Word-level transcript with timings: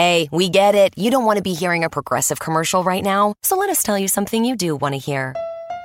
Hey, 0.00 0.30
we 0.32 0.48
get 0.48 0.74
it. 0.74 0.94
You 0.96 1.10
don't 1.10 1.26
want 1.26 1.36
to 1.36 1.42
be 1.42 1.52
hearing 1.52 1.84
a 1.84 1.90
progressive 1.90 2.40
commercial 2.40 2.82
right 2.82 3.04
now, 3.04 3.34
so 3.42 3.54
let 3.54 3.68
us 3.68 3.82
tell 3.82 3.98
you 3.98 4.08
something 4.08 4.46
you 4.46 4.56
do 4.56 4.74
want 4.74 4.94
to 4.94 4.98
hear. 4.98 5.36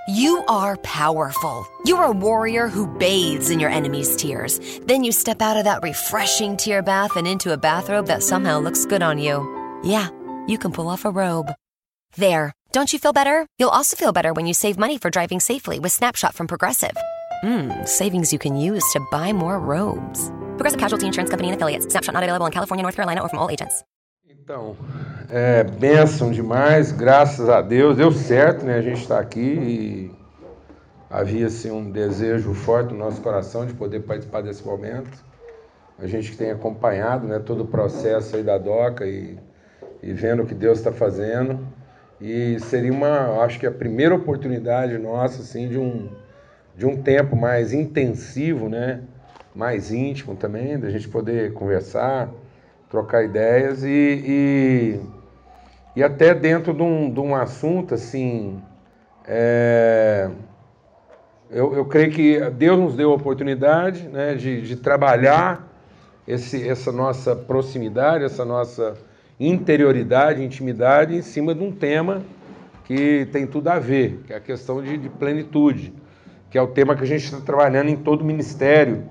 You 0.08 0.42
are 0.48 0.78
powerful. 0.78 1.68
You're 1.84 2.06
a 2.06 2.14
warrior 2.14 2.70
who 2.70 2.88
bathes 2.88 3.50
in 3.50 3.60
your 3.60 3.70
enemy's 3.70 4.16
tears. 4.16 4.62
Then 4.84 5.04
you 5.04 5.12
step 5.12 5.42
out 5.42 5.58
of 5.58 5.66
that 5.66 5.84
refreshing 5.84 6.56
tear 6.56 6.82
bath 6.82 7.18
and 7.18 7.28
into 7.28 7.52
a 7.52 7.58
bathrobe 7.58 8.08
that 8.08 8.24
somehow 8.24 8.58
looks 8.60 8.86
good 8.86 9.04
on 9.04 9.20
you. 9.20 9.36
Yeah, 9.84 10.08
you 10.48 10.58
can 10.58 10.72
pull 10.72 10.88
off 10.88 11.04
a 11.04 11.12
robe. 11.12 11.52
There. 12.16 12.54
Don't 12.72 12.94
you 12.94 13.00
feel 13.00 13.12
better? 13.12 13.46
You'll 13.60 13.78
also 13.78 13.98
feel 13.98 14.14
better 14.14 14.32
when 14.32 14.48
you 14.48 14.54
save 14.54 14.78
money 14.78 14.98
for 14.98 15.10
driving 15.10 15.42
safely 15.42 15.78
with 15.78 15.92
Snapshot 15.92 16.36
from 16.36 16.48
Progressive. 16.48 16.96
Mmm, 17.44 17.86
savings 17.86 18.32
you 18.32 18.40
can 18.40 18.56
use 18.56 18.86
to 18.94 19.06
buy 19.12 19.34
more 19.34 19.60
robes. 19.60 20.30
Progressive 20.56 20.80
Casualty 20.80 21.06
Insurance 21.06 21.30
Company 21.30 21.50
and 21.50 21.58
affiliates. 21.58 21.86
Snapshot 21.92 22.14
not 22.14 22.24
available 22.24 22.46
in 22.46 22.54
California, 22.54 22.82
North 22.82 22.96
Carolina, 22.96 23.22
or 23.22 23.28
from 23.28 23.40
all 23.40 23.50
agents. 23.50 23.84
Então, 24.28 24.76
é 25.30 25.64
bênção 25.64 26.32
demais, 26.32 26.92
graças 26.92 27.48
a 27.48 27.62
Deus, 27.62 27.98
deu 27.98 28.12
certo, 28.12 28.66
né? 28.66 28.74
A 28.74 28.82
gente 28.82 29.02
está 29.02 29.20
aqui 29.20 29.40
e 29.40 30.12
havia 31.08 31.46
assim, 31.46 31.70
um 31.70 31.92
desejo 31.92 32.52
forte 32.56 32.92
no 32.92 32.98
nosso 32.98 33.22
coração 33.22 33.68
de 33.68 33.76
poder 33.76 34.00
participar 34.00 34.42
desse 34.42 34.66
momento. 34.66 35.24
A 36.00 36.08
gente 36.08 36.32
que 36.32 36.38
tem 36.38 36.50
acompanhado 36.50 37.28
né, 37.28 37.38
todo 37.38 37.66
o 37.66 37.68
processo 37.68 38.36
aí 38.36 38.42
da 38.42 38.58
DOCA 38.58 39.06
e, 39.06 39.38
e 40.02 40.12
vendo 40.12 40.42
o 40.42 40.46
que 40.48 40.56
Deus 40.56 40.80
está 40.80 40.92
fazendo. 40.92 41.60
E 42.20 42.60
seria 42.62 42.92
uma, 42.92 43.44
acho 43.44 43.60
que 43.60 43.68
a 43.68 43.72
primeira 43.72 44.16
oportunidade 44.16 44.98
nossa, 44.98 45.44
assim, 45.44 45.70
de 45.70 45.78
um, 45.78 46.10
de 46.76 46.88
um 46.88 47.00
tempo 47.00 47.36
mais 47.36 47.74
intensivo, 47.74 48.70
né? 48.70 49.02
Mais 49.54 49.92
íntimo 49.92 50.36
também, 50.36 50.80
da 50.80 50.90
gente 50.90 51.08
poder 51.08 51.54
conversar, 51.54 52.32
trocar 52.90 53.24
ideias 53.24 53.84
e, 53.84 53.90
e, 54.26 55.00
e 55.96 56.04
até 56.04 56.34
dentro 56.34 56.74
de 56.74 56.82
um, 56.82 57.12
de 57.12 57.20
um 57.20 57.36
assunto 57.36 57.94
assim. 57.94 58.62
É, 59.28 60.30
eu, 61.50 61.74
eu 61.74 61.86
creio 61.86 62.12
que 62.12 62.40
Deus 62.52 62.78
nos 62.78 62.96
deu 62.96 63.12
a 63.12 63.16
oportunidade 63.16 64.08
né, 64.08 64.36
de, 64.36 64.62
de 64.62 64.76
trabalhar 64.76 65.68
esse, 66.28 66.68
essa 66.68 66.92
nossa 66.92 67.36
proximidade, 67.36 68.24
essa 68.24 68.44
nossa 68.44 68.96
interioridade, 69.40 70.44
intimidade 70.44 71.16
em 71.16 71.22
cima 71.22 71.54
de 71.54 71.64
um 71.64 71.72
tema 71.72 72.22
que 72.86 73.28
tem 73.32 73.46
tudo 73.48 73.68
a 73.70 73.80
ver, 73.80 74.22
que 74.26 74.34
é 74.34 74.38
a 74.38 74.40
questão 74.40 74.82
de, 74.82 74.98
de 74.98 75.10
plenitude, 75.10 75.94
que 76.50 76.58
é 76.58 76.62
o 76.62 76.68
tema 76.68 76.96
que 76.96 77.04
a 77.04 77.08
gente 77.08 77.26
está 77.26 77.40
trabalhando 77.42 77.90
em 77.90 77.96
todo 77.96 78.22
o 78.22 78.26
ministério 78.26 79.04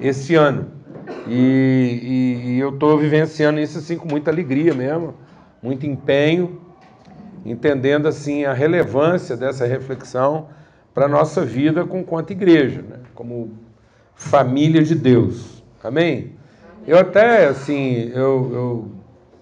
esse 0.00 0.34
ano. 0.34 0.79
E, 1.26 2.00
e, 2.02 2.50
e 2.50 2.58
eu 2.58 2.70
estou 2.70 2.98
vivenciando 2.98 3.60
isso 3.60 3.78
assim 3.78 3.96
com 3.96 4.08
muita 4.08 4.30
alegria 4.30 4.74
mesmo, 4.74 5.14
muito 5.62 5.86
empenho, 5.86 6.60
entendendo 7.44 8.06
assim 8.06 8.44
a 8.44 8.52
relevância 8.52 9.36
dessa 9.36 9.66
reflexão 9.66 10.48
para 10.94 11.06
a 11.06 11.08
nossa 11.08 11.44
vida 11.44 11.84
com 11.84 12.02
quanto 12.02 12.32
igreja, 12.32 12.82
né? 12.82 12.98
como 13.14 13.52
família 14.14 14.82
de 14.82 14.94
Deus. 14.94 15.62
Amém? 15.82 16.32
Eu 16.86 16.98
até, 16.98 17.46
assim, 17.46 18.10
eu, 18.14 18.50
eu, 18.52 18.92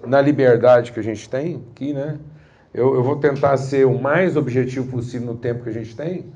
na 0.06 0.20
liberdade 0.20 0.92
que 0.92 1.00
a 1.00 1.02
gente 1.02 1.28
tem 1.28 1.62
aqui, 1.72 1.92
né? 1.92 2.18
Eu, 2.74 2.94
eu, 2.94 3.02
vou 3.02 3.16
tentar 3.16 3.56
ser 3.56 3.86
o 3.86 3.98
mais 3.98 4.36
objetivo 4.36 4.88
possível 4.88 5.26
no 5.28 5.36
tempo 5.36 5.62
que 5.62 5.70
a 5.70 5.72
gente 5.72 5.96
tem. 5.96 6.26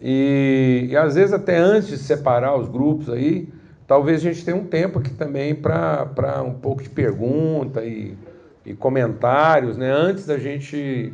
E, 0.00 0.86
e 0.90 0.96
às 0.96 1.16
vezes 1.16 1.32
até 1.32 1.58
antes 1.58 1.88
de 1.88 1.98
separar 1.98 2.56
os 2.56 2.68
grupos 2.68 3.10
aí, 3.10 3.48
talvez 3.90 4.20
a 4.20 4.32
gente 4.32 4.44
tenha 4.44 4.56
um 4.56 4.64
tempo 4.64 5.00
aqui 5.00 5.10
também 5.10 5.52
para 5.52 6.40
um 6.46 6.54
pouco 6.54 6.80
de 6.80 6.88
pergunta 6.88 7.84
e, 7.84 8.16
e 8.64 8.72
comentários, 8.72 9.76
né? 9.76 9.90
Antes 9.90 10.26
da 10.26 10.38
gente 10.38 11.12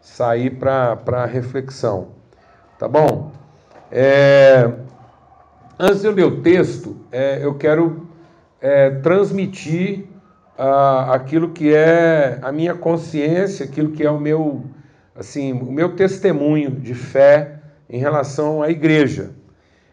sair 0.00 0.52
para 0.52 0.98
a 1.06 1.26
reflexão. 1.26 2.08
Tá 2.78 2.88
bom? 2.88 3.30
É, 3.92 4.72
antes 5.78 6.00
de 6.00 6.06
eu 6.06 6.12
ler 6.12 6.24
o 6.24 6.40
texto, 6.40 6.96
é, 7.12 7.44
eu 7.44 7.56
quero 7.56 8.08
é, 8.58 8.88
transmitir 8.88 10.06
aquilo 11.12 11.50
que 11.50 11.74
é 11.74 12.38
a 12.40 12.50
minha 12.50 12.74
consciência, 12.74 13.66
aquilo 13.66 13.92
que 13.92 14.02
é 14.02 14.10
o 14.10 14.18
meu, 14.18 14.64
assim, 15.14 15.52
o 15.52 15.70
meu 15.70 15.94
testemunho 15.94 16.70
de 16.70 16.94
fé 16.94 17.60
em 17.86 17.98
relação 17.98 18.62
à 18.62 18.70
igreja 18.70 19.36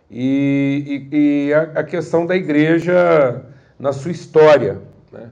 e, 0.10 1.08
e, 1.12 1.48
e 1.48 1.54
a, 1.54 1.62
a, 1.80 1.84
questão 1.84 2.26
da 2.26 2.36
igreja 2.36 3.44
na 3.80 3.92
sua 3.92 4.12
história. 4.12 4.80
Né? 5.12 5.30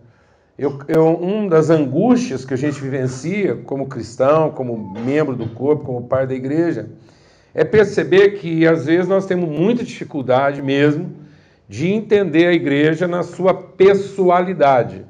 Eu, 0.58 0.80
eu, 0.88 1.08
um 1.22 1.48
das 1.48 1.70
angústias 1.70 2.46
que 2.46 2.54
a 2.54 2.58
gente 2.58 2.82
vivencia 2.82 3.56
como 3.66 3.88
cristão, 3.88 4.52
como 4.52 4.94
membro 5.00 5.36
do 5.36 5.48
corpo, 5.50 5.86
como 5.86 6.08
pai 6.08 6.28
da 6.28 6.34
igreja, 6.34 6.90
é 7.54 7.64
perceber 7.64 8.32
que 8.32 8.66
às 8.66 8.86
vezes 8.86 9.08
nós 9.08 9.26
temos 9.26 9.48
muita 9.48 9.84
dificuldade 9.84 10.62
mesmo 10.62 11.12
de 11.70 11.88
entender 11.88 12.48
a 12.48 12.54
igreja 12.54 13.08
na 13.08 13.24
sua 13.24 13.54
pessoalidade. 13.54 15.06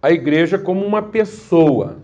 A 0.00 0.10
igreja 0.12 0.58
como 0.58 0.84
uma 0.84 1.02
pessoa. 1.02 1.98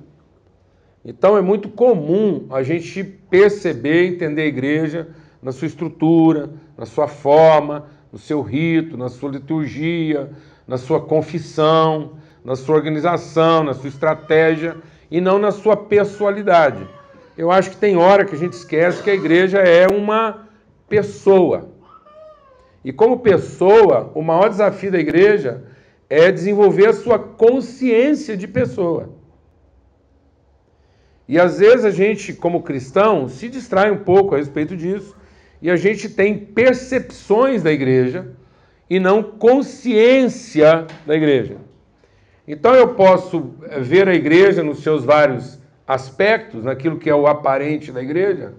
Então 1.05 1.37
é 1.37 1.41
muito 1.41 1.69
comum 1.69 2.47
a 2.51 2.63
gente 2.63 3.03
perceber, 3.03 4.07
entender 4.07 4.43
a 4.43 4.47
igreja 4.47 5.09
na 5.43 5.51
sua 5.51 5.67
estrutura, 5.67 6.51
na 6.79 6.87
sua 6.87 7.09
forma, 7.09 7.87
no 8.13 8.19
seu 8.19 8.41
rito, 8.41 8.97
na 8.97 9.09
sua 9.09 9.31
liturgia, 9.31 10.31
na 10.67 10.79
sua 10.79 11.01
confissão, 11.01 12.13
na 12.45 12.55
sua 12.55 12.77
organização, 12.77 13.65
na 13.65 13.75
sua 13.75 13.89
estratégia 13.89 14.77
e 15.11 15.21
não 15.21 15.39
na 15.39 15.51
sua 15.51 15.77
pessoalidade. 15.77 16.87
Eu 17.37 17.51
acho 17.51 17.71
que 17.71 17.77
tem 17.77 17.97
hora 17.97 18.25
que 18.25 18.35
a 18.35 18.39
gente 18.39 18.53
esquece 18.53 19.03
que 19.03 19.11
a 19.11 19.15
igreja 19.15 19.59
é 19.59 19.87
uma 19.89 20.49
pessoa. 20.89 21.71
E 22.85 22.93
como 22.93 23.21
pessoa, 23.21 24.13
o 24.15 24.23
maior 24.23 24.49
desafio 24.49 24.93
da 24.93 24.99
igreja 24.99 25.65
é 26.09 26.31
desenvolver 26.31 26.89
a 26.89 26.93
sua 26.93 27.19
consciência 27.19 28.37
de 28.37 28.47
pessoa. 28.47 29.11
E 31.27 31.39
às 31.39 31.59
vezes 31.59 31.85
a 31.85 31.91
gente, 31.91 32.33
como 32.35 32.63
cristão, 32.63 33.29
se 33.29 33.49
distrai 33.49 33.91
um 33.91 33.99
pouco 33.99 34.35
a 34.35 34.39
respeito 34.39 34.77
disso 34.77 35.17
e 35.63 35.71
a 35.71 35.77
gente 35.77 36.09
tem 36.09 36.37
percepções 36.37 37.63
da 37.63 37.71
igreja 37.71 38.27
e 38.91 38.99
não 38.99 39.23
consciência 39.23 40.87
da 41.07 41.15
igreja. 41.15 41.57
Então 42.47 42.75
eu 42.75 42.89
posso 42.89 43.55
eh, 43.63 43.79
ver 43.81 44.09
a 44.09 44.15
igreja 44.15 44.63
nos 44.63 44.83
seus 44.83 45.05
vários 45.05 45.59
aspectos, 45.87 46.65
naquilo 46.65 46.99
que 46.99 47.09
é 47.09 47.15
o 47.15 47.29
aparente 47.29 47.93
da 47.93 48.03
igreja, 48.03 48.55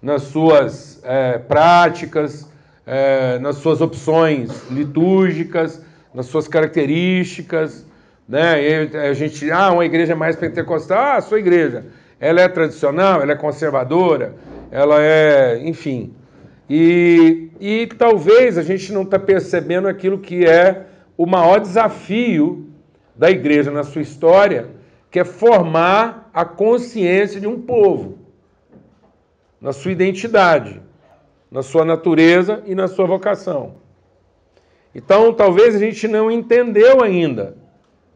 nas 0.00 0.22
suas 0.22 1.00
é, 1.04 1.36
práticas, 1.36 2.50
é, 2.86 3.38
nas 3.38 3.56
suas 3.56 3.80
opções 3.80 4.68
litúrgicas, 4.70 5.84
nas 6.14 6.26
suas 6.26 6.48
características, 6.48 7.84
né? 8.26 8.62
E 8.62 8.96
a 8.96 9.12
gente, 9.12 9.50
ah, 9.50 9.72
uma 9.72 9.84
igreja 9.84 10.16
mais 10.16 10.36
pentecostal, 10.36 10.98
ah, 10.98 11.16
a 11.16 11.20
sua 11.20 11.38
igreja, 11.38 11.84
ela 12.18 12.40
é 12.40 12.48
tradicional, 12.48 13.20
ela 13.20 13.32
é 13.32 13.36
conservadora, 13.36 14.34
ela 14.70 15.02
é, 15.02 15.60
enfim, 15.62 16.14
e, 16.72 17.50
e 17.58 17.86
talvez 17.88 18.56
a 18.56 18.62
gente 18.62 18.92
não 18.92 19.02
está 19.02 19.18
percebendo 19.18 19.88
aquilo 19.88 20.20
que 20.20 20.46
é 20.46 20.86
o 21.18 21.26
maior 21.26 21.58
desafio 21.58 22.70
da 23.16 23.28
igreja 23.28 23.72
na 23.72 23.82
sua 23.82 24.02
história, 24.02 24.68
que 25.10 25.18
é 25.18 25.24
formar 25.24 26.30
a 26.32 26.44
consciência 26.44 27.40
de 27.40 27.48
um 27.48 27.60
povo, 27.60 28.18
na 29.60 29.72
sua 29.72 29.90
identidade, 29.90 30.80
na 31.50 31.60
sua 31.60 31.84
natureza 31.84 32.62
e 32.64 32.72
na 32.72 32.86
sua 32.86 33.04
vocação. 33.04 33.74
Então, 34.94 35.34
talvez 35.34 35.74
a 35.74 35.78
gente 35.80 36.06
não 36.06 36.30
entendeu 36.30 37.02
ainda 37.02 37.56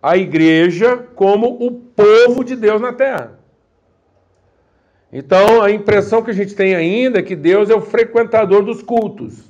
a 0.00 0.16
igreja 0.16 0.96
como 1.16 1.48
o 1.60 1.72
povo 1.72 2.44
de 2.44 2.54
Deus 2.54 2.80
na 2.80 2.92
terra. 2.92 3.36
Então, 5.16 5.62
a 5.62 5.70
impressão 5.70 6.24
que 6.24 6.32
a 6.32 6.34
gente 6.34 6.56
tem 6.56 6.74
ainda 6.74 7.20
é 7.20 7.22
que 7.22 7.36
Deus 7.36 7.70
é 7.70 7.74
o 7.74 7.80
frequentador 7.80 8.64
dos 8.64 8.82
cultos 8.82 9.48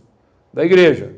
da 0.52 0.62
igreja. 0.62 1.12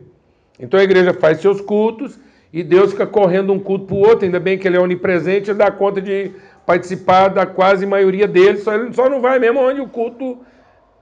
Então, 0.56 0.78
a 0.78 0.84
igreja 0.84 1.12
faz 1.12 1.40
seus 1.40 1.60
cultos 1.60 2.16
e 2.52 2.62
Deus 2.62 2.92
fica 2.92 3.08
correndo 3.08 3.52
um 3.52 3.58
culto 3.58 3.86
para 3.86 3.96
o 3.96 3.98
outro. 3.98 4.24
Ainda 4.24 4.38
bem 4.38 4.56
que 4.56 4.68
ele 4.68 4.76
é 4.76 4.80
onipresente, 4.80 5.50
ele 5.50 5.58
dá 5.58 5.68
conta 5.68 6.00
de 6.00 6.30
participar 6.64 7.26
da 7.26 7.44
quase 7.44 7.84
maioria 7.86 8.28
deles, 8.28 8.62
só 8.62 8.72
ele 8.72 8.92
só 8.92 9.08
não 9.08 9.20
vai 9.20 9.40
mesmo 9.40 9.58
onde 9.58 9.80
o 9.80 9.88
culto 9.88 10.38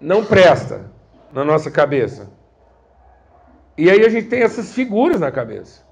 não 0.00 0.24
presta 0.24 0.90
na 1.30 1.44
nossa 1.44 1.70
cabeça. 1.70 2.30
E 3.76 3.90
aí 3.90 4.06
a 4.06 4.08
gente 4.08 4.28
tem 4.28 4.40
essas 4.40 4.72
figuras 4.72 5.20
na 5.20 5.30
cabeça. 5.30 5.82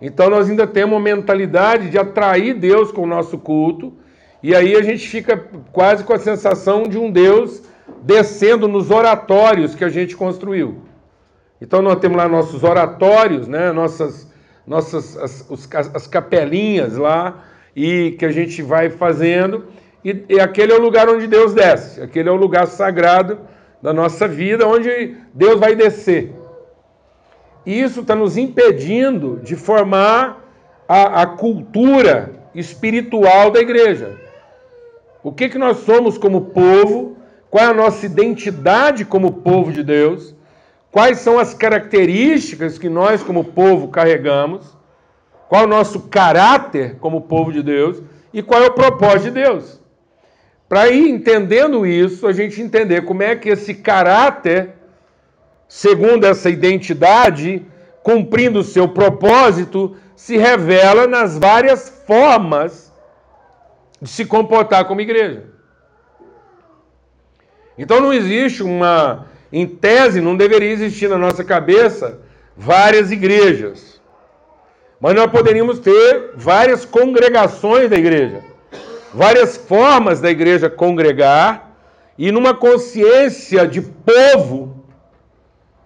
Então 0.00 0.30
nós 0.30 0.48
ainda 0.48 0.68
temos 0.68 0.94
uma 0.94 1.02
mentalidade 1.02 1.90
de 1.90 1.98
atrair 1.98 2.54
Deus 2.54 2.92
com 2.92 3.02
o 3.02 3.06
nosso 3.06 3.38
culto 3.38 4.05
e 4.42 4.54
aí 4.54 4.76
a 4.76 4.82
gente 4.82 5.08
fica 5.08 5.36
quase 5.72 6.04
com 6.04 6.12
a 6.12 6.18
sensação 6.18 6.84
de 6.84 6.98
um 6.98 7.10
Deus 7.10 7.62
descendo 8.02 8.68
nos 8.68 8.90
oratórios 8.90 9.74
que 9.74 9.84
a 9.84 9.88
gente 9.88 10.16
construiu. 10.16 10.82
Então 11.60 11.80
nós 11.80 11.98
temos 11.98 12.16
lá 12.16 12.28
nossos 12.28 12.62
oratórios, 12.62 13.48
né? 13.48 13.72
nossas, 13.72 14.30
nossas 14.66 15.16
as, 15.16 15.46
os, 15.48 15.68
as 15.72 16.06
capelinhas 16.06 16.96
lá 16.96 17.44
e 17.74 18.12
que 18.18 18.24
a 18.24 18.30
gente 18.30 18.62
vai 18.62 18.90
fazendo. 18.90 19.66
E, 20.04 20.24
e 20.28 20.40
aquele 20.40 20.72
é 20.72 20.76
o 20.76 20.80
lugar 20.80 21.08
onde 21.08 21.26
Deus 21.26 21.52
desce, 21.54 22.00
aquele 22.00 22.28
é 22.28 22.32
o 22.32 22.36
lugar 22.36 22.66
sagrado 22.66 23.40
da 23.82 23.92
nossa 23.92 24.28
vida, 24.28 24.66
onde 24.66 25.16
Deus 25.34 25.58
vai 25.58 25.74
descer. 25.74 26.32
E 27.64 27.80
isso 27.80 28.00
está 28.00 28.14
nos 28.14 28.36
impedindo 28.36 29.40
de 29.42 29.56
formar 29.56 30.44
a, 30.88 31.22
a, 31.22 31.26
cultura 31.26 32.30
espiritual 32.54 33.50
da 33.50 33.60
igreja. 33.60 34.25
O 35.26 35.32
que, 35.32 35.48
que 35.48 35.58
nós 35.58 35.78
somos 35.78 36.16
como 36.16 36.40
povo, 36.40 37.16
qual 37.50 37.64
é 37.64 37.66
a 37.66 37.74
nossa 37.74 38.06
identidade 38.06 39.04
como 39.04 39.32
povo 39.32 39.72
de 39.72 39.82
Deus, 39.82 40.36
quais 40.92 41.18
são 41.18 41.36
as 41.36 41.52
características 41.52 42.78
que 42.78 42.88
nós, 42.88 43.24
como 43.24 43.42
povo, 43.42 43.88
carregamos, 43.88 44.78
qual 45.48 45.62
é 45.62 45.64
o 45.64 45.68
nosso 45.68 46.02
caráter 46.02 46.98
como 47.00 47.22
povo 47.22 47.52
de 47.52 47.60
Deus? 47.60 48.00
E 48.32 48.40
qual 48.40 48.62
é 48.62 48.66
o 48.68 48.72
propósito 48.72 49.24
de 49.24 49.42
Deus. 49.42 49.80
Para 50.68 50.90
ir 50.90 51.08
entendendo 51.08 51.84
isso, 51.84 52.28
a 52.28 52.32
gente 52.32 52.62
entender 52.62 53.04
como 53.04 53.24
é 53.24 53.34
que 53.34 53.48
esse 53.48 53.74
caráter, 53.74 54.74
segundo 55.66 56.24
essa 56.24 56.48
identidade, 56.48 57.66
cumprindo 58.00 58.60
o 58.60 58.64
seu 58.64 58.86
propósito, 58.86 59.96
se 60.14 60.36
revela 60.36 61.08
nas 61.08 61.36
várias 61.36 61.88
formas 62.06 62.85
de 64.00 64.08
se 64.08 64.24
comportar 64.24 64.84
como 64.86 65.00
igreja. 65.00 65.44
Então 67.78 68.00
não 68.00 68.12
existe 68.12 68.62
uma, 68.62 69.26
em 69.52 69.66
tese, 69.66 70.20
não 70.20 70.36
deveria 70.36 70.70
existir 70.70 71.08
na 71.08 71.18
nossa 71.18 71.44
cabeça 71.44 72.20
várias 72.56 73.10
igrejas. 73.10 74.00
Mas 75.00 75.14
nós 75.14 75.30
poderíamos 75.30 75.78
ter 75.78 76.32
várias 76.34 76.84
congregações 76.84 77.90
da 77.90 77.96
igreja 77.96 78.42
várias 79.16 79.56
formas 79.56 80.20
da 80.20 80.30
igreja 80.30 80.68
congregar 80.68 81.70
e 82.18 82.30
numa 82.30 82.52
consciência 82.52 83.66
de 83.66 83.80
povo, 83.80 84.84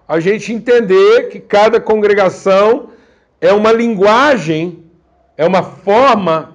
a 0.07 0.19
gente 0.19 0.53
entender 0.53 1.29
que 1.29 1.39
cada 1.39 1.81
congregação 1.81 2.91
é 3.41 3.53
uma 3.53 3.71
linguagem, 3.71 4.85
é 5.37 5.47
uma 5.47 5.63
forma 5.63 6.50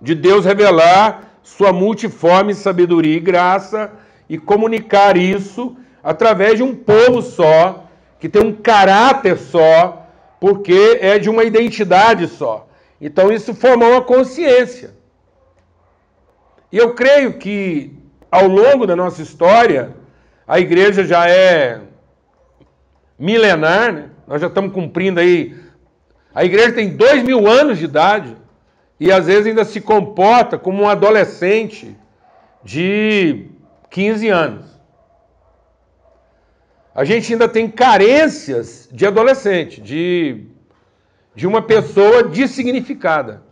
de 0.00 0.14
Deus 0.14 0.44
revelar 0.44 1.28
sua 1.42 1.72
multiforme 1.72 2.54
sabedoria 2.54 3.16
e 3.16 3.20
graça 3.20 3.90
e 4.28 4.38
comunicar 4.38 5.16
isso 5.16 5.76
através 6.02 6.56
de 6.56 6.62
um 6.62 6.74
povo 6.74 7.22
só, 7.22 7.84
que 8.20 8.28
tem 8.28 8.42
um 8.42 8.52
caráter 8.52 9.36
só, 9.36 10.06
porque 10.40 10.98
é 11.00 11.18
de 11.18 11.28
uma 11.28 11.44
identidade 11.44 12.28
só. 12.28 12.68
Então 13.00 13.32
isso 13.32 13.54
formou 13.54 13.92
uma 13.92 14.02
consciência. 14.02 14.94
E 16.70 16.76
eu 16.76 16.94
creio 16.94 17.38
que 17.38 17.96
ao 18.30 18.46
longo 18.46 18.86
da 18.86 18.94
nossa 18.94 19.22
história, 19.22 19.96
a 20.46 20.60
igreja 20.60 21.04
já 21.04 21.28
é 21.28 21.80
milenar, 23.18 23.92
né? 23.92 24.10
nós 24.26 24.40
já 24.40 24.46
estamos 24.46 24.72
cumprindo 24.72 25.18
aí. 25.18 25.56
A 26.34 26.44
igreja 26.44 26.72
tem 26.72 26.94
dois 26.94 27.22
mil 27.22 27.48
anos 27.48 27.78
de 27.78 27.86
idade 27.86 28.36
e 29.00 29.12
às 29.12 29.26
vezes 29.26 29.46
ainda 29.46 29.64
se 29.64 29.80
comporta 29.80 30.58
como 30.58 30.82
um 30.82 30.88
adolescente 30.88 31.96
de 32.64 33.46
15 33.90 34.28
anos. 34.28 34.66
A 36.94 37.04
gente 37.04 37.32
ainda 37.32 37.48
tem 37.48 37.70
carências 37.70 38.88
de 38.90 39.06
adolescente, 39.06 39.80
de, 39.80 40.46
de 41.34 41.46
uma 41.46 41.62
pessoa 41.62 42.24
dessignificada. 42.24 43.42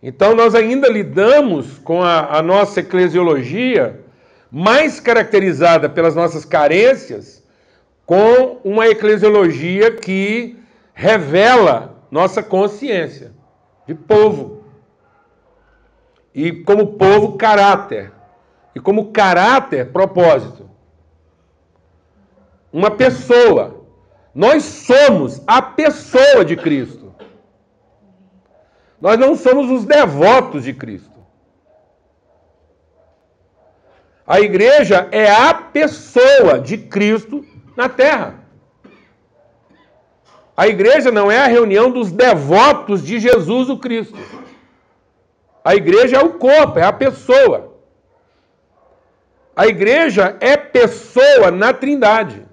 Então, 0.00 0.36
nós 0.36 0.54
ainda 0.54 0.88
lidamos 0.88 1.78
com 1.78 2.02
a, 2.02 2.38
a 2.38 2.42
nossa 2.42 2.80
eclesiologia 2.80 4.04
mais 4.50 5.00
caracterizada 5.00 5.88
pelas 5.88 6.14
nossas 6.14 6.44
carências, 6.44 7.42
com 8.06 8.60
uma 8.62 8.86
eclesiologia 8.86 9.90
que 9.90 10.56
revela 10.92 11.93
nossa 12.14 12.44
consciência 12.44 13.34
de 13.88 13.92
povo. 13.92 14.62
E 16.32 16.52
como 16.62 16.96
povo, 16.96 17.36
caráter. 17.36 18.12
E 18.72 18.78
como 18.78 19.10
caráter, 19.10 19.90
propósito. 19.90 20.70
Uma 22.72 22.88
pessoa. 22.88 23.84
Nós 24.32 24.62
somos 24.62 25.42
a 25.44 25.60
pessoa 25.60 26.44
de 26.44 26.54
Cristo. 26.54 27.12
Nós 29.00 29.18
não 29.18 29.34
somos 29.34 29.68
os 29.68 29.84
devotos 29.84 30.62
de 30.62 30.72
Cristo. 30.72 31.18
A 34.24 34.40
igreja 34.40 35.08
é 35.10 35.28
a 35.28 35.52
pessoa 35.52 36.60
de 36.60 36.78
Cristo 36.78 37.44
na 37.76 37.88
terra. 37.88 38.43
A 40.56 40.68
igreja 40.68 41.10
não 41.10 41.30
é 41.30 41.38
a 41.38 41.46
reunião 41.46 41.90
dos 41.90 42.12
devotos 42.12 43.02
de 43.02 43.18
Jesus 43.18 43.68
o 43.68 43.76
Cristo. 43.76 44.18
A 45.64 45.74
igreja 45.74 46.16
é 46.16 46.20
o 46.20 46.34
corpo, 46.34 46.78
é 46.78 46.84
a 46.84 46.92
pessoa. 46.92 47.72
A 49.56 49.66
igreja 49.66 50.36
é 50.40 50.56
pessoa 50.56 51.50
na 51.50 51.72
Trindade. 51.72 52.44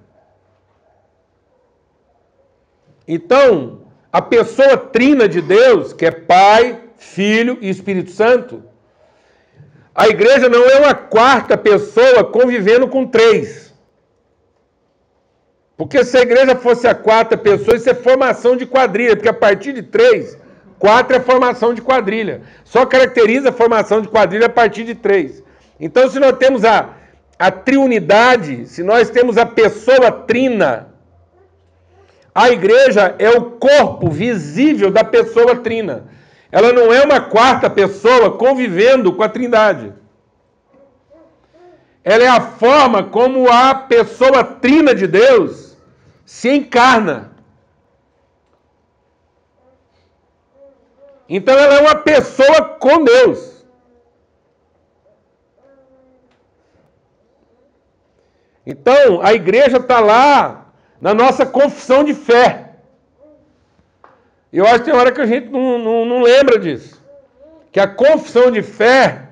Então, 3.06 3.82
a 4.12 4.22
pessoa 4.22 4.76
trina 4.76 5.28
de 5.28 5.40
Deus, 5.40 5.92
que 5.92 6.06
é 6.06 6.10
Pai, 6.10 6.80
Filho 6.96 7.58
e 7.60 7.68
Espírito 7.68 8.10
Santo, 8.10 8.62
a 9.94 10.08
igreja 10.08 10.48
não 10.48 10.64
é 10.64 10.78
uma 10.78 10.94
quarta 10.94 11.56
pessoa 11.56 12.24
convivendo 12.24 12.88
com 12.88 13.06
três. 13.06 13.71
Porque 15.82 16.04
se 16.04 16.16
a 16.16 16.22
igreja 16.22 16.54
fosse 16.54 16.86
a 16.86 16.94
quarta 16.94 17.36
pessoa, 17.36 17.76
isso 17.76 17.90
é 17.90 17.94
formação 17.94 18.56
de 18.56 18.64
quadrilha, 18.64 19.16
porque 19.16 19.28
a 19.28 19.34
partir 19.34 19.72
de 19.72 19.82
três, 19.82 20.38
quatro 20.78 21.16
é 21.16 21.18
formação 21.18 21.74
de 21.74 21.82
quadrilha. 21.82 22.42
Só 22.62 22.86
caracteriza 22.86 23.48
a 23.48 23.52
formação 23.52 24.00
de 24.00 24.06
quadrilha 24.06 24.46
a 24.46 24.48
partir 24.48 24.84
de 24.84 24.94
três. 24.94 25.42
Então, 25.80 26.08
se 26.08 26.20
nós 26.20 26.36
temos 26.38 26.64
a, 26.64 26.90
a 27.36 27.50
triunidade, 27.50 28.64
se 28.66 28.84
nós 28.84 29.10
temos 29.10 29.36
a 29.36 29.44
pessoa 29.44 30.12
trina, 30.12 30.86
a 32.32 32.48
igreja 32.48 33.16
é 33.18 33.30
o 33.30 33.42
corpo 33.42 34.08
visível 34.08 34.88
da 34.88 35.02
pessoa 35.02 35.56
trina. 35.56 36.04
Ela 36.52 36.72
não 36.72 36.94
é 36.94 37.02
uma 37.02 37.20
quarta 37.20 37.68
pessoa 37.68 38.30
convivendo 38.36 39.12
com 39.12 39.24
a 39.24 39.28
trindade. 39.28 39.92
Ela 42.04 42.22
é 42.22 42.28
a 42.28 42.40
forma 42.40 43.02
como 43.02 43.50
a 43.50 43.74
pessoa 43.74 44.44
trina 44.44 44.94
de 44.94 45.08
Deus 45.08 45.71
se 46.32 46.48
encarna. 46.48 47.30
Então 51.28 51.54
ela 51.54 51.74
é 51.74 51.80
uma 51.80 51.94
pessoa 51.94 52.64
com 52.80 53.04
Deus. 53.04 53.62
Então 58.66 59.20
a 59.22 59.34
igreja 59.34 59.76
está 59.76 60.00
lá 60.00 60.72
na 60.98 61.12
nossa 61.12 61.44
confissão 61.44 62.02
de 62.02 62.14
fé. 62.14 62.76
E 64.50 64.56
eu 64.56 64.66
acho 64.66 64.78
que 64.78 64.84
tem 64.86 64.94
hora 64.94 65.12
que 65.12 65.20
a 65.20 65.26
gente 65.26 65.50
não, 65.50 65.78
não, 65.78 66.06
não 66.06 66.22
lembra 66.22 66.58
disso. 66.58 66.98
Que 67.70 67.78
a 67.78 67.86
confissão 67.86 68.50
de 68.50 68.62
fé 68.62 69.28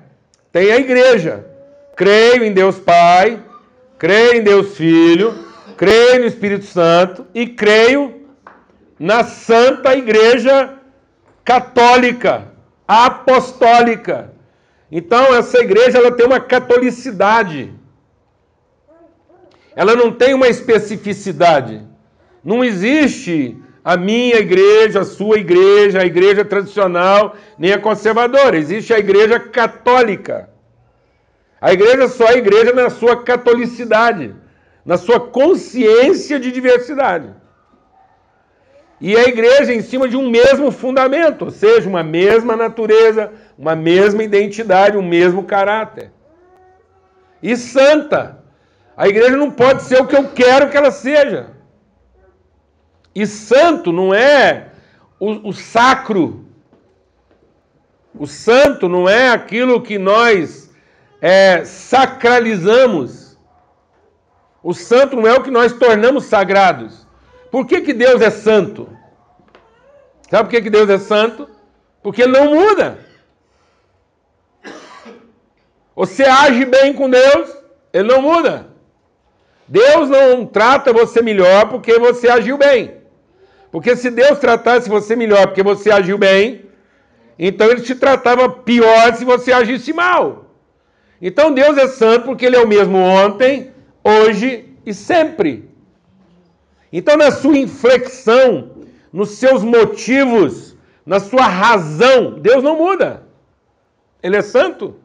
tem 0.51 0.71
a 0.71 0.77
igreja. 0.77 1.47
Creio 1.95 2.43
em 2.43 2.53
Deus 2.53 2.77
Pai, 2.77 3.41
creio 3.97 4.35
em 4.35 4.43
Deus 4.43 4.77
Filho, 4.77 5.50
creio 5.81 6.19
no 6.19 6.27
Espírito 6.27 6.65
Santo 6.65 7.25
e 7.33 7.47
creio 7.47 8.27
na 8.99 9.23
Santa 9.23 9.95
Igreja 9.95 10.75
Católica, 11.43 12.49
Apostólica. 12.87 14.31
Então, 14.91 15.33
essa 15.33 15.57
igreja 15.57 15.97
ela 15.97 16.11
tem 16.11 16.27
uma 16.27 16.39
catolicidade 16.39 17.73
ela 19.75 19.95
não 19.95 20.11
tem 20.11 20.33
uma 20.33 20.47
especificidade. 20.47 21.81
Não 22.43 22.63
existe 22.63 23.57
a 23.83 23.97
minha 23.97 24.37
igreja, 24.37 25.01
a 25.01 25.05
sua 25.05 25.37
igreja, 25.37 26.01
a 26.01 26.05
igreja 26.05 26.43
tradicional, 26.45 27.35
nem 27.57 27.71
a 27.71 27.79
conservadora. 27.79 28.57
Existe 28.57 28.93
a 28.93 28.99
igreja 28.99 29.39
católica. 29.39 30.49
A 31.59 31.71
igreja 31.73 32.07
só 32.07 32.27
é 32.27 32.37
igreja 32.37 32.73
na 32.73 32.89
sua 32.89 33.23
catolicidade, 33.23 34.35
na 34.85 34.97
sua 34.97 35.19
consciência 35.19 36.39
de 36.39 36.51
diversidade. 36.51 37.29
E 38.99 39.17
a 39.17 39.23
igreja 39.23 39.73
em 39.73 39.81
cima 39.81 40.07
de 40.07 40.15
um 40.15 40.29
mesmo 40.29 40.71
fundamento, 40.71 41.45
ou 41.45 41.51
seja, 41.51 41.89
uma 41.89 42.03
mesma 42.03 42.55
natureza, 42.55 43.31
uma 43.57 43.75
mesma 43.75 44.23
identidade, 44.23 44.95
um 44.95 45.01
mesmo 45.01 45.43
caráter. 45.43 46.11
E 47.41 47.57
santa. 47.57 48.39
A 48.95 49.07
igreja 49.07 49.35
não 49.35 49.49
pode 49.49 49.81
ser 49.83 49.99
o 49.99 50.05
que 50.05 50.15
eu 50.15 50.29
quero 50.29 50.69
que 50.69 50.77
ela 50.77 50.91
seja. 50.91 51.49
E 53.15 53.25
santo 53.25 53.91
não 53.91 54.13
é 54.13 54.67
o, 55.19 55.49
o 55.49 55.53
sacro. 55.53 56.45
O 58.13 58.27
santo 58.27 58.87
não 58.87 59.09
é 59.09 59.29
aquilo 59.29 59.81
que 59.81 59.97
nós 59.97 60.69
é, 61.19 61.63
sacralizamos. 61.65 63.20
O 64.63 64.73
santo 64.73 65.15
não 65.15 65.27
é 65.27 65.33
o 65.33 65.41
que 65.41 65.51
nós 65.51 65.73
tornamos 65.73 66.25
sagrados. 66.25 67.07
Por 67.49 67.65
que, 67.65 67.81
que 67.81 67.93
Deus 67.93 68.21
é 68.21 68.29
santo? 68.29 68.87
Sabe 70.29 70.43
por 70.43 70.49
que, 70.51 70.61
que 70.61 70.69
Deus 70.69 70.89
é 70.89 70.97
santo? 70.97 71.49
Porque 72.01 72.21
ele 72.21 72.31
não 72.31 72.53
muda. 72.53 72.99
Você 75.95 76.23
age 76.23 76.65
bem 76.65 76.93
com 76.93 77.09
Deus, 77.09 77.49
ele 77.91 78.07
não 78.07 78.21
muda. 78.21 78.67
Deus 79.67 80.09
não 80.09 80.45
trata 80.45 80.93
você 80.93 81.21
melhor 81.21 81.69
porque 81.69 81.97
você 81.99 82.29
agiu 82.29 82.57
bem. 82.57 83.01
Porque 83.71 83.95
se 83.95 84.09
Deus 84.09 84.39
tratasse 84.39 84.89
você 84.89 85.15
melhor 85.15 85.47
porque 85.47 85.63
você 85.63 85.91
agiu 85.91 86.17
bem, 86.17 86.65
então 87.39 87.67
ele 87.69 87.81
te 87.81 87.95
tratava 87.95 88.49
pior 88.49 89.13
se 89.15 89.23
você 89.23 89.51
agisse 89.51 89.93
mal. 89.93 90.45
Então 91.21 91.53
Deus 91.53 91.77
é 91.77 91.87
santo 91.87 92.25
porque 92.25 92.45
ele 92.45 92.55
é 92.55 92.61
o 92.61 92.67
mesmo 92.67 92.97
ontem, 92.97 93.70
hoje 94.03 94.75
e 94.85 94.93
sempre. 94.93 95.69
Então 96.91 97.15
na 97.17 97.31
sua 97.31 97.57
inflexão, 97.57 98.71
nos 99.11 99.31
seus 99.31 99.63
motivos, 99.63 100.75
na 101.05 101.19
sua 101.19 101.45
razão, 101.45 102.39
Deus 102.39 102.63
não 102.63 102.77
muda. 102.77 103.23
Ele 104.21 104.37
é 104.37 104.41
santo. 104.41 104.95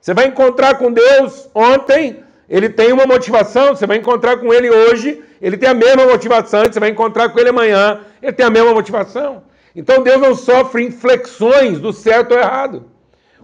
Você 0.00 0.14
vai 0.14 0.26
encontrar 0.26 0.78
com 0.78 0.92
Deus 0.92 1.48
ontem, 1.54 2.22
ele 2.48 2.68
tem 2.68 2.92
uma 2.92 3.06
motivação, 3.06 3.74
você 3.74 3.86
vai 3.86 3.98
encontrar 3.98 4.38
com 4.38 4.52
ele 4.52 4.70
hoje, 4.70 5.22
ele 5.40 5.56
tem 5.56 5.68
a 5.68 5.74
mesma 5.74 6.06
motivação, 6.06 6.64
você 6.64 6.80
vai 6.80 6.88
encontrar 6.88 7.28
com 7.28 7.38
ele 7.38 7.50
amanhã, 7.50 8.00
ele 8.22 8.32
tem 8.32 8.46
a 8.46 8.50
mesma 8.50 8.72
motivação. 8.72 9.42
Então 9.74 10.02
Deus 10.02 10.20
não 10.20 10.34
sofre 10.34 10.84
inflexões 10.84 11.78
do 11.78 11.92
certo 11.92 12.32
ou 12.32 12.38
errado. 12.38 12.86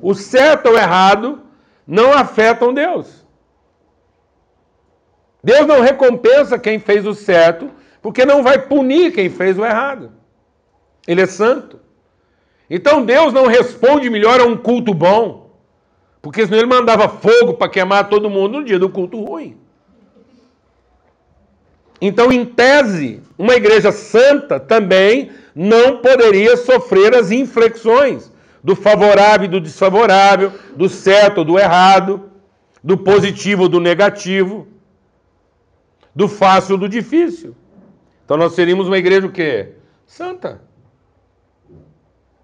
O 0.00 0.14
certo 0.14 0.70
ou 0.70 0.76
errado 0.76 1.42
não 1.86 2.12
afetam 2.12 2.72
Deus. 2.72 3.25
Deus 5.46 5.64
não 5.64 5.80
recompensa 5.80 6.58
quem 6.58 6.80
fez 6.80 7.06
o 7.06 7.14
certo, 7.14 7.70
porque 8.02 8.24
não 8.24 8.42
vai 8.42 8.58
punir 8.66 9.12
quem 9.12 9.30
fez 9.30 9.56
o 9.56 9.64
errado. 9.64 10.10
Ele 11.06 11.20
é 11.20 11.26
santo. 11.26 11.78
Então 12.68 13.04
Deus 13.04 13.32
não 13.32 13.46
responde 13.46 14.10
melhor 14.10 14.40
a 14.40 14.44
um 14.44 14.56
culto 14.56 14.92
bom. 14.92 15.56
Porque 16.20 16.44
senão 16.44 16.58
ele 16.58 16.66
mandava 16.66 17.08
fogo 17.08 17.54
para 17.54 17.68
queimar 17.68 18.08
todo 18.08 18.28
mundo 18.28 18.58
no 18.58 18.64
dia 18.64 18.76
do 18.76 18.90
culto 18.90 19.22
ruim. 19.22 19.56
Então, 22.00 22.32
em 22.32 22.44
tese, 22.44 23.22
uma 23.38 23.54
igreja 23.54 23.92
santa 23.92 24.58
também 24.58 25.30
não 25.54 25.98
poderia 25.98 26.56
sofrer 26.56 27.14
as 27.14 27.30
inflexões 27.30 28.32
do 28.64 28.74
favorável 28.74 29.44
e 29.44 29.48
do 29.48 29.60
desfavorável, 29.60 30.52
do 30.74 30.88
certo 30.88 31.38
ou 31.38 31.44
do 31.44 31.56
errado, 31.56 32.32
do 32.82 32.98
positivo 32.98 33.62
ou 33.62 33.68
do 33.68 33.78
negativo, 33.78 34.66
do 36.16 36.26
fácil 36.26 36.78
do 36.78 36.88
difícil. 36.88 37.54
Então 38.25 38.38
nós 38.38 38.54
seríamos 38.54 38.87
uma 38.88 38.96
igreja 38.96 39.26
o 39.26 39.30
quê? 39.30 39.75
Santa. 40.06 40.62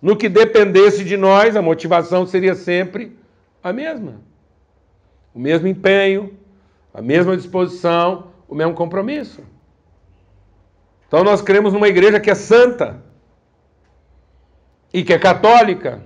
No 0.00 0.14
que 0.14 0.28
dependesse 0.28 1.02
de 1.02 1.16
nós, 1.16 1.56
a 1.56 1.62
motivação 1.62 2.26
seria 2.26 2.54
sempre 2.54 3.16
a 3.62 3.72
mesma. 3.72 4.20
O 5.32 5.38
mesmo 5.38 5.66
empenho, 5.66 6.36
a 6.92 7.00
mesma 7.00 7.34
disposição, 7.34 8.28
o 8.46 8.54
mesmo 8.54 8.74
compromisso. 8.74 9.42
Então 11.08 11.24
nós 11.24 11.40
cremos 11.40 11.72
numa 11.72 11.88
igreja 11.88 12.20
que 12.20 12.30
é 12.30 12.34
santa, 12.34 13.02
e 14.92 15.02
que 15.02 15.14
é 15.14 15.18
católica, 15.18 16.02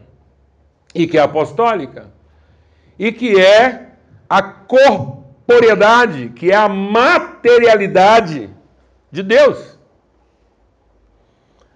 e 0.95 1.07
que 1.09 1.19
é 1.19 1.21
apostólica, 1.21 2.13
e 2.97 3.11
que 3.11 3.41
é 3.41 3.91
a 4.29 4.43
corporeidade, 5.47 6.31
que 6.31 6.51
é 6.51 6.57
a 6.57 6.69
materialidade 6.69 8.51
de 9.11 9.23
Deus. 9.23 9.79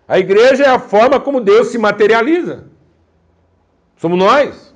A 0.06 0.18
igreja 0.18 0.64
é 0.64 0.68
a 0.68 0.78
forma 0.78 1.20
como 1.20 1.40
Deus 1.40 1.68
se 1.68 1.78
materializa. 1.78 2.68
Somos 3.96 4.18
nós. 4.18 4.74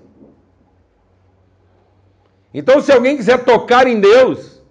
Então, 2.53 2.81
se 2.81 2.93
alguém 2.93 3.17
quiser 3.17 3.45
tocar 3.45 3.89
em 3.89 3.99
Deus, 3.99 4.63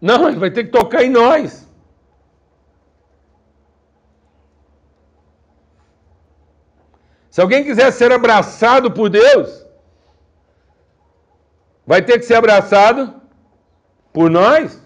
não, 0.00 0.26
ele 0.26 0.38
vai 0.38 0.50
ter 0.50 0.64
que 0.64 0.70
tocar 0.70 1.04
em 1.04 1.10
nós. 1.10 1.68
Se 7.30 7.40
alguém 7.42 7.62
quiser 7.62 7.90
ser 7.92 8.10
abraçado 8.10 8.90
por 8.90 9.10
Deus, 9.10 9.61
vai 11.86 12.02
ter 12.02 12.18
que 12.18 12.24
ser 12.24 12.34
abraçado 12.34 13.20
por 14.12 14.30
nós. 14.30 14.80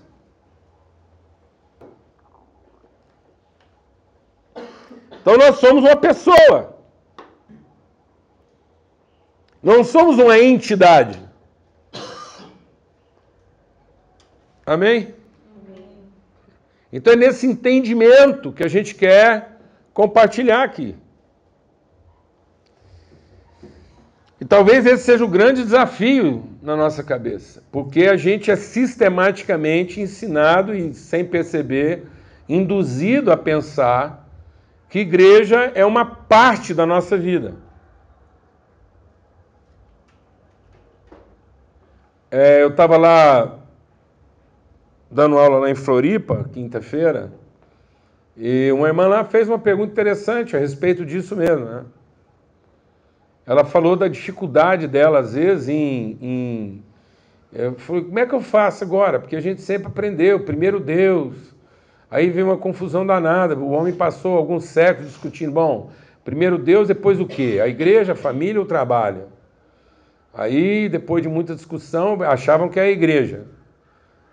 Então 5.20 5.36
nós 5.36 5.56
somos 5.56 5.82
uma 5.82 5.96
pessoa. 5.96 6.76
Não 9.62 9.82
somos 9.82 10.18
uma 10.18 10.38
entidade. 10.38 11.20
Amém? 14.64 15.14
Então 16.92 17.12
é 17.12 17.16
nesse 17.16 17.46
entendimento 17.46 18.52
que 18.52 18.62
a 18.62 18.68
gente 18.68 18.94
quer 18.94 19.58
compartilhar 19.92 20.62
aqui. 20.62 20.96
Talvez 24.48 24.86
esse 24.86 25.04
seja 25.04 25.24
o 25.24 25.28
grande 25.28 25.64
desafio 25.64 26.44
na 26.62 26.76
nossa 26.76 27.02
cabeça, 27.02 27.62
porque 27.72 28.06
a 28.06 28.16
gente 28.16 28.50
é 28.50 28.56
sistematicamente 28.56 30.00
ensinado 30.00 30.74
e 30.74 30.92
sem 30.94 31.24
perceber, 31.24 32.06
induzido 32.48 33.32
a 33.32 33.36
pensar 33.36 34.28
que 34.88 35.00
igreja 35.00 35.72
é 35.74 35.84
uma 35.84 36.04
parte 36.04 36.72
da 36.74 36.86
nossa 36.86 37.16
vida. 37.16 37.54
É, 42.30 42.62
eu 42.62 42.68
estava 42.68 42.96
lá 42.96 43.58
dando 45.10 45.38
aula 45.38 45.58
lá 45.60 45.70
em 45.70 45.74
Floripa, 45.74 46.48
quinta-feira, 46.52 47.32
e 48.36 48.70
uma 48.70 48.86
irmã 48.86 49.06
lá 49.06 49.24
fez 49.24 49.48
uma 49.48 49.58
pergunta 49.58 49.92
interessante 49.92 50.54
a 50.54 50.58
respeito 50.58 51.04
disso 51.04 51.34
mesmo. 51.34 51.64
Né? 51.64 51.84
Ela 53.46 53.64
falou 53.64 53.94
da 53.94 54.08
dificuldade 54.08 54.88
dela, 54.88 55.20
às 55.20 55.34
vezes, 55.34 55.68
em. 55.68 56.18
em 56.20 56.84
eu 57.52 57.74
falei, 57.76 58.04
como 58.04 58.18
é 58.18 58.26
que 58.26 58.34
eu 58.34 58.40
faço 58.40 58.82
agora? 58.82 59.20
Porque 59.20 59.36
a 59.36 59.40
gente 59.40 59.62
sempre 59.62 59.86
aprendeu, 59.86 60.40
primeiro 60.40 60.80
Deus. 60.80 61.54
Aí 62.10 62.28
vem 62.28 62.42
uma 62.42 62.56
confusão 62.56 63.06
danada. 63.06 63.56
O 63.56 63.70
homem 63.70 63.94
passou 63.94 64.36
alguns 64.36 64.64
séculos 64.64 65.10
discutindo, 65.10 65.52
bom, 65.52 65.90
primeiro 66.24 66.58
Deus, 66.58 66.88
depois 66.88 67.20
o 67.20 67.26
quê? 67.26 67.60
A 67.62 67.68
igreja, 67.68 68.12
a 68.12 68.16
família 68.16 68.60
o 68.60 68.66
trabalho? 68.66 69.28
Aí, 70.34 70.88
depois 70.88 71.22
de 71.22 71.28
muita 71.28 71.54
discussão, 71.54 72.20
achavam 72.22 72.68
que 72.68 72.78
é 72.78 72.82
a 72.82 72.90
igreja. 72.90 73.44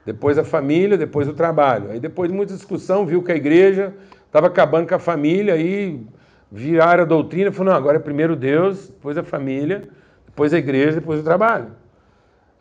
Depois 0.06 0.38
a 0.38 0.44
família, 0.44 0.98
depois 0.98 1.28
o 1.30 1.34
trabalho. 1.34 1.92
Aí, 1.92 2.00
depois 2.00 2.30
de 2.30 2.36
muita 2.36 2.54
discussão, 2.54 3.06
viu 3.06 3.24
que 3.24 3.32
a 3.32 3.36
igreja 3.36 3.94
estava 4.26 4.48
acabando 4.48 4.88
com 4.88 4.96
a 4.96 5.00
família, 5.00 5.54
aí 5.54 6.06
viraram 6.54 7.02
a 7.02 7.06
doutrina 7.06 7.50
e 7.50 7.52
falaram: 7.52 7.74
não, 7.74 7.78
agora 7.78 7.98
é 7.98 8.00
primeiro 8.00 8.36
Deus, 8.36 8.88
depois 8.88 9.18
a 9.18 9.24
família, 9.24 9.90
depois 10.26 10.54
a 10.54 10.58
igreja, 10.60 11.00
depois 11.00 11.20
o 11.20 11.24
trabalho. 11.24 11.72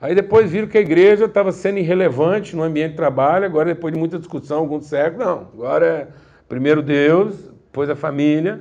Aí 0.00 0.14
depois 0.14 0.50
viram 0.50 0.66
que 0.66 0.78
a 0.78 0.80
igreja 0.80 1.26
estava 1.26 1.52
sendo 1.52 1.78
irrelevante 1.78 2.56
no 2.56 2.62
ambiente 2.62 2.92
de 2.92 2.96
trabalho, 2.96 3.44
agora 3.44 3.66
depois 3.66 3.92
de 3.92 4.00
muita 4.00 4.18
discussão, 4.18 4.58
alguns 4.58 4.86
séculos, 4.86 5.24
não, 5.24 5.40
agora 5.52 5.86
é 5.86 6.08
primeiro 6.48 6.82
Deus, 6.82 7.36
depois 7.66 7.88
a 7.90 7.94
família, 7.94 8.60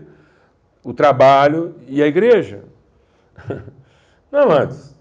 o 0.84 0.94
trabalho 0.94 1.76
e 1.88 2.04
a 2.04 2.08
igreja. 2.08 2.64
Não, 4.32 4.50
antes. 4.50 4.96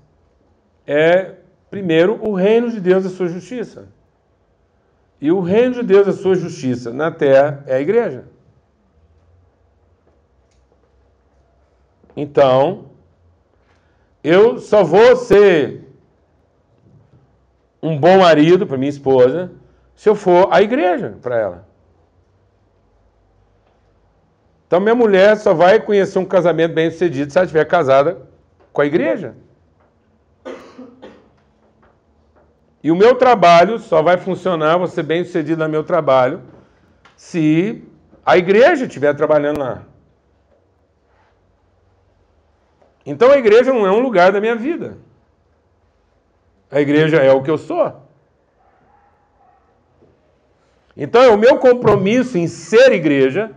É, 0.84 1.34
primeiro, 1.70 2.18
o 2.20 2.34
reino 2.34 2.68
de 2.68 2.80
Deus 2.80 3.04
e 3.04 3.06
a 3.06 3.10
sua 3.10 3.28
justiça. 3.28 3.86
E 5.20 5.30
o 5.30 5.40
reino 5.40 5.74
de 5.74 5.82
Deus 5.84 6.06
e 6.08 6.10
a 6.10 6.14
sua 6.14 6.34
justiça 6.34 6.92
na 6.92 7.12
terra 7.12 7.62
é 7.66 7.76
a 7.76 7.80
igreja. 7.80 8.24
Então, 12.16 12.86
eu 14.22 14.58
só 14.58 14.82
vou 14.82 15.16
ser 15.16 15.84
um 17.82 17.98
bom 17.98 18.18
marido 18.18 18.66
para 18.66 18.76
minha 18.76 18.90
esposa 18.90 19.50
se 19.94 20.08
eu 20.08 20.14
for 20.14 20.48
à 20.50 20.60
igreja 20.60 21.16
para 21.22 21.36
ela. 21.36 21.68
Então, 24.66 24.80
minha 24.80 24.94
mulher 24.94 25.36
só 25.36 25.52
vai 25.52 25.80
conhecer 25.80 26.18
um 26.18 26.24
casamento 26.24 26.74
bem 26.74 26.90
sucedido 26.90 27.32
se 27.32 27.38
ela 27.38 27.44
estiver 27.44 27.64
casada 27.64 28.18
com 28.72 28.80
a 28.80 28.86
igreja. 28.86 29.34
E 32.82 32.90
o 32.90 32.96
meu 32.96 33.14
trabalho 33.14 33.78
só 33.78 34.00
vai 34.00 34.16
funcionar, 34.16 34.86
ser 34.86 35.02
bem 35.02 35.24
sucedido 35.24 35.62
no 35.62 35.68
meu 35.68 35.84
trabalho, 35.84 36.40
se 37.16 37.84
a 38.24 38.38
igreja 38.38 38.86
estiver 38.86 39.14
trabalhando 39.14 39.58
lá. 39.58 39.82
Então 43.10 43.32
a 43.32 43.36
igreja 43.36 43.72
não 43.72 43.84
é 43.84 43.90
um 43.90 43.98
lugar 43.98 44.30
da 44.30 44.40
minha 44.40 44.54
vida. 44.54 44.96
A 46.70 46.80
igreja 46.80 47.16
é 47.16 47.32
o 47.32 47.42
que 47.42 47.50
eu 47.50 47.58
sou. 47.58 47.92
Então 50.96 51.20
é 51.20 51.28
o 51.28 51.36
meu 51.36 51.58
compromisso 51.58 52.38
em 52.38 52.46
ser 52.46 52.92
igreja 52.92 53.50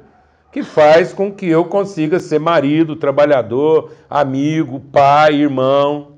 que 0.51 0.63
faz 0.63 1.13
com 1.13 1.31
que 1.31 1.47
eu 1.47 1.65
consiga 1.65 2.19
ser 2.19 2.39
marido, 2.39 2.95
trabalhador, 2.95 3.91
amigo, 4.09 4.79
pai, 4.79 5.35
irmão. 5.35 6.17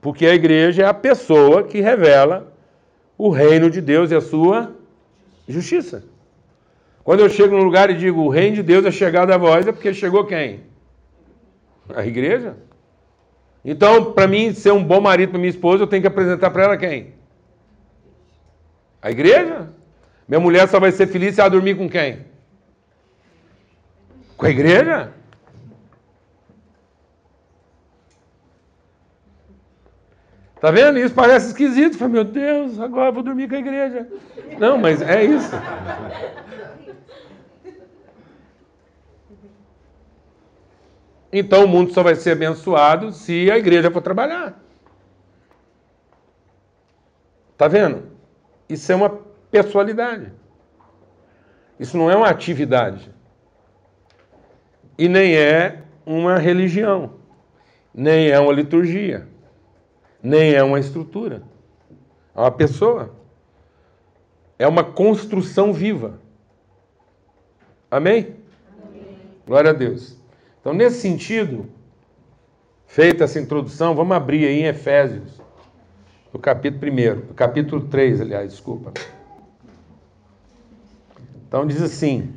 Porque 0.00 0.24
a 0.24 0.34
igreja 0.34 0.84
é 0.84 0.86
a 0.86 0.94
pessoa 0.94 1.64
que 1.64 1.82
revela 1.82 2.50
o 3.18 3.28
reino 3.28 3.68
de 3.68 3.82
Deus 3.82 4.10
e 4.10 4.14
a 4.14 4.22
sua 4.22 4.74
justiça. 5.46 6.13
Quando 7.04 7.20
eu 7.20 7.28
chego 7.28 7.54
num 7.54 7.62
lugar 7.62 7.90
e 7.90 7.94
digo 7.94 8.22
o 8.22 8.30
reino 8.30 8.56
de 8.56 8.62
Deus 8.62 8.86
é 8.86 8.90
chegado 8.90 9.30
a 9.30 9.36
vós, 9.36 9.66
é 9.66 9.72
porque 9.72 9.92
chegou 9.92 10.24
quem? 10.24 10.62
A 11.94 12.06
igreja. 12.06 12.56
Então, 13.62 14.12
para 14.12 14.26
mim 14.26 14.54
ser 14.54 14.72
um 14.72 14.82
bom 14.82 15.02
marido 15.02 15.30
para 15.30 15.38
minha 15.38 15.50
esposa, 15.50 15.82
eu 15.82 15.86
tenho 15.86 16.00
que 16.00 16.08
apresentar 16.08 16.50
para 16.50 16.64
ela 16.64 16.76
quem? 16.78 17.12
A 19.02 19.10
igreja. 19.10 19.68
Minha 20.26 20.40
mulher 20.40 20.66
só 20.66 20.80
vai 20.80 20.90
ser 20.90 21.06
feliz 21.06 21.34
se 21.34 21.42
ela 21.42 21.50
dormir 21.50 21.76
com 21.76 21.88
quem? 21.90 22.24
Com 24.38 24.46
a 24.46 24.50
igreja? 24.50 25.12
Tá 30.58 30.70
vendo? 30.70 30.98
Isso 30.98 31.14
parece 31.14 31.48
esquisito. 31.48 31.98
Falei, 31.98 32.14
meu 32.14 32.24
Deus, 32.24 32.80
agora 32.80 33.12
vou 33.12 33.22
dormir 33.22 33.46
com 33.46 33.56
a 33.56 33.58
igreja. 33.58 34.08
Não, 34.58 34.78
mas 34.78 35.02
é 35.02 35.22
isso. 35.22 35.54
Então 41.36 41.64
o 41.64 41.68
mundo 41.68 41.92
só 41.92 42.00
vai 42.00 42.14
ser 42.14 42.30
abençoado 42.30 43.10
se 43.10 43.50
a 43.50 43.58
igreja 43.58 43.90
for 43.90 44.00
trabalhar. 44.00 44.56
Tá 47.58 47.66
vendo? 47.66 48.04
Isso 48.68 48.92
é 48.92 48.94
uma 48.94 49.10
pessoalidade. 49.50 50.32
Isso 51.78 51.96
não 51.96 52.08
é 52.08 52.14
uma 52.14 52.28
atividade. 52.28 53.12
E 54.96 55.08
nem 55.08 55.34
é 55.34 55.82
uma 56.06 56.38
religião. 56.38 57.14
Nem 57.92 58.30
é 58.30 58.38
uma 58.38 58.52
liturgia. 58.52 59.26
Nem 60.22 60.54
é 60.54 60.62
uma 60.62 60.78
estrutura. 60.78 61.42
É 62.32 62.38
uma 62.38 62.52
pessoa. 62.52 63.12
É 64.56 64.68
uma 64.68 64.84
construção 64.84 65.72
viva. 65.72 66.20
Amém? 67.90 68.36
Amém? 68.86 69.18
Glória 69.44 69.70
a 69.70 69.74
Deus. 69.74 70.22
Então, 70.64 70.72
nesse 70.72 71.02
sentido, 71.02 71.66
feita 72.86 73.24
essa 73.24 73.38
introdução, 73.38 73.94
vamos 73.94 74.16
abrir 74.16 74.46
aí 74.46 74.60
em 74.60 74.64
Efésios, 74.64 75.38
no 76.32 76.40
capítulo 76.40 76.90
1, 76.90 77.34
capítulo 77.34 77.82
3, 77.82 78.22
aliás, 78.22 78.50
desculpa. 78.50 78.94
Então 81.46 81.66
diz 81.66 81.82
assim, 81.82 82.32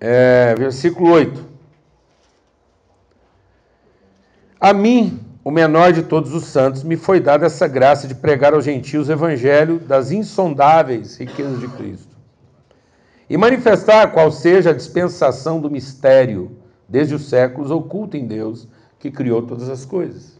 é, 0.00 0.56
versículo 0.56 1.12
8: 1.12 1.46
A 4.58 4.72
mim, 4.72 5.20
o 5.44 5.52
menor 5.52 5.92
de 5.92 6.02
todos 6.02 6.34
os 6.34 6.46
santos, 6.46 6.82
me 6.82 6.96
foi 6.96 7.20
dada 7.20 7.46
essa 7.46 7.68
graça 7.68 8.08
de 8.08 8.14
pregar 8.16 8.52
aos 8.54 8.64
gentios 8.64 9.08
o 9.08 9.12
evangelho 9.12 9.78
das 9.78 10.10
insondáveis 10.10 11.16
riquezas 11.16 11.60
de 11.60 11.68
Cristo 11.68 12.07
e 13.28 13.36
manifestar 13.36 14.12
qual 14.12 14.32
seja 14.32 14.70
a 14.70 14.74
dispensação 14.74 15.60
do 15.60 15.70
mistério 15.70 16.56
desde 16.88 17.14
os 17.14 17.28
séculos 17.28 17.70
oculto 17.70 18.16
em 18.16 18.26
Deus 18.26 18.66
que 18.98 19.10
criou 19.10 19.42
todas 19.42 19.68
as 19.68 19.84
coisas. 19.84 20.38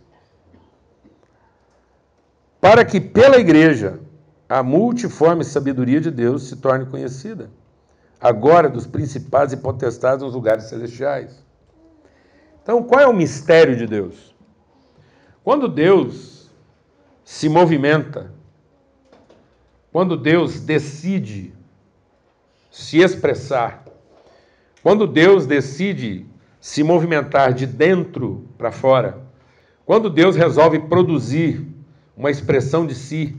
Para 2.61 2.85
que 2.85 3.01
pela 3.01 3.39
igreja 3.39 4.01
a 4.49 4.63
multiforme 4.63 5.45
sabedoria 5.45 6.01
de 6.01 6.11
Deus 6.11 6.45
se 6.45 6.57
torne 6.57 6.87
conhecida, 6.87 7.51
agora 8.19 8.69
dos 8.69 8.87
principados 8.87 9.53
e 9.53 9.59
potestades 9.59 10.25
nos 10.25 10.35
lugares 10.35 10.65
celestiais. 10.65 11.45
Então, 12.63 12.83
qual 12.83 13.01
é 13.01 13.07
o 13.07 13.15
mistério 13.15 13.77
de 13.77 13.87
Deus? 13.87 14.35
Quando 15.45 15.69
Deus 15.69 16.51
se 17.25 17.49
movimenta, 17.49 18.33
quando 19.93 20.17
Deus 20.17 20.61
decide 20.61 21.53
se 22.79 23.01
expressar, 23.01 23.85
quando 24.85 25.05
Deus 25.05 25.47
decide 25.47 26.25
se 26.61 26.85
movimentar 26.85 27.53
de 27.53 27.67
dentro 27.67 28.47
para 28.57 28.71
fora, 28.71 29.19
quando 29.85 30.09
Deus 30.09 30.37
resolve 30.37 30.79
produzir 30.79 31.67
uma 32.17 32.31
expressão 32.31 32.87
de 32.87 32.95
si 32.95 33.37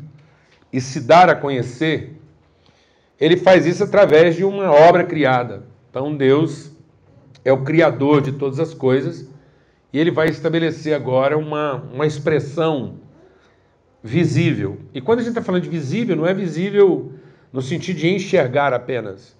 e 0.73 0.81
se 0.81 0.99
dar 0.99 1.29
a 1.29 1.35
conhecer, 1.35 2.19
ele 3.17 3.37
faz 3.37 3.65
isso 3.65 3.81
através 3.81 4.35
de 4.35 4.43
uma 4.43 4.71
obra 4.71 5.05
criada. 5.05 5.63
Então 5.89 6.15
Deus 6.17 6.73
é 7.45 7.53
o 7.53 7.63
criador 7.63 8.21
de 8.21 8.33
todas 8.33 8.59
as 8.59 8.73
coisas 8.73 9.25
e 9.93 9.97
ele 9.97 10.11
vai 10.11 10.27
estabelecer 10.27 10.93
agora 10.93 11.37
uma, 11.37 11.75
uma 11.93 12.05
expressão 12.05 12.95
visível. 14.03 14.79
E 14.93 14.99
quando 14.99 15.19
a 15.19 15.21
gente 15.21 15.31
está 15.31 15.41
falando 15.41 15.63
de 15.63 15.69
visível, 15.69 16.17
não 16.17 16.27
é 16.27 16.33
visível 16.33 17.13
no 17.51 17.61
sentido 17.61 17.97
de 17.97 18.09
enxergar 18.09 18.73
apenas, 18.73 19.37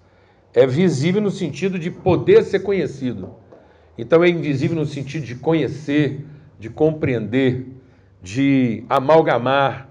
é 0.52 0.66
visível 0.66 1.20
no 1.20 1.30
sentido 1.30 1.78
de 1.78 1.90
poder 1.90 2.42
ser 2.42 2.60
conhecido. 2.60 3.34
Então 3.96 4.24
é 4.24 4.28
invisível 4.28 4.76
no 4.76 4.86
sentido 4.86 5.24
de 5.24 5.34
conhecer, 5.34 6.24
de 6.58 6.68
compreender, 6.68 7.66
de 8.22 8.84
amalgamar, 8.88 9.88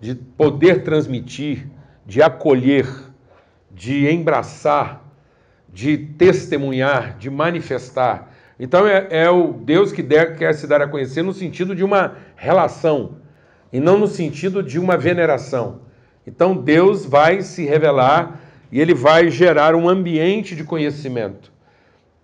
de 0.00 0.14
poder 0.14 0.82
transmitir, 0.82 1.68
de 2.04 2.22
acolher, 2.22 2.86
de 3.70 4.08
embraçar, 4.10 5.02
de 5.72 5.96
testemunhar, 5.96 7.16
de 7.16 7.30
manifestar. 7.30 8.34
Então 8.58 8.86
é, 8.86 9.06
é 9.10 9.30
o 9.30 9.52
Deus 9.52 9.92
que 9.92 10.02
der, 10.02 10.36
quer 10.36 10.54
se 10.54 10.66
dar 10.66 10.82
a 10.82 10.88
conhecer 10.88 11.22
no 11.22 11.32
sentido 11.32 11.74
de 11.74 11.82
uma 11.82 12.16
relação 12.36 13.16
e 13.72 13.80
não 13.80 13.98
no 13.98 14.06
sentido 14.06 14.62
de 14.62 14.78
uma 14.78 14.96
veneração. 14.96 15.80
Então 16.26 16.56
Deus 16.56 17.04
vai 17.04 17.42
se 17.42 17.64
revelar 17.64 18.40
e 18.70 18.80
ele 18.80 18.94
vai 18.94 19.30
gerar 19.30 19.74
um 19.74 19.88
ambiente 19.88 20.56
de 20.56 20.64
conhecimento. 20.64 21.52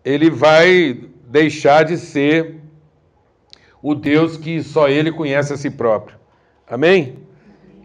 Ele 0.05 0.31
vai 0.31 1.09
deixar 1.27 1.85
de 1.85 1.99
ser 1.99 2.61
o 3.83 3.95
Deus 3.95 4.37
que 4.37 4.63
só 4.63 4.89
ele 4.89 5.13
conhece 5.13 5.53
a 5.53 5.57
si 5.57 5.71
próprio. 5.71 6.17
Amém? 6.67 7.19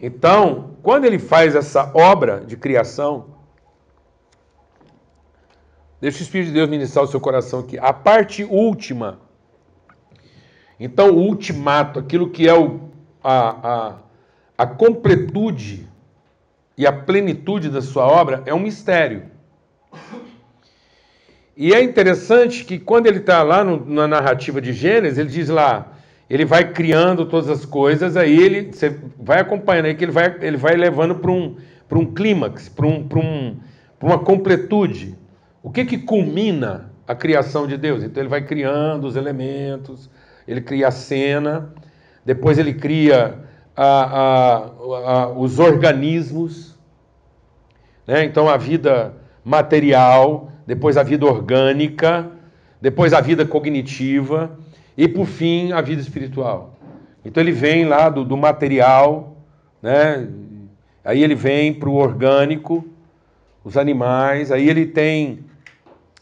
Então, 0.00 0.76
quando 0.82 1.04
ele 1.04 1.18
faz 1.18 1.54
essa 1.54 1.90
obra 1.94 2.40
de 2.40 2.56
criação, 2.56 3.26
deixa 6.00 6.20
o 6.20 6.22
Espírito 6.22 6.48
de 6.48 6.54
Deus 6.54 6.68
ministrar 6.68 7.04
o 7.04 7.08
seu 7.08 7.20
coração 7.20 7.60
aqui. 7.60 7.78
A 7.78 7.92
parte 7.92 8.44
última, 8.44 9.20
então 10.78 11.10
o 11.10 11.20
ultimato, 11.20 11.98
aquilo 11.98 12.30
que 12.30 12.48
é 12.48 12.54
o, 12.54 12.80
a, 13.22 13.68
a, 13.72 13.98
a 14.58 14.66
completude 14.66 15.88
e 16.76 16.86
a 16.86 16.92
plenitude 16.92 17.68
da 17.70 17.80
sua 17.80 18.06
obra, 18.06 18.42
é 18.46 18.54
um 18.54 18.58
mistério. 18.58 19.22
E 21.56 21.72
é 21.72 21.82
interessante 21.82 22.64
que 22.64 22.78
quando 22.78 23.06
ele 23.06 23.18
está 23.18 23.42
lá 23.42 23.62
no, 23.62 23.84
na 23.86 24.08
narrativa 24.08 24.60
de 24.60 24.72
Gênesis, 24.72 25.18
ele 25.18 25.28
diz 25.28 25.48
lá, 25.48 25.92
ele 26.28 26.44
vai 26.44 26.72
criando 26.72 27.26
todas 27.26 27.48
as 27.48 27.64
coisas, 27.64 28.16
aí 28.16 28.36
ele 28.36 28.72
você 28.72 28.98
vai 29.18 29.40
acompanhando 29.40 29.86
aí 29.86 29.94
que 29.94 30.04
ele 30.04 30.12
vai, 30.12 30.36
ele 30.40 30.56
vai 30.56 30.74
levando 30.74 31.14
para 31.14 31.30
um, 31.30 31.56
um 31.92 32.06
clímax, 32.12 32.68
para 32.68 32.86
um, 32.86 33.08
um, 33.14 33.56
uma 34.00 34.18
completude. 34.18 35.16
O 35.62 35.70
que 35.70 35.84
que 35.84 35.98
culmina 35.98 36.90
a 37.06 37.14
criação 37.14 37.66
de 37.68 37.76
Deus? 37.76 38.02
Então 38.02 38.20
ele 38.20 38.28
vai 38.28 38.42
criando 38.42 39.06
os 39.06 39.14
elementos, 39.14 40.10
ele 40.46 40.60
cria 40.60 40.88
a 40.88 40.90
cena, 40.90 41.72
depois 42.24 42.58
ele 42.58 42.74
cria 42.74 43.38
a, 43.76 44.70
a, 44.86 45.28
os 45.30 45.58
organismos, 45.58 46.74
né? 48.06 48.24
então 48.24 48.48
a 48.48 48.56
vida 48.56 49.14
material, 49.44 50.52
depois 50.66 50.96
a 50.96 51.02
vida 51.02 51.26
orgânica, 51.26 52.30
depois 52.80 53.12
a 53.12 53.20
vida 53.20 53.44
cognitiva, 53.44 54.58
e 54.96 55.08
por 55.08 55.26
fim, 55.26 55.72
a 55.72 55.80
vida 55.80 56.00
espiritual. 56.00 56.74
Então 57.24 57.42
ele 57.42 57.52
vem 57.52 57.84
lá 57.84 58.08
do, 58.08 58.24
do 58.24 58.36
material, 58.36 59.36
né? 59.82 60.28
aí 61.04 61.22
ele 61.22 61.34
vem 61.34 61.72
para 61.72 61.88
o 61.88 61.94
orgânico, 61.94 62.84
os 63.64 63.76
animais, 63.76 64.52
aí 64.52 64.68
ele 64.68 64.86
tem 64.86 65.44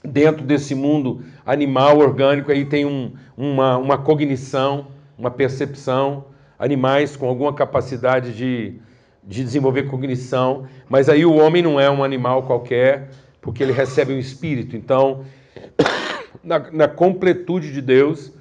dentro 0.04 0.44
desse 0.44 0.74
mundo 0.74 1.22
animal, 1.44 1.98
orgânico, 1.98 2.50
aí 2.50 2.64
tem 2.64 2.84
um, 2.84 3.12
uma, 3.36 3.76
uma 3.76 3.98
cognição, 3.98 4.86
uma 5.18 5.30
percepção, 5.30 6.24
animais 6.62 7.16
com 7.16 7.26
alguma 7.26 7.52
capacidade 7.52 8.32
de, 8.32 8.74
de 9.24 9.42
desenvolver 9.42 9.88
cognição, 9.88 10.64
mas 10.88 11.08
aí 11.08 11.26
o 11.26 11.34
homem 11.34 11.60
não 11.60 11.80
é 11.80 11.90
um 11.90 12.04
animal 12.04 12.44
qualquer, 12.44 13.10
porque 13.40 13.64
ele 13.64 13.72
recebe 13.72 14.14
um 14.14 14.18
espírito. 14.18 14.76
Então, 14.76 15.24
na, 16.42 16.60
na 16.70 16.86
completude 16.86 17.72
de 17.72 17.82
Deus, 17.82 18.32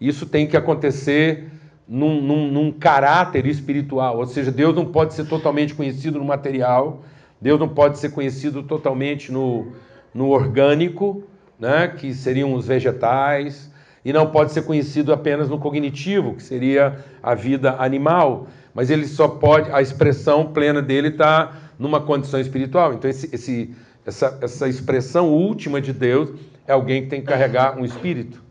isso 0.00 0.26
tem 0.26 0.48
que 0.48 0.56
acontecer 0.56 1.48
num, 1.86 2.20
num, 2.20 2.50
num, 2.50 2.72
caráter 2.72 3.46
espiritual, 3.46 4.18
ou 4.18 4.26
seja, 4.26 4.50
Deus 4.50 4.74
não 4.74 4.86
pode 4.86 5.14
ser 5.14 5.26
totalmente 5.26 5.72
conhecido 5.72 6.18
no 6.18 6.24
material, 6.24 7.04
Deus 7.40 7.60
não 7.60 7.68
pode 7.68 8.00
ser 8.00 8.10
conhecido 8.10 8.64
totalmente 8.64 9.30
no, 9.30 9.68
no 10.12 10.30
orgânico, 10.30 11.22
né, 11.56 11.86
que 11.86 12.12
seriam 12.14 12.52
os 12.52 12.66
vegetais, 12.66 13.70
e 14.04 14.12
não 14.12 14.26
pode 14.26 14.52
ser 14.52 14.62
conhecido 14.62 15.12
apenas 15.12 15.48
no 15.48 15.58
cognitivo, 15.58 16.34
que 16.34 16.42
seria 16.42 17.04
a 17.22 17.34
vida 17.34 17.76
animal, 17.78 18.46
mas 18.74 18.90
ele 18.90 19.06
só 19.06 19.28
pode, 19.28 19.70
a 19.70 19.82
expressão 19.82 20.46
plena 20.46 20.80
dele 20.80 21.08
está 21.08 21.52
numa 21.78 22.00
condição 22.00 22.40
espiritual. 22.40 22.94
Então, 22.94 23.10
esse, 23.10 23.28
esse, 23.34 23.74
essa, 24.06 24.38
essa 24.40 24.68
expressão 24.68 25.28
última 25.28 25.80
de 25.80 25.92
Deus 25.92 26.30
é 26.66 26.72
alguém 26.72 27.02
que 27.02 27.08
tem 27.08 27.20
que 27.20 27.26
carregar 27.26 27.78
um 27.78 27.84
espírito. 27.84 28.42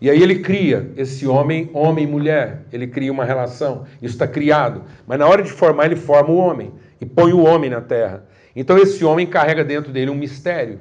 E 0.00 0.10
aí 0.10 0.20
ele 0.20 0.40
cria 0.40 0.90
esse 0.96 1.26
homem, 1.28 1.70
homem 1.72 2.04
e 2.04 2.06
mulher, 2.08 2.62
ele 2.72 2.88
cria 2.88 3.12
uma 3.12 3.24
relação, 3.24 3.84
isso 4.02 4.14
está 4.14 4.26
criado. 4.26 4.82
Mas 5.06 5.16
na 5.16 5.28
hora 5.28 5.42
de 5.42 5.50
formar, 5.52 5.86
ele 5.86 5.94
forma 5.94 6.30
o 6.30 6.36
homem 6.36 6.72
e 7.00 7.06
põe 7.06 7.32
o 7.32 7.44
homem 7.44 7.70
na 7.70 7.80
terra. 7.80 8.24
Então 8.54 8.76
esse 8.76 9.04
homem 9.04 9.26
carrega 9.26 9.62
dentro 9.62 9.92
dele 9.92 10.10
um 10.10 10.16
mistério, 10.16 10.80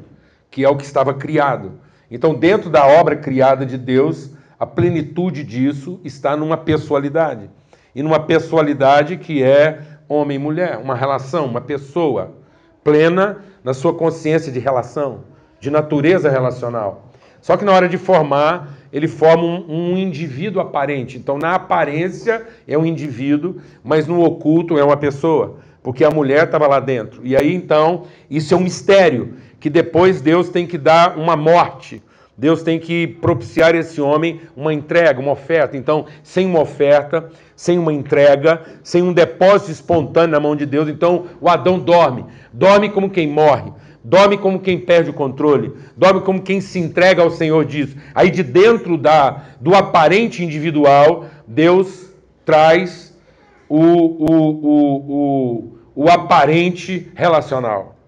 que 0.50 0.64
é 0.64 0.70
o 0.70 0.76
que 0.76 0.84
estava 0.84 1.14
criado. 1.14 1.74
Então, 2.12 2.34
dentro 2.34 2.70
da 2.70 2.86
obra 2.86 3.16
criada 3.16 3.66
de 3.66 3.78
Deus, 3.78 4.32
a 4.60 4.66
plenitude 4.66 5.46
disso 5.46 6.02
está 6.04 6.36
numa 6.36 6.58
pessoalidade. 6.58 7.50
E 7.96 8.04
numa 8.04 8.20
pessoalidade 8.20 9.16
que 9.16 9.42
é 9.42 9.80
homem 10.10 10.36
e 10.36 10.40
mulher, 10.40 10.78
uma 10.78 10.94
relação, 10.94 11.46
uma 11.46 11.62
pessoa 11.62 12.34
plena 12.84 13.38
na 13.64 13.74
sua 13.74 13.94
consciência 13.94 14.52
de 14.52 14.60
relação, 14.60 15.24
de 15.60 15.72
natureza 15.72 16.30
relacional. 16.30 17.10
Só 17.40 17.56
que 17.56 17.64
na 17.64 17.72
hora 17.72 17.88
de 17.88 17.98
formar, 17.98 18.78
ele 18.92 19.08
forma 19.08 19.44
um, 19.44 19.94
um, 19.94 19.98
indivíduo 19.98 20.62
aparente. 20.62 21.18
Então, 21.18 21.38
na 21.38 21.56
aparência 21.56 22.46
é 22.68 22.78
um 22.78 22.86
indivíduo, 22.86 23.56
mas 23.84 24.06
no 24.06 24.22
oculto 24.22 24.78
é 24.78 24.84
uma 24.84 24.98
pessoa 24.98 25.60
porque 25.84 26.04
a 26.04 26.12
mulher 26.12 26.46
estava 26.46 26.68
lá 26.68 26.80
dentro. 26.80 27.22
E 27.24 27.36
aí 27.36 27.54
então, 27.54 28.04
isso 28.30 28.54
é 28.54 28.58
um 28.58 28.62
mistério, 28.62 29.34
que 29.62 29.70
depois 29.70 30.20
Deus 30.20 30.50
tem 30.50 30.66
que 30.66 30.78
dar 30.78 31.18
uma 31.18 31.38
morte. 31.38 32.02
Deus 32.36 32.64
tem 32.64 32.80
que 32.80 33.06
propiciar 33.06 33.76
esse 33.76 34.02
homem 34.02 34.42
uma 34.58 34.74
entrega, 34.74 35.20
uma 35.20 35.32
oferta. 35.32 35.78
Então, 35.78 36.08
sem 36.24 36.48
uma 36.48 36.60
oferta, 36.60 37.30
sem 37.56 37.78
uma 37.78 37.94
entrega, 37.94 38.64
sem 38.84 39.04
um 39.04 39.14
depósito 39.14 39.72
espontâneo 39.72 40.32
na 40.32 40.40
mão 40.40 40.56
de 40.56 40.66
Deus, 40.66 40.90
então 40.90 41.28
o 41.40 41.48
Adão 41.48 41.78
dorme. 41.78 42.26
Dorme 42.52 42.90
como 42.90 43.12
quem 43.12 43.28
morre. 43.28 43.72
Dorme 44.04 44.36
como 44.36 44.60
quem 44.60 44.80
perde 44.80 45.12
o 45.12 45.14
controle, 45.14 45.72
dorme 45.96 46.22
como 46.22 46.42
quem 46.42 46.60
se 46.60 46.80
entrega 46.80 47.22
ao 47.22 47.30
Senhor 47.30 47.64
disso. 47.64 47.96
Aí 48.16 48.32
de 48.32 48.42
dentro 48.42 48.98
da 48.98 49.44
do 49.60 49.76
aparente 49.76 50.44
individual, 50.44 51.26
Deus 51.46 52.10
traz 52.44 53.16
o, 53.70 53.78
o, 53.78 54.58
o, 54.60 54.96
o, 55.14 55.78
o 55.94 56.10
aparente 56.10 57.12
relacional. 57.14 58.01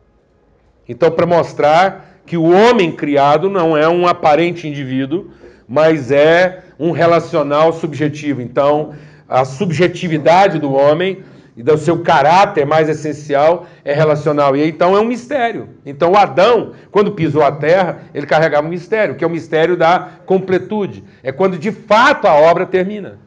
Então, 0.94 1.10
para 1.10 1.26
mostrar 1.26 2.20
que 2.24 2.38
o 2.38 2.44
homem 2.44 2.92
criado 2.92 3.50
não 3.50 3.76
é 3.76 3.90
um 3.90 4.06
aparente 4.06 4.68
indivíduo, 4.68 5.32
mas 5.68 6.12
é 6.12 6.66
um 6.80 6.92
relacional 6.92 7.74
subjetivo. 7.74 8.44
Então, 8.44 8.94
a 9.28 9.44
subjetividade 9.44 10.60
do 10.60 10.72
homem 10.72 11.24
e 11.58 11.64
do 11.64 11.76
seu 11.80 12.04
caráter 12.04 12.64
mais 12.64 12.88
essencial 12.90 13.66
é 13.84 13.92
relacional. 13.92 14.56
E 14.56 14.70
então 14.70 14.96
é 14.96 15.00
um 15.00 15.06
mistério. 15.06 15.70
Então, 15.84 16.16
Adão, 16.16 16.74
quando 16.92 17.14
pisou 17.14 17.44
a 17.44 17.52
terra, 17.52 18.02
ele 18.14 18.28
carregava 18.28 18.68
um 18.68 18.70
mistério, 18.70 19.16
que 19.16 19.24
é 19.24 19.28
o 19.28 19.32
mistério 19.32 19.76
da 19.76 20.10
completude. 20.28 21.04
É 21.24 21.32
quando 21.32 21.58
de 21.58 21.72
fato 21.72 22.28
a 22.28 22.36
obra 22.36 22.68
termina. 22.68 23.18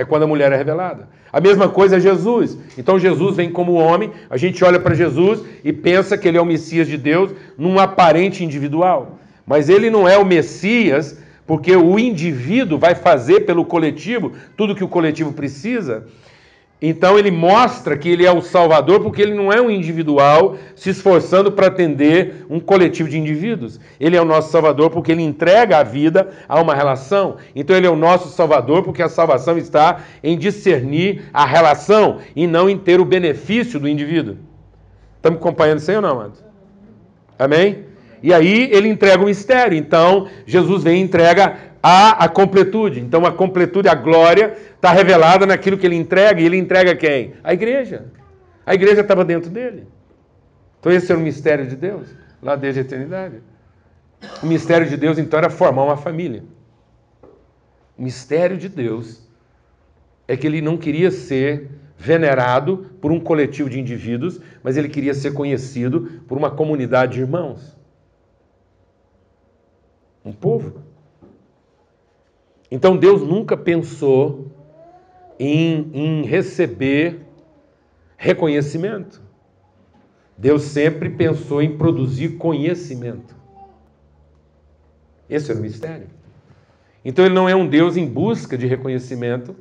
É 0.00 0.04
quando 0.06 0.22
a 0.22 0.26
mulher 0.26 0.50
é 0.50 0.56
revelada. 0.56 1.10
A 1.30 1.42
mesma 1.42 1.68
coisa 1.68 1.98
é 1.98 2.00
Jesus. 2.00 2.56
Então 2.78 2.98
Jesus 2.98 3.36
vem 3.36 3.52
como 3.52 3.74
homem, 3.74 4.10
a 4.30 4.38
gente 4.38 4.64
olha 4.64 4.80
para 4.80 4.94
Jesus 4.94 5.44
e 5.62 5.74
pensa 5.74 6.16
que 6.16 6.26
ele 6.26 6.38
é 6.38 6.40
o 6.40 6.46
Messias 6.46 6.88
de 6.88 6.96
Deus 6.96 7.32
num 7.58 7.78
aparente 7.78 8.42
individual. 8.42 9.18
Mas 9.46 9.68
ele 9.68 9.90
não 9.90 10.08
é 10.08 10.16
o 10.16 10.24
Messias 10.24 11.18
porque 11.46 11.76
o 11.76 11.98
indivíduo 11.98 12.78
vai 12.78 12.94
fazer 12.94 13.40
pelo 13.40 13.62
coletivo 13.62 14.32
tudo 14.56 14.74
que 14.74 14.82
o 14.82 14.88
coletivo 14.88 15.34
precisa. 15.34 16.06
Então 16.82 17.18
ele 17.18 17.30
mostra 17.30 17.96
que 17.96 18.08
ele 18.08 18.24
é 18.24 18.32
o 18.32 18.40
Salvador 18.40 19.00
porque 19.00 19.20
ele 19.20 19.34
não 19.34 19.52
é 19.52 19.60
um 19.60 19.70
individual 19.70 20.56
se 20.74 20.88
esforçando 20.88 21.52
para 21.52 21.66
atender 21.66 22.46
um 22.48 22.58
coletivo 22.58 23.08
de 23.08 23.18
indivíduos. 23.18 23.78
Ele 23.98 24.16
é 24.16 24.22
o 24.22 24.24
nosso 24.24 24.50
Salvador 24.50 24.88
porque 24.88 25.12
ele 25.12 25.22
entrega 25.22 25.76
a 25.76 25.82
vida 25.82 26.30
a 26.48 26.58
uma 26.58 26.74
relação. 26.74 27.36
Então 27.54 27.76
ele 27.76 27.86
é 27.86 27.90
o 27.90 27.96
nosso 27.96 28.28
Salvador 28.28 28.82
porque 28.82 29.02
a 29.02 29.10
salvação 29.10 29.58
está 29.58 30.00
em 30.24 30.38
discernir 30.38 31.24
a 31.34 31.44
relação 31.44 32.18
e 32.34 32.46
não 32.46 32.68
em 32.70 32.78
ter 32.78 32.98
o 32.98 33.04
benefício 33.04 33.78
do 33.78 33.86
indivíduo. 33.86 34.38
Estamos 35.16 35.38
acompanhando 35.38 35.80
isso 35.80 35.90
aí 35.90 35.96
ou 35.96 36.02
não, 36.02 36.12
amados? 36.12 36.42
Amém? 37.38 37.90
E 38.22 38.32
aí 38.32 38.70
ele 38.72 38.88
entrega 38.88 39.22
o 39.22 39.26
mistério. 39.26 39.76
Então 39.76 40.28
Jesus 40.46 40.82
vem 40.82 41.00
e 41.00 41.04
entrega 41.04 41.58
a, 41.82 42.24
a 42.24 42.28
completude. 42.28 43.00
Então 43.00 43.24
a 43.24 43.32
completude, 43.32 43.88
a 43.88 43.94
glória 43.94 44.56
está 44.74 44.92
revelada 44.92 45.46
naquilo 45.46 45.78
que 45.78 45.86
ele 45.86 45.96
entrega, 45.96 46.40
e 46.40 46.46
ele 46.46 46.56
entrega 46.56 46.94
quem? 46.94 47.34
A 47.42 47.52
igreja. 47.52 48.06
A 48.64 48.74
igreja 48.74 49.00
estava 49.00 49.24
dentro 49.24 49.50
dele. 49.50 49.86
Então 50.78 50.92
esse 50.92 51.10
era 51.10 51.20
o 51.20 51.22
mistério 51.22 51.66
de 51.66 51.76
Deus, 51.76 52.08
lá 52.42 52.56
desde 52.56 52.80
a 52.80 52.82
eternidade. 52.82 53.42
O 54.42 54.46
mistério 54.46 54.88
de 54.88 54.96
Deus, 54.96 55.18
então, 55.18 55.38
era 55.38 55.50
formar 55.50 55.84
uma 55.84 55.96
família. 55.96 56.44
O 57.96 58.02
mistério 58.02 58.56
de 58.56 58.68
Deus 58.68 59.26
é 60.28 60.36
que 60.36 60.46
ele 60.46 60.60
não 60.60 60.76
queria 60.76 61.10
ser 61.10 61.70
venerado 61.96 62.90
por 63.00 63.12
um 63.12 63.20
coletivo 63.20 63.68
de 63.68 63.78
indivíduos, 63.78 64.40
mas 64.62 64.76
ele 64.76 64.88
queria 64.88 65.12
ser 65.12 65.32
conhecido 65.32 66.22
por 66.26 66.38
uma 66.38 66.50
comunidade 66.50 67.14
de 67.14 67.20
irmãos. 67.20 67.76
Um 70.24 70.32
povo. 70.32 70.82
Então 72.70 72.96
Deus 72.96 73.22
nunca 73.22 73.56
pensou 73.56 74.50
em, 75.38 75.90
em 75.92 76.22
receber 76.24 77.20
reconhecimento. 78.16 79.20
Deus 80.36 80.62
sempre 80.62 81.10
pensou 81.10 81.60
em 81.60 81.76
produzir 81.76 82.36
conhecimento. 82.36 83.34
Esse 85.28 85.50
é 85.50 85.54
o 85.54 85.58
mistério. 85.58 86.06
Então 87.04 87.24
ele 87.24 87.34
não 87.34 87.48
é 87.48 87.54
um 87.54 87.66
Deus 87.66 87.96
em 87.96 88.06
busca 88.06 88.56
de 88.56 88.66
reconhecimento, 88.66 89.56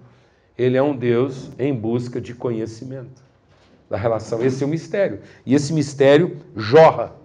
ele 0.58 0.78
é 0.78 0.84
um 0.84 0.95
Deus 0.95 1.50
em 1.58 1.74
busca 1.74 2.19
de 2.19 2.34
conhecimento 2.34 3.24
da 3.89 3.98
relação. 3.98 4.43
Esse 4.43 4.63
é 4.63 4.67
o 4.67 4.69
mistério. 4.69 5.22
E 5.45 5.56
esse 5.56 5.74
mistério 5.74 6.38
jorra 6.56 7.15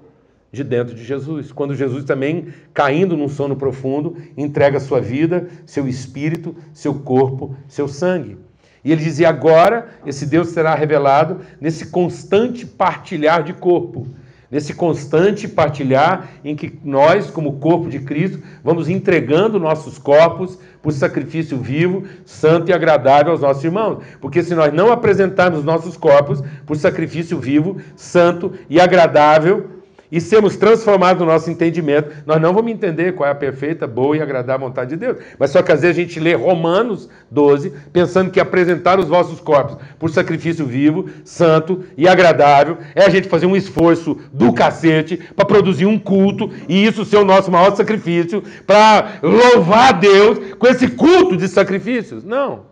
de 0.54 0.64
dentro 0.64 0.94
de 0.94 1.04
Jesus. 1.04 1.52
Quando 1.52 1.74
Jesus 1.74 2.04
também, 2.04 2.46
caindo 2.72 3.16
num 3.16 3.28
sono 3.28 3.56
profundo, 3.56 4.16
entrega 4.36 4.80
sua 4.80 5.00
vida, 5.00 5.48
seu 5.66 5.86
espírito, 5.86 6.54
seu 6.72 6.94
corpo, 6.94 7.54
seu 7.68 7.86
sangue. 7.86 8.38
E 8.84 8.92
ele 8.92 9.02
dizia: 9.02 9.28
agora 9.28 9.88
esse 10.06 10.26
Deus 10.26 10.48
será 10.48 10.74
revelado 10.74 11.40
nesse 11.60 11.86
constante 11.86 12.66
partilhar 12.66 13.42
de 13.42 13.54
corpo, 13.54 14.06
nesse 14.50 14.74
constante 14.74 15.48
partilhar 15.48 16.28
em 16.44 16.54
que 16.54 16.78
nós, 16.84 17.30
como 17.30 17.58
corpo 17.58 17.88
de 17.88 18.00
Cristo, 18.00 18.40
vamos 18.62 18.88
entregando 18.88 19.58
nossos 19.58 19.98
corpos 19.98 20.58
por 20.82 20.92
sacrifício 20.92 21.58
vivo, 21.58 22.04
santo 22.26 22.70
e 22.70 22.74
agradável 22.74 23.32
aos 23.32 23.40
nossos 23.40 23.64
irmãos. 23.64 24.04
Porque 24.20 24.42
se 24.42 24.54
nós 24.54 24.72
não 24.72 24.92
apresentarmos 24.92 25.64
nossos 25.64 25.96
corpos 25.96 26.42
por 26.66 26.76
sacrifício 26.76 27.38
vivo, 27.38 27.78
santo 27.96 28.52
e 28.68 28.78
agradável 28.78 29.70
e 30.14 30.20
sermos 30.20 30.57
transformados 30.57 31.20
no 31.20 31.27
nosso 31.27 31.50
entendimento, 31.50 32.09
nós 32.24 32.40
não 32.40 32.55
vamos 32.55 32.70
entender 32.70 33.16
qual 33.16 33.29
é 33.29 33.33
a 33.33 33.35
perfeita, 33.35 33.85
boa 33.85 34.16
e 34.16 34.22
agradável 34.22 34.68
vontade 34.68 34.90
de 34.90 34.96
Deus. 34.96 35.16
Mas 35.37 35.50
só 35.50 35.61
que 35.61 35.72
às 35.72 35.81
vezes 35.83 35.98
a 35.98 36.00
gente 36.00 36.20
lê 36.20 36.35
Romanos 36.35 37.11
12, 37.33 37.72
pensando 37.92 38.31
que 38.31 38.38
apresentar 38.38 39.00
os 39.00 39.09
vossos 39.09 39.40
corpos 39.40 39.77
por 39.98 40.09
sacrifício 40.11 40.64
vivo, 40.64 41.11
santo 41.24 41.83
e 41.96 42.07
agradável 42.07 42.79
é 42.94 43.05
a 43.05 43.09
gente 43.09 43.29
fazer 43.29 43.46
um 43.46 43.57
esforço 43.57 44.16
do 44.33 44.53
cacete 44.53 45.16
para 45.35 45.44
produzir 45.44 45.87
um 45.87 45.98
culto 45.98 46.48
e 46.68 46.87
isso 46.87 47.05
ser 47.05 47.16
o 47.16 47.24
nosso 47.24 47.50
maior 47.50 47.74
sacrifício 47.74 48.40
para 48.64 49.18
louvar 49.20 49.88
a 49.88 49.92
Deus 49.98 50.55
com 50.61 50.68
esse 50.68 50.87
culto 50.92 51.37
de 51.37 51.48
sacrifícios. 51.48 52.22
Não, 52.22 52.66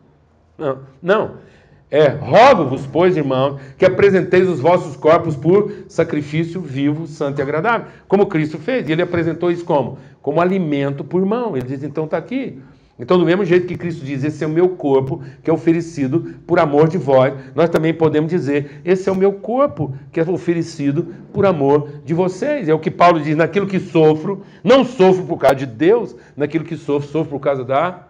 não, 0.56 0.78
não. 1.02 1.51
É, 1.92 2.08
rogo-vos, 2.08 2.86
pois, 2.86 3.18
irmãos, 3.18 3.60
que 3.76 3.84
apresenteis 3.84 4.48
os 4.48 4.60
vossos 4.60 4.96
corpos 4.96 5.36
por 5.36 5.70
sacrifício 5.88 6.58
vivo, 6.58 7.06
santo 7.06 7.38
e 7.38 7.42
agradável, 7.42 7.88
como 8.08 8.24
Cristo 8.24 8.56
fez. 8.56 8.88
E 8.88 8.92
ele 8.92 9.02
apresentou 9.02 9.50
isso 9.50 9.62
como? 9.62 9.98
Como 10.22 10.40
alimento 10.40 11.04
por 11.04 11.22
mão. 11.26 11.54
Ele 11.54 11.66
diz, 11.66 11.82
então 11.82 12.06
está 12.06 12.16
aqui. 12.16 12.58
Então, 12.98 13.18
do 13.18 13.26
mesmo 13.26 13.44
jeito 13.44 13.66
que 13.66 13.76
Cristo 13.76 14.06
diz, 14.06 14.24
esse 14.24 14.42
é 14.42 14.46
o 14.46 14.50
meu 14.50 14.70
corpo 14.70 15.22
que 15.44 15.50
é 15.50 15.52
oferecido 15.52 16.34
por 16.46 16.58
amor 16.58 16.88
de 16.88 16.96
vós, 16.96 17.34
nós 17.54 17.68
também 17.68 17.92
podemos 17.92 18.30
dizer, 18.30 18.80
esse 18.86 19.10
é 19.10 19.12
o 19.12 19.16
meu 19.16 19.34
corpo 19.34 19.94
que 20.10 20.18
é 20.18 20.22
oferecido 20.22 21.14
por 21.30 21.44
amor 21.44 22.00
de 22.06 22.14
vocês. 22.14 22.70
É 22.70 22.74
o 22.74 22.78
que 22.78 22.90
Paulo 22.90 23.20
diz, 23.20 23.36
naquilo 23.36 23.66
que 23.66 23.78
sofro, 23.78 24.46
não 24.64 24.82
sofro 24.82 25.26
por 25.26 25.36
causa 25.36 25.56
de 25.56 25.66
Deus, 25.66 26.16
naquilo 26.34 26.64
que 26.64 26.76
sofro, 26.78 27.06
sofro 27.06 27.32
por 27.32 27.40
causa 27.40 27.62
da 27.62 28.08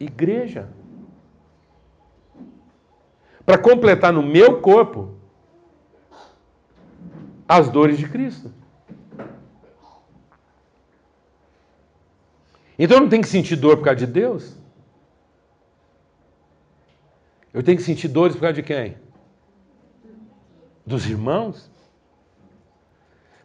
igreja 0.00 0.77
para 3.48 3.56
completar 3.56 4.12
no 4.12 4.22
meu 4.22 4.60
corpo 4.60 5.14
as 7.48 7.70
dores 7.70 7.96
de 7.96 8.06
Cristo. 8.06 8.52
Então 12.78 12.98
eu 12.98 13.00
não 13.00 13.08
tenho 13.08 13.22
que 13.22 13.28
sentir 13.28 13.56
dor 13.56 13.78
por 13.78 13.84
causa 13.84 14.00
de 14.00 14.06
Deus. 14.06 14.54
Eu 17.54 17.62
tenho 17.62 17.78
que 17.78 17.82
sentir 17.82 18.08
dores 18.08 18.36
por 18.36 18.42
causa 18.42 18.52
de 18.52 18.62
quem? 18.62 18.98
Dos 20.84 21.08
irmãos. 21.08 21.70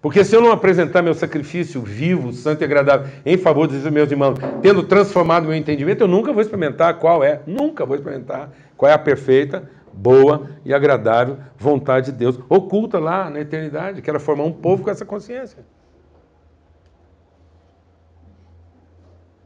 Porque 0.01 0.25
se 0.25 0.35
eu 0.35 0.41
não 0.41 0.51
apresentar 0.51 1.01
meu 1.01 1.13
sacrifício 1.13 1.81
vivo, 1.81 2.33
santo 2.33 2.61
e 2.61 2.65
agradável 2.65 3.09
em 3.25 3.37
favor 3.37 3.67
dos 3.67 3.81
meus 3.89 4.11
irmãos, 4.11 4.37
tendo 4.61 4.83
transformado 4.83 5.45
meu 5.45 5.55
entendimento, 5.55 6.01
eu 6.01 6.09
nunca 6.09 6.33
vou 6.33 6.41
experimentar 6.41 6.99
qual 6.99 7.23
é, 7.23 7.41
nunca 7.47 7.85
vou 7.85 7.95
experimentar 7.95 8.51
qual 8.75 8.91
é 8.91 8.93
a 8.93 8.99
perfeita, 8.99 9.71
boa 9.93 10.49
e 10.65 10.73
agradável 10.73 11.37
vontade 11.57 12.11
de 12.11 12.17
Deus, 12.17 12.39
oculta 12.49 12.99
lá 12.99 13.29
na 13.29 13.39
eternidade, 13.39 14.01
que 14.01 14.09
era 14.09 14.19
formar 14.19 14.43
um 14.43 14.51
povo 14.51 14.83
com 14.83 14.89
essa 14.89 15.05
consciência. 15.05 15.63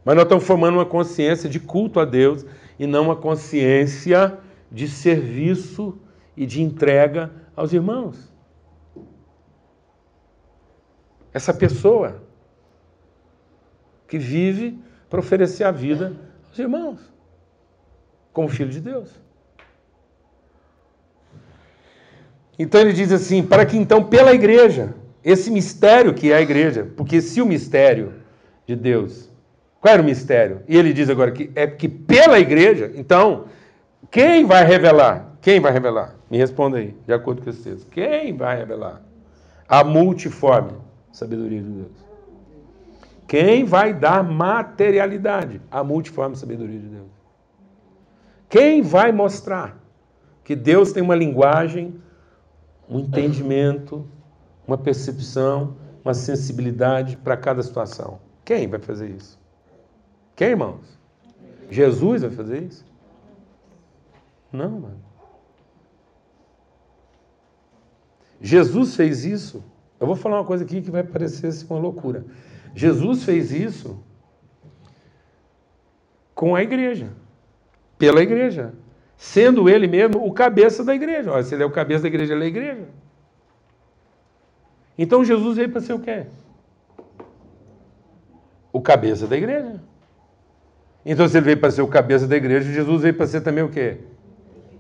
Mas 0.06 0.16
nós 0.16 0.24
estamos 0.24 0.46
formando 0.46 0.76
uma 0.76 0.86
consciência 0.86 1.50
de 1.50 1.60
culto 1.60 2.00
a 2.00 2.06
Deus 2.06 2.46
e 2.80 2.88
não 2.88 3.04
uma 3.04 3.16
consciência 3.16 4.40
de 4.72 4.88
serviço 4.88 6.00
e 6.36 6.46
de 6.46 6.62
entrega 6.62 7.30
aos 7.56 7.74
irmãos. 7.74 8.32
Essa 11.34 11.54
pessoa 11.54 12.24
que 14.08 14.18
vive 14.18 14.80
para 15.10 15.20
oferecer 15.20 15.66
a 15.66 15.72
vida 15.72 16.16
aos 16.48 16.58
irmãos, 16.58 17.14
como 18.32 18.48
filho 18.48 18.70
de 18.70 18.80
Deus. 18.80 19.27
Então 22.58 22.82
ele 22.82 22.94
diz 22.94 23.12
assim: 23.12 23.44
para 23.44 23.66
que 23.66 23.78
então 23.78 24.04
pela 24.04 24.34
igreja, 24.34 24.94
esse 25.24 25.52
mistério 25.52 26.14
que 26.14 26.32
é 26.32 26.38
a 26.38 26.42
igreja, 26.42 26.88
porque 26.96 27.22
se 27.22 27.42
o 27.42 27.46
mistério 27.46 28.14
de 28.66 28.76
Deus, 28.76 29.30
qual 29.80 29.94
era 29.94 30.02
o 30.02 30.06
mistério? 30.06 30.62
E 30.68 30.76
ele 30.76 30.94
diz 30.94 31.10
agora 31.10 31.32
que 31.32 31.52
é 31.56 31.68
que 31.68 31.88
pela 31.88 32.40
igreja, 32.40 32.92
então, 32.96 33.46
quem 34.10 34.46
vai 34.46 34.66
revelar? 34.66 35.38
Quem 35.42 35.60
vai 35.60 35.72
revelar? 35.72 36.16
Me 36.30 36.38
responda 36.38 36.78
aí, 36.78 36.96
de 37.06 37.14
acordo 37.14 37.42
com 37.42 37.52
texto. 37.52 37.90
Quem 37.90 38.36
vai 38.36 38.58
revelar? 38.58 39.02
A 39.68 39.84
multiforme 39.84 40.74
sabedoria 41.12 41.62
de 41.62 41.70
Deus. 41.70 42.08
Quem 43.28 43.66
vai 43.66 43.94
dar 43.94 44.24
materialidade 44.24 45.62
à 45.70 45.84
multiforme 45.84 46.36
sabedoria 46.36 46.80
de 46.80 46.88
Deus? 46.88 47.12
Quem 48.50 48.82
vai 48.82 49.12
mostrar 49.12 49.78
que 50.44 50.56
Deus 50.56 50.94
tem 50.94 51.04
uma 51.04 51.16
linguagem 51.16 51.96
um 52.90 53.00
entendimento, 53.00 54.08
uma 54.68 54.78
percepção, 54.78 55.76
uma 56.04 56.14
sensibilidade 56.14 57.18
para 57.18 57.36
cada 57.36 57.62
situação. 57.62 58.20
Quem 58.46 58.68
vai 58.68 58.80
fazer 58.80 59.10
isso? 59.10 59.40
Quem, 60.36 60.50
irmãos? 60.50 60.98
Jesus 61.70 62.22
vai 62.22 62.32
fazer 62.32 62.64
isso? 62.64 62.86
Não, 64.52 64.80
mano. 64.80 65.08
Jesus 68.40 68.96
fez 68.96 69.26
isso. 69.26 69.64
Eu 70.00 70.08
vou 70.08 70.16
falar 70.16 70.38
uma 70.38 70.46
coisa 70.46 70.64
aqui 70.64 70.82
que 70.82 70.92
vai 70.92 71.04
parecer 71.04 71.48
assim, 71.48 71.66
uma 71.70 71.80
loucura. 71.80 72.26
Jesus 72.76 73.24
fez 73.24 73.52
isso 73.52 74.00
com 76.36 76.56
a 76.56 76.62
igreja, 76.62 77.12
pela 77.98 78.22
igreja 78.22 78.74
sendo 79.18 79.68
ele 79.68 79.88
mesmo 79.88 80.26
o 80.26 80.32
cabeça 80.32 80.84
da 80.84 80.96
igreja. 80.96 81.32
Olha, 81.32 81.44
se 81.44 81.54
ele 81.54 81.64
é 81.64 81.66
o 81.66 81.72
cabeça 81.72 82.04
da 82.04 82.08
igreja, 82.08 82.34
ele 82.34 82.44
é 82.44 82.46
a 82.46 82.50
igreja. 82.50 82.88
Então 84.98 85.26
Jesus 85.26 85.58
veio 85.58 85.70
para 85.70 85.82
ser 85.82 85.94
o 85.94 86.00
quê? 86.00 86.26
O 88.72 88.80
cabeça 88.80 89.28
da 89.28 89.36
igreja. 89.36 89.82
Então, 91.10 91.26
se 91.26 91.38
ele 91.38 91.46
veio 91.46 91.58
para 91.58 91.72
ser 91.72 91.82
o 91.82 91.88
cabeça 91.88 92.28
da 92.28 92.36
igreja, 92.36 92.70
Jesus 92.70 93.02
veio 93.02 93.14
para 93.14 93.26
ser 93.26 93.40
também 93.40 93.64
o 93.64 93.70
quê? 93.70 93.98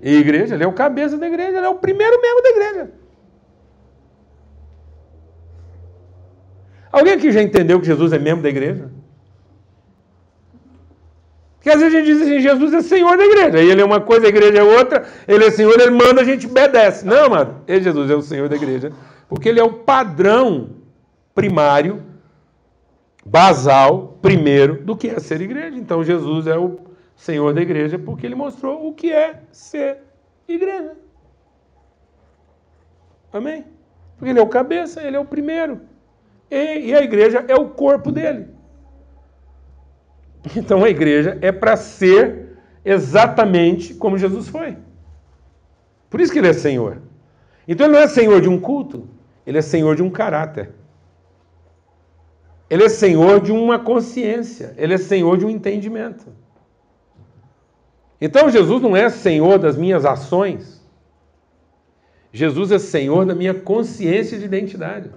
E 0.01 0.17
igreja, 0.17 0.55
ele 0.55 0.63
é 0.65 0.67
o 0.67 0.73
cabeça 0.73 1.17
da 1.17 1.25
igreja, 1.25 1.57
ele 1.57 1.65
é 1.65 1.69
o 1.69 1.75
primeiro 1.75 2.21
membro 2.21 2.43
da 2.43 2.49
igreja. 2.49 2.91
Alguém 6.91 7.13
aqui 7.13 7.31
já 7.31 7.41
entendeu 7.41 7.79
que 7.79 7.85
Jesus 7.85 8.11
é 8.11 8.19
membro 8.19 8.43
da 8.43 8.49
igreja? 8.49 8.91
Porque 11.67 11.75
às 11.75 11.81
vezes 11.81 11.95
a 11.95 11.99
gente 11.99 12.05
diz 12.05 12.21
assim, 12.21 12.39
Jesus 12.39 12.73
é 12.73 12.81
Senhor 12.81 13.17
da 13.17 13.25
igreja. 13.25 13.57
Aí 13.57 13.69
ele 13.69 13.81
é 13.81 13.85
uma 13.85 13.99
coisa, 13.99 14.25
a 14.25 14.29
igreja 14.29 14.59
é 14.59 14.63
outra. 14.63 15.05
Ele 15.27 15.43
é 15.43 15.51
Senhor, 15.51 15.77
ele 15.77 15.91
manda, 15.91 16.21
a 16.21 16.23
gente 16.23 16.47
obedece. 16.47 17.05
Não, 17.05 17.29
mano. 17.29 17.61
Ele, 17.67 17.83
Jesus 17.83 18.09
é 18.09 18.15
o 18.15 18.21
Senhor 18.21 18.47
da 18.47 18.55
igreja. 18.55 18.93
Porque 19.27 19.49
ele 19.49 19.59
é 19.59 19.63
o 19.63 19.73
padrão 19.73 20.69
primário, 21.35 22.01
basal, 23.25 24.17
primeiro, 24.21 24.81
do 24.81 24.95
que 24.95 25.09
é 25.09 25.19
ser 25.19 25.41
igreja. 25.41 25.77
Então 25.77 26.05
Jesus 26.05 26.47
é 26.47 26.57
o 26.57 26.79
Senhor 27.17 27.53
da 27.53 27.61
igreja 27.61 27.99
porque 27.99 28.25
ele 28.25 28.35
mostrou 28.35 28.87
o 28.87 28.93
que 28.93 29.11
é 29.11 29.41
ser 29.51 29.97
igreja. 30.47 30.93
Amém? 33.33 33.65
Porque 34.17 34.29
ele 34.29 34.39
é 34.39 34.41
o 34.41 34.47
cabeça, 34.47 35.03
ele 35.03 35.17
é 35.17 35.19
o 35.19 35.25
primeiro. 35.25 35.81
E, 36.49 36.91
e 36.91 36.95
a 36.95 37.01
igreja 37.01 37.43
é 37.45 37.55
o 37.55 37.67
corpo 37.67 38.09
dele. 38.09 38.55
Então 40.55 40.83
a 40.83 40.89
igreja 40.89 41.37
é 41.41 41.51
para 41.51 41.75
ser 41.75 42.57
exatamente 42.83 43.93
como 43.93 44.17
Jesus 44.17 44.47
foi. 44.47 44.77
Por 46.09 46.21
isso 46.21 46.31
que 46.31 46.39
ele 46.39 46.47
é 46.47 46.53
Senhor. 46.53 47.01
Então 47.67 47.85
ele 47.85 47.95
não 47.95 48.01
é 48.01 48.07
Senhor 48.07 48.39
de 48.41 48.47
um 48.47 48.59
culto, 48.59 49.07
ele 49.45 49.57
é 49.57 49.61
Senhor 49.61 49.95
de 49.95 50.03
um 50.03 50.09
caráter. 50.09 50.71
Ele 52.69 52.83
é 52.83 52.89
Senhor 52.89 53.39
de 53.41 53.51
uma 53.51 53.79
consciência, 53.79 54.73
ele 54.77 54.93
é 54.93 54.97
Senhor 54.97 55.37
de 55.37 55.45
um 55.45 55.49
entendimento. 55.49 56.25
Então 58.19 58.49
Jesus 58.49 58.81
não 58.81 58.95
é 58.95 59.09
Senhor 59.09 59.59
das 59.59 59.77
minhas 59.77 60.05
ações. 60.05 60.81
Jesus 62.31 62.71
é 62.71 62.79
Senhor 62.79 63.25
da 63.25 63.33
minha 63.33 63.53
consciência 63.53 64.37
de 64.37 64.45
identidade. 64.45 65.11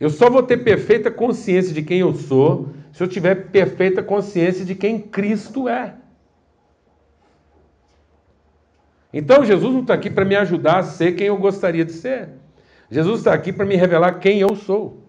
Eu 0.00 0.10
só 0.10 0.28
vou 0.28 0.42
ter 0.42 0.58
perfeita 0.58 1.10
consciência 1.10 1.72
de 1.72 1.82
quem 1.82 2.00
eu 2.00 2.14
sou 2.14 2.70
se 2.94 3.02
eu 3.02 3.08
tiver 3.08 3.50
perfeita 3.50 4.04
consciência 4.04 4.64
de 4.64 4.72
quem 4.72 5.00
Cristo 5.00 5.68
é. 5.68 5.94
Então 9.12 9.44
Jesus 9.44 9.74
não 9.74 9.80
está 9.80 9.94
aqui 9.94 10.08
para 10.08 10.24
me 10.24 10.36
ajudar 10.36 10.78
a 10.78 10.82
ser 10.84 11.16
quem 11.16 11.26
eu 11.26 11.36
gostaria 11.36 11.84
de 11.84 11.90
ser. 11.90 12.28
Jesus 12.88 13.18
está 13.18 13.34
aqui 13.34 13.52
para 13.52 13.66
me 13.66 13.74
revelar 13.74 14.20
quem 14.20 14.38
eu 14.38 14.54
sou. 14.54 15.02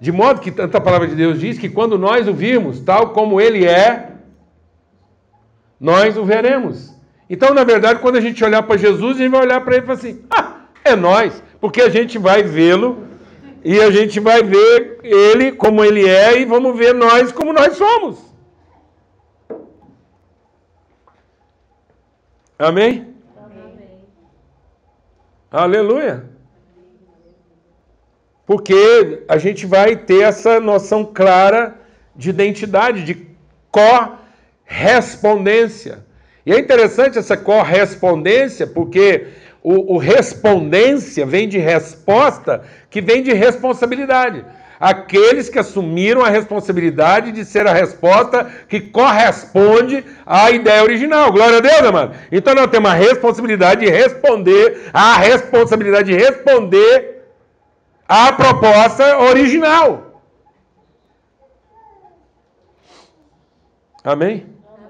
De 0.00 0.10
modo 0.10 0.40
que 0.40 0.50
tanta 0.50 0.80
palavra 0.80 1.06
de 1.06 1.14
Deus 1.14 1.38
diz 1.38 1.60
que 1.60 1.68
quando 1.68 1.96
nós 1.96 2.26
o 2.26 2.34
virmos 2.34 2.80
tal 2.80 3.10
como 3.10 3.40
ele 3.40 3.64
é, 3.64 4.10
nós 5.78 6.16
o 6.16 6.24
veremos. 6.24 6.92
Então, 7.28 7.54
na 7.54 7.62
verdade, 7.62 8.00
quando 8.00 8.16
a 8.16 8.20
gente 8.20 8.42
olhar 8.42 8.64
para 8.64 8.76
Jesus, 8.76 9.16
a 9.16 9.20
gente 9.20 9.30
vai 9.30 9.42
olhar 9.42 9.60
para 9.60 9.76
ele 9.76 9.84
e 9.84 9.86
falar 9.86 9.98
assim: 9.98 10.24
ah, 10.28 10.62
é 10.84 10.96
nós, 10.96 11.40
porque 11.60 11.80
a 11.80 11.88
gente 11.88 12.18
vai 12.18 12.42
vê-lo 12.42 13.09
e 13.62 13.78
a 13.80 13.90
gente 13.90 14.18
vai 14.20 14.42
ver 14.42 15.00
ele 15.02 15.52
como 15.52 15.84
ele 15.84 16.08
é 16.08 16.40
e 16.40 16.44
vamos 16.44 16.76
ver 16.76 16.94
nós 16.94 17.32
como 17.32 17.52
nós 17.52 17.76
somos. 17.76 18.18
Amém? 22.58 23.14
Amém. 23.36 24.04
Aleluia. 25.50 26.24
Porque 28.46 29.24
a 29.28 29.36
gente 29.38 29.66
vai 29.66 29.96
ter 29.96 30.22
essa 30.22 30.60
noção 30.60 31.04
clara 31.04 31.78
de 32.16 32.30
identidade, 32.30 33.04
de 33.04 33.28
correspondência. 33.70 36.04
E 36.44 36.52
é 36.52 36.58
interessante 36.58 37.16
essa 37.18 37.36
correspondência, 37.36 38.66
porque 38.66 39.28
o, 39.62 39.94
o 39.94 39.98
respondência 39.98 41.26
vem 41.26 41.48
de 41.48 41.58
resposta, 41.58 42.62
que 42.88 43.00
vem 43.00 43.22
de 43.22 43.32
responsabilidade. 43.32 44.44
aqueles 44.80 45.50
que 45.50 45.58
assumiram 45.58 46.24
a 46.24 46.30
responsabilidade 46.30 47.32
de 47.32 47.44
ser 47.44 47.66
a 47.66 47.72
resposta 47.72 48.50
que 48.66 48.80
corresponde 48.80 50.02
à 50.24 50.50
ideia 50.50 50.82
original. 50.82 51.30
Glória 51.30 51.58
a 51.58 51.60
Deus, 51.60 51.82
amado. 51.82 52.16
Então 52.32 52.54
nós 52.54 52.70
temos 52.70 52.90
a 52.90 52.94
responsabilidade 52.94 53.84
de 53.84 53.90
responder, 53.90 54.88
a 54.90 55.18
responsabilidade 55.18 56.10
de 56.10 56.16
responder 56.16 57.26
à 58.08 58.32
proposta 58.32 59.18
original. 59.18 60.22
Amém? 64.02 64.46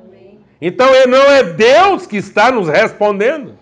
Amém? 0.07 0.39
Então 0.63 0.87
não 1.09 1.33
é 1.33 1.43
Deus 1.43 2.07
que 2.07 2.17
está 2.17 2.53
nos 2.53 2.69
respondendo. 2.69 3.60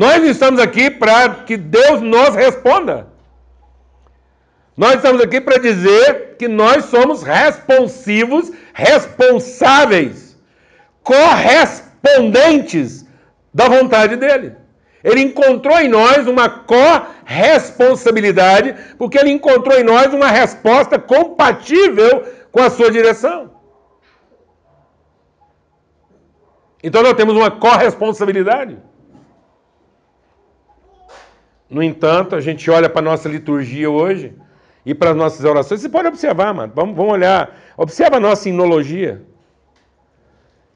Nós 0.00 0.24
estamos 0.24 0.58
aqui 0.58 0.90
para 0.90 1.28
que 1.44 1.56
Deus 1.58 2.00
nos 2.00 2.34
responda. 2.34 3.06
Nós 4.74 4.94
estamos 4.94 5.20
aqui 5.20 5.42
para 5.42 5.58
dizer 5.58 6.36
que 6.38 6.48
nós 6.48 6.86
somos 6.86 7.22
responsivos, 7.22 8.50
responsáveis, 8.72 10.38
correspondentes 11.02 13.04
da 13.52 13.68
vontade 13.68 14.16
dele. 14.16 14.56
Ele 15.04 15.20
encontrou 15.20 15.78
em 15.78 15.90
nós 15.90 16.26
uma 16.26 16.48
corresponsabilidade, 16.48 18.74
porque 18.96 19.18
ele 19.18 19.32
encontrou 19.32 19.78
em 19.78 19.84
nós 19.84 20.14
uma 20.14 20.28
resposta 20.28 20.98
compatível 20.98 22.26
com 22.50 22.62
a 22.62 22.70
sua 22.70 22.90
direção. 22.90 23.50
Então 26.82 27.02
nós 27.02 27.12
temos 27.12 27.36
uma 27.36 27.50
corresponsabilidade. 27.50 28.88
No 31.70 31.82
entanto, 31.82 32.34
a 32.34 32.40
gente 32.40 32.68
olha 32.68 32.88
para 32.88 33.00
a 33.00 33.10
nossa 33.10 33.28
liturgia 33.28 33.88
hoje 33.88 34.34
e 34.84 34.92
para 34.92 35.10
as 35.10 35.16
nossas 35.16 35.44
orações. 35.44 35.80
Você 35.80 35.88
pode 35.88 36.08
observar, 36.08 36.52
mano. 36.52 36.72
Vamos, 36.74 36.96
vamos 36.96 37.12
olhar. 37.12 37.56
Observa 37.76 38.16
a 38.16 38.20
nossa 38.20 38.48
inologia. 38.48 39.22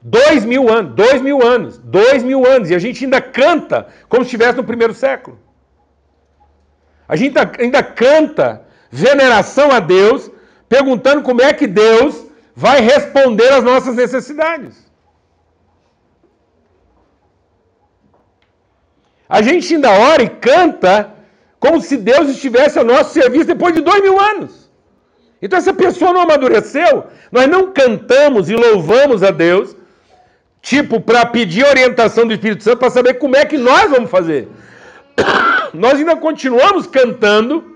Dois 0.01 0.45
mil 0.45 0.69
anos, 0.69 0.93
dois 0.95 1.21
mil 1.21 1.45
anos, 1.45 1.77
dois 1.79 2.23
mil 2.23 2.45
anos. 2.45 2.69
E 2.69 2.75
a 2.75 2.79
gente 2.79 3.03
ainda 3.03 3.19
canta 3.19 3.87
como 4.07 4.23
se 4.23 4.27
estivesse 4.27 4.55
no 4.55 4.63
primeiro 4.63 4.93
século. 4.93 5.37
A 7.07 7.15
gente 7.15 7.35
ainda 7.59 7.83
canta 7.83 8.65
veneração 8.89 9.71
a 9.71 9.79
Deus, 9.79 10.31
perguntando 10.69 11.21
como 11.21 11.41
é 11.41 11.51
que 11.53 11.67
Deus 11.67 12.25
vai 12.55 12.79
responder 12.79 13.51
às 13.51 13.63
nossas 13.63 13.95
necessidades. 13.95 14.84
A 19.35 19.41
gente 19.41 19.75
ainda 19.75 19.91
ora 19.91 20.23
e 20.23 20.29
canta 20.29 21.11
como 21.59 21.81
se 21.81 21.97
Deus 21.97 22.29
estivesse 22.29 22.79
ao 22.79 22.85
nosso 22.85 23.11
serviço 23.11 23.47
depois 23.47 23.73
de 23.75 23.81
dois 23.81 24.01
mil 24.01 24.17
anos. 24.17 24.71
Então 25.41 25.59
essa 25.59 25.73
pessoa 25.73 26.13
não 26.13 26.21
amadureceu. 26.21 27.03
Nós 27.29 27.45
não 27.45 27.73
cantamos 27.73 28.49
e 28.49 28.55
louvamos 28.55 29.23
a 29.23 29.31
Deus, 29.31 29.75
tipo, 30.61 31.01
para 31.01 31.25
pedir 31.25 31.65
orientação 31.65 32.25
do 32.25 32.33
Espírito 32.33 32.63
Santo 32.63 32.77
para 32.77 32.89
saber 32.89 33.15
como 33.15 33.35
é 33.35 33.43
que 33.43 33.57
nós 33.57 33.91
vamos 33.91 34.09
fazer. 34.09 34.47
Nós 35.73 35.95
ainda 35.95 36.15
continuamos 36.15 36.87
cantando 36.87 37.75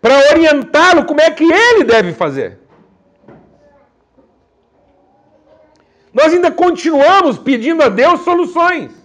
para 0.00 0.16
orientá-lo 0.32 1.04
como 1.04 1.20
é 1.20 1.30
que 1.30 1.44
ele 1.44 1.84
deve 1.84 2.12
fazer. 2.12 2.58
Nós 6.12 6.32
ainda 6.32 6.50
continuamos 6.50 7.38
pedindo 7.38 7.84
a 7.84 7.88
Deus 7.88 8.22
soluções 8.22 9.01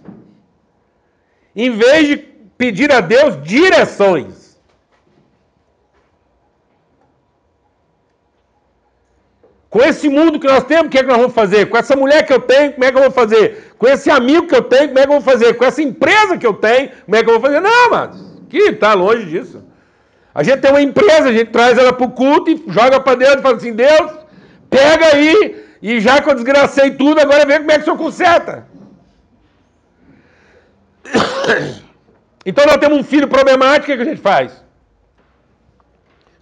em 1.58 1.70
vez 1.70 2.06
de 2.06 2.16
pedir 2.56 2.92
a 2.92 3.00
Deus 3.00 3.42
direções. 3.42 4.56
Com 9.68 9.80
esse 9.82 10.08
mundo 10.08 10.38
que 10.38 10.46
nós 10.46 10.62
temos, 10.62 10.86
o 10.86 10.88
que 10.88 10.98
é 10.98 11.02
que 11.02 11.08
nós 11.08 11.18
vamos 11.18 11.34
fazer? 11.34 11.68
Com 11.68 11.76
essa 11.76 11.96
mulher 11.96 12.24
que 12.24 12.32
eu 12.32 12.40
tenho, 12.40 12.72
como 12.72 12.84
é 12.84 12.92
que 12.92 12.96
eu 12.96 13.02
vou 13.02 13.10
fazer? 13.10 13.74
Com 13.76 13.88
esse 13.88 14.08
amigo 14.08 14.46
que 14.46 14.54
eu 14.54 14.62
tenho, 14.62 14.86
como 14.86 15.00
é 15.00 15.02
que 15.02 15.08
eu 15.08 15.20
vou 15.20 15.20
fazer? 15.20 15.54
Com 15.54 15.64
essa 15.64 15.82
empresa 15.82 16.38
que 16.38 16.46
eu 16.46 16.54
tenho, 16.54 16.90
como 17.04 17.16
é 17.16 17.22
que 17.24 17.28
eu 17.28 17.34
vou 17.34 17.42
fazer? 17.42 17.60
Não, 17.60 17.90
mas 17.90 18.16
que 18.48 18.58
está 18.58 18.94
longe 18.94 19.26
disso. 19.26 19.62
A 20.32 20.44
gente 20.44 20.60
tem 20.60 20.70
uma 20.70 20.80
empresa, 20.80 21.28
a 21.28 21.32
gente 21.32 21.50
traz 21.50 21.76
ela 21.76 21.92
para 21.92 22.06
o 22.06 22.12
culto 22.12 22.50
e 22.52 22.64
joga 22.68 23.00
para 23.00 23.16
Deus 23.16 23.34
e 23.34 23.42
fala 23.42 23.56
assim: 23.56 23.72
Deus, 23.72 24.12
pega 24.70 25.06
aí, 25.06 25.64
e 25.82 26.00
já 26.00 26.22
que 26.22 26.30
eu 26.30 26.34
desgracei 26.34 26.92
tudo, 26.92 27.20
agora 27.20 27.44
vê 27.44 27.58
como 27.58 27.72
é 27.72 27.74
que 27.74 27.80
o 27.80 27.84
senhor 27.84 27.98
conserta. 27.98 28.64
Então 32.44 32.64
nós 32.66 32.76
temos 32.76 32.98
um 32.98 33.04
filho 33.04 33.28
problemático, 33.28 33.92
o 33.92 33.96
que 33.96 34.02
a 34.02 34.04
gente 34.04 34.20
faz? 34.20 34.68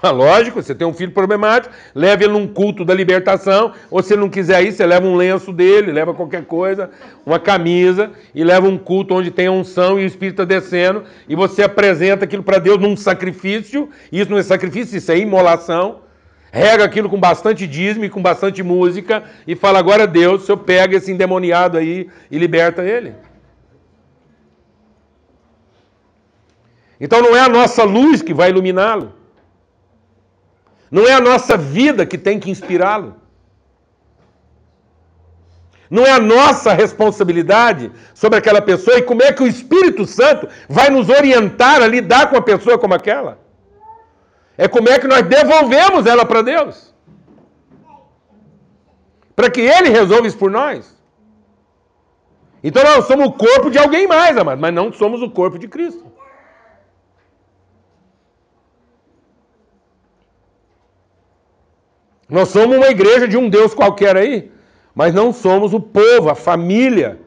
Ah, 0.03 0.11
lógico, 0.11 0.63
você 0.63 0.75
tem 0.75 0.87
um 0.87 0.93
filho 0.93 1.11
problemático, 1.11 1.75
leva 1.95 2.23
ele 2.23 2.33
num 2.35 2.47
culto 2.47 2.85
da 2.85 2.93
libertação, 2.93 3.73
ou 3.91 4.03
se 4.03 4.13
ele 4.13 4.21
não 4.21 4.29
quiser 4.29 4.63
ir, 4.63 4.71
você 4.71 4.85
leva 4.85 5.07
um 5.07 5.17
lenço 5.17 5.53
dele, 5.53 5.91
leva 5.91 6.13
qualquer 6.13 6.45
coisa, 6.45 6.91
uma 7.25 7.41
camisa, 7.41 8.11
e 8.35 8.45
leva 8.45 8.69
um 8.69 8.77
culto 8.77 9.15
onde 9.15 9.31
tem 9.31 9.47
a 9.47 9.51
unção 9.51 9.99
e 9.99 10.05
o 10.05 10.07
Espírito 10.07 10.43
está 10.43 10.45
descendo, 10.45 11.05
e 11.27 11.35
você 11.35 11.63
apresenta 11.63 12.27
aquilo 12.27 12.43
para 12.43 12.59
Deus 12.59 12.79
num 12.79 12.95
sacrifício, 12.95 13.89
isso 14.13 14.31
não 14.31 14.39
é 14.39 14.43
sacrifício, 14.43 14.99
isso 14.99 15.11
é 15.11 15.19
imolação, 15.19 16.03
rega 16.53 16.85
aquilo 16.85 17.09
com 17.09 17.19
bastante 17.19 17.67
dízimo 17.67 18.05
e 18.05 18.11
com 18.11 18.21
bastante 18.21 18.63
música, 18.63 19.25
e 19.47 19.57
fala, 19.57 19.79
agora 19.79 20.07
Deus, 20.07 20.43
o 20.43 20.47
Senhor 20.47 20.59
pega 20.59 20.99
esse 20.99 21.11
endemoniado 21.11 21.79
aí 21.79 22.09
e 22.31 22.39
liberta 22.39 22.85
ele. 22.85 23.15
Então 27.01 27.21
não 27.21 27.37
é 27.37 27.41
a 27.41 27.49
nossa 27.49 27.85
luz 27.85 28.23
que 28.23 28.33
vai 28.33 28.51
iluminá-lo. 28.51 29.13
Não 30.91 31.07
é 31.07 31.13
a 31.13 31.21
nossa 31.21 31.57
vida 31.57 32.07
que 32.07 32.17
tem 32.17 32.41
que 32.41 32.51
inspirá-lo. 32.51 33.17
Não 35.91 36.05
é 36.05 36.13
a 36.13 36.21
nossa 36.21 36.73
responsabilidade 36.73 37.93
sobre 38.15 38.39
aquela 38.39 38.61
pessoa 38.61 38.99
e 38.99 39.03
como 39.03 39.23
é 39.23 39.33
que 39.33 39.43
o 39.43 39.47
Espírito 39.47 40.05
Santo 40.05 40.49
vai 40.69 40.91
nos 40.91 41.09
orientar 41.09 41.81
a 41.81 41.87
lidar 41.87 42.29
com 42.29 42.37
uma 42.37 42.43
pessoa 42.43 42.79
como 42.79 42.95
aquela. 42.95 43.39
É 44.59 44.67
como 44.67 44.89
é 44.89 44.99
que 44.99 45.07
nós 45.07 45.23
devolvemos 45.23 46.07
ela 46.07 46.25
para 46.25 46.43
Deus. 46.43 46.95
Para 49.35 49.51
que 49.51 49.61
Ele 49.61 49.91
resolva 49.91 50.27
isso 50.27 50.39
por 50.39 50.51
nós. 50.51 50.97
Então 52.65 52.83
nós 52.83 53.05
somos 53.05 53.27
o 53.29 53.33
corpo 53.33 53.71
de 53.71 53.79
alguém 53.79 54.09
mais, 54.09 54.37
amado, 54.37 54.61
mas 54.61 54.75
não 54.75 54.93
somos 54.93 55.23
o 55.23 55.31
corpo 55.31 55.59
de 55.59 55.69
Cristo. 55.69 56.16
Nós 62.29 62.49
somos 62.49 62.77
uma 62.77 62.89
igreja 62.89 63.29
de 63.29 63.37
um 63.37 63.49
Deus 63.49 63.73
qualquer 63.75 64.17
aí, 64.17 64.51
mas 64.95 65.15
não 65.15 65.33
somos 65.33 65.73
o 65.73 65.81
povo, 65.81 66.29
a 66.29 66.35
família, 66.35 67.21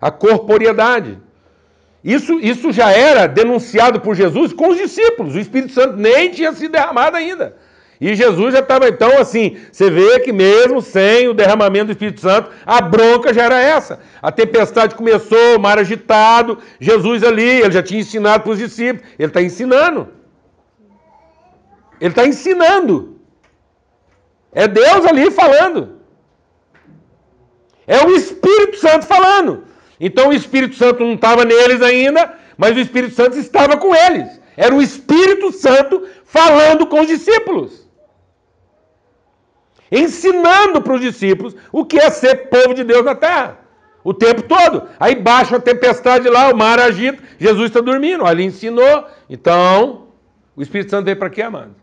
a 0.00 0.10
corporeidade. 0.10 1.18
Isso, 2.02 2.38
isso 2.40 2.70
já 2.72 2.92
era 2.92 3.26
denunciado 3.26 4.00
por 4.00 4.14
Jesus 4.14 4.52
com 4.52 4.68
os 4.68 4.78
discípulos. 4.78 5.34
O 5.34 5.40
Espírito 5.40 5.72
Santo 5.72 5.96
nem 5.96 6.30
tinha 6.30 6.52
sido 6.52 6.72
derramado 6.72 7.16
ainda. 7.16 7.56
E 8.00 8.14
Jesus 8.14 8.52
já 8.52 8.60
estava, 8.60 8.88
então, 8.88 9.18
assim, 9.18 9.56
você 9.72 9.90
vê 9.90 10.20
que 10.20 10.32
mesmo 10.32 10.82
sem 10.82 11.28
o 11.28 11.34
derramamento 11.34 11.86
do 11.86 11.92
Espírito 11.92 12.20
Santo, 12.20 12.50
a 12.64 12.80
bronca 12.80 13.32
já 13.32 13.44
era 13.44 13.60
essa. 13.60 13.98
A 14.22 14.30
tempestade 14.30 14.94
começou, 14.94 15.56
o 15.56 15.60
mar 15.60 15.78
agitado, 15.78 16.58
Jesus 16.78 17.24
ali, 17.24 17.62
ele 17.62 17.72
já 17.72 17.82
tinha 17.82 18.00
ensinado 18.00 18.44
para 18.44 18.52
os 18.52 18.58
discípulos. 18.58 19.08
Ele 19.18 19.28
está 19.28 19.42
ensinando. 19.42 20.08
Ele 22.00 22.10
está 22.10 22.26
ensinando. 22.26 23.15
É 24.56 24.66
Deus 24.66 25.04
ali 25.04 25.30
falando. 25.30 26.00
É 27.86 28.02
o 28.06 28.16
Espírito 28.16 28.78
Santo 28.78 29.04
falando. 29.04 29.64
Então 30.00 30.30
o 30.30 30.32
Espírito 30.32 30.76
Santo 30.76 31.04
não 31.04 31.12
estava 31.12 31.44
neles 31.44 31.82
ainda, 31.82 32.38
mas 32.56 32.74
o 32.74 32.80
Espírito 32.80 33.14
Santo 33.14 33.36
estava 33.36 33.76
com 33.76 33.94
eles. 33.94 34.40
Era 34.56 34.74
o 34.74 34.80
Espírito 34.80 35.52
Santo 35.52 36.08
falando 36.24 36.86
com 36.86 37.02
os 37.02 37.06
discípulos. 37.06 37.86
Ensinando 39.92 40.80
para 40.80 40.94
os 40.94 41.02
discípulos 41.02 41.54
o 41.70 41.84
que 41.84 41.98
é 41.98 42.08
ser 42.08 42.48
povo 42.48 42.72
de 42.72 42.82
Deus 42.82 43.04
na 43.04 43.14
terra. 43.14 43.58
O 44.02 44.14
tempo 44.14 44.42
todo. 44.42 44.88
Aí 44.98 45.16
baixa 45.16 45.56
a 45.56 45.60
tempestade 45.60 46.30
lá, 46.30 46.48
o 46.48 46.56
mar 46.56 46.80
agita, 46.80 47.22
Jesus 47.38 47.66
está 47.66 47.82
dormindo. 47.82 48.24
Ali 48.24 48.44
ensinou. 48.44 49.06
Então, 49.28 50.06
o 50.56 50.62
Espírito 50.62 50.92
Santo 50.92 51.04
veio 51.04 51.18
para 51.18 51.28
quê, 51.28 51.42
amado? 51.42 51.74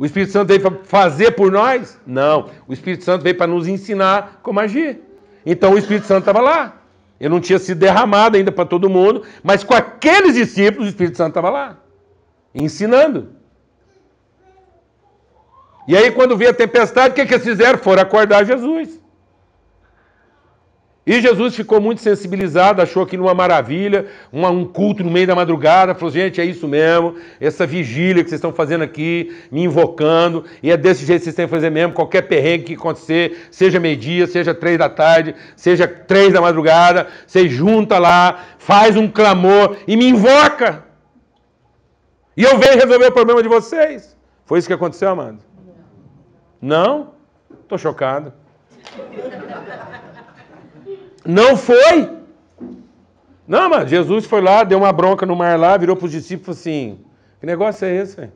O 0.00 0.06
Espírito 0.06 0.32
Santo 0.32 0.48
veio 0.48 0.62
para 0.62 0.78
fazer 0.84 1.32
por 1.32 1.52
nós? 1.52 2.00
Não. 2.06 2.48
O 2.66 2.72
Espírito 2.72 3.04
Santo 3.04 3.22
veio 3.22 3.36
para 3.36 3.46
nos 3.46 3.68
ensinar 3.68 4.40
como 4.42 4.58
agir. 4.58 4.98
Então 5.44 5.74
o 5.74 5.78
Espírito 5.78 6.06
Santo 6.06 6.20
estava 6.20 6.40
lá. 6.40 6.76
Ele 7.20 7.28
não 7.28 7.38
tinha 7.38 7.58
sido 7.58 7.80
derramado 7.80 8.38
ainda 8.38 8.50
para 8.50 8.64
todo 8.64 8.88
mundo, 8.88 9.24
mas 9.42 9.62
com 9.62 9.74
aqueles 9.74 10.36
discípulos 10.36 10.86
o 10.86 10.88
Espírito 10.88 11.18
Santo 11.18 11.28
estava 11.28 11.50
lá, 11.50 11.76
ensinando. 12.54 13.28
E 15.86 15.94
aí, 15.94 16.10
quando 16.10 16.34
veio 16.34 16.50
a 16.50 16.54
tempestade, 16.54 17.12
o 17.12 17.14
que, 17.14 17.26
que 17.26 17.34
eles 17.34 17.44
fizeram? 17.44 17.78
Foram 17.78 18.00
acordar 18.00 18.42
Jesus. 18.46 18.98
E 21.10 21.20
Jesus 21.20 21.56
ficou 21.56 21.80
muito 21.80 22.00
sensibilizado, 22.00 22.80
achou 22.80 23.02
aquilo 23.02 23.24
uma 23.24 23.34
maravilha, 23.34 24.06
uma, 24.32 24.48
um 24.48 24.64
culto 24.64 25.02
no 25.02 25.10
meio 25.10 25.26
da 25.26 25.34
madrugada, 25.34 25.92
falou: 25.92 26.12
gente, 26.12 26.40
é 26.40 26.44
isso 26.44 26.68
mesmo, 26.68 27.16
essa 27.40 27.66
vigília 27.66 28.22
que 28.22 28.30
vocês 28.30 28.38
estão 28.38 28.52
fazendo 28.52 28.84
aqui, 28.84 29.36
me 29.50 29.64
invocando, 29.64 30.44
e 30.62 30.70
é 30.70 30.76
desse 30.76 31.04
jeito 31.04 31.18
que 31.18 31.24
vocês 31.24 31.34
têm 31.34 31.46
que 31.46 31.50
fazer 31.50 31.68
mesmo, 31.68 31.94
qualquer 31.94 32.22
perrengue 32.28 32.62
que 32.62 32.74
acontecer, 32.74 33.48
seja 33.50 33.80
meio-dia, 33.80 34.28
seja 34.28 34.54
três 34.54 34.78
da 34.78 34.88
tarde, 34.88 35.34
seja 35.56 35.88
três 35.88 36.32
da 36.32 36.40
madrugada, 36.40 37.08
você 37.26 37.48
junta 37.48 37.98
lá, 37.98 38.44
faz 38.56 38.96
um 38.96 39.08
clamor 39.08 39.78
e 39.88 39.96
me 39.96 40.10
invoca. 40.10 40.84
E 42.36 42.44
eu 42.44 42.56
venho 42.56 42.74
resolver 42.74 43.06
o 43.06 43.12
problema 43.12 43.42
de 43.42 43.48
vocês. 43.48 44.16
Foi 44.44 44.60
isso 44.60 44.68
que 44.68 44.74
aconteceu, 44.74 45.08
amado? 45.08 45.40
Não? 46.62 47.14
Estou 47.64 47.78
chocado. 47.78 48.32
Não 51.24 51.56
foi. 51.56 52.18
Não, 53.46 53.68
mas 53.68 53.90
Jesus 53.90 54.26
foi 54.26 54.40
lá, 54.40 54.64
deu 54.64 54.78
uma 54.78 54.92
bronca 54.92 55.26
no 55.26 55.36
mar 55.36 55.58
lá, 55.58 55.76
virou 55.76 55.96
para 55.96 56.06
os 56.06 56.12
discípulos 56.12 56.58
assim: 56.58 57.00
que 57.40 57.46
negócio 57.46 57.84
é 57.84 57.96
esse? 57.96 58.16
Véio? 58.16 58.32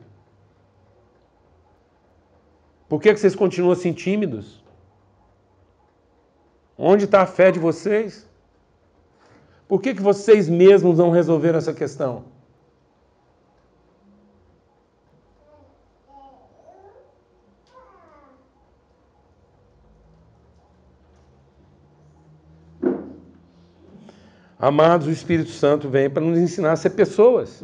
Por 2.87 3.01
que, 3.01 3.13
que 3.13 3.19
vocês 3.19 3.35
continuam 3.35 3.73
assim 3.73 3.93
tímidos? 3.93 4.63
Onde 6.77 7.05
está 7.05 7.21
a 7.21 7.25
fé 7.25 7.51
de 7.51 7.59
vocês? 7.59 8.29
Por 9.67 9.81
que, 9.81 9.95
que 9.95 10.01
vocês 10.01 10.47
mesmos 10.47 10.97
não 10.97 11.09
resolveram 11.09 11.57
essa 11.57 11.73
questão? 11.73 12.25
Amados, 24.65 25.05
o 25.05 25.11
Espírito 25.11 25.51
Santo 25.51 25.87
vem 25.87 26.09
para 26.09 26.23
nos 26.23 26.39
ensinar 26.39 26.71
a 26.71 26.75
ser 26.75 26.89
pessoas. 26.89 27.63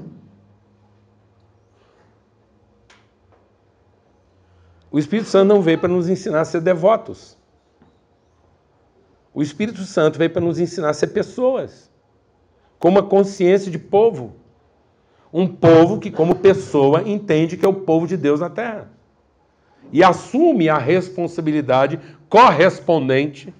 O 4.91 4.99
Espírito 4.99 5.27
Santo 5.27 5.47
não 5.47 5.63
veio 5.63 5.79
para 5.79 5.89
nos 5.89 6.07
ensinar 6.07 6.41
a 6.41 6.45
ser 6.45 6.61
devotos. 6.61 7.35
O 9.33 9.41
Espírito 9.41 9.81
Santo 9.81 10.19
veio 10.19 10.29
para 10.29 10.43
nos 10.43 10.59
ensinar 10.59 10.91
a 10.91 10.93
ser 10.93 11.07
pessoas, 11.07 11.89
com 12.77 12.89
uma 12.89 13.01
consciência 13.01 13.71
de 13.71 13.79
povo. 13.79 14.35
Um 15.33 15.47
povo 15.47 15.97
que, 15.97 16.11
como 16.11 16.35
pessoa, 16.35 17.01
entende 17.01 17.57
que 17.57 17.65
é 17.65 17.67
o 17.67 17.73
povo 17.73 18.05
de 18.05 18.15
Deus 18.15 18.41
na 18.41 18.49
terra. 18.51 18.91
E 19.91 20.03
assume 20.03 20.69
a 20.69 20.77
responsabilidade 20.77 21.99
correspondente 22.29 23.51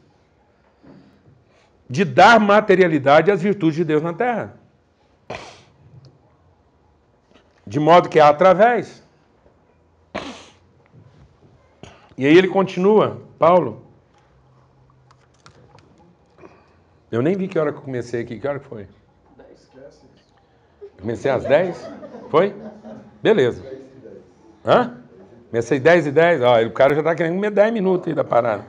de 1.91 2.05
dar 2.05 2.39
materialidade 2.39 3.29
às 3.29 3.41
virtudes 3.41 3.75
de 3.75 3.83
Deus 3.83 4.01
na 4.01 4.13
terra. 4.13 4.53
De 7.67 7.81
modo 7.81 8.07
que 8.07 8.17
é 8.17 8.21
através. 8.21 9.03
E 12.17 12.25
aí 12.25 12.37
ele 12.37 12.47
continua, 12.47 13.21
Paulo. 13.37 13.85
Eu 17.11 17.21
nem 17.21 17.35
vi 17.35 17.49
que 17.49 17.59
hora 17.59 17.73
que 17.73 17.79
eu 17.79 17.83
comecei 17.83 18.21
aqui. 18.21 18.39
Que 18.39 18.47
hora 18.47 18.59
que 18.59 18.67
foi? 18.67 18.87
Comecei 20.97 21.29
às 21.29 21.43
10? 21.43 21.91
Foi? 22.29 22.55
Beleza. 23.21 23.61
Hã? 24.65 24.97
Comecei 25.49 25.77
10 25.77 26.07
e 26.07 26.11
10? 26.11 26.41
Ó, 26.41 26.61
o 26.61 26.71
cara 26.71 26.93
já 26.93 27.01
está 27.01 27.13
querendo 27.13 27.35
comer 27.35 27.51
10 27.51 27.73
minutos 27.73 28.07
aí 28.07 28.13
da 28.13 28.23
parada. 28.23 28.63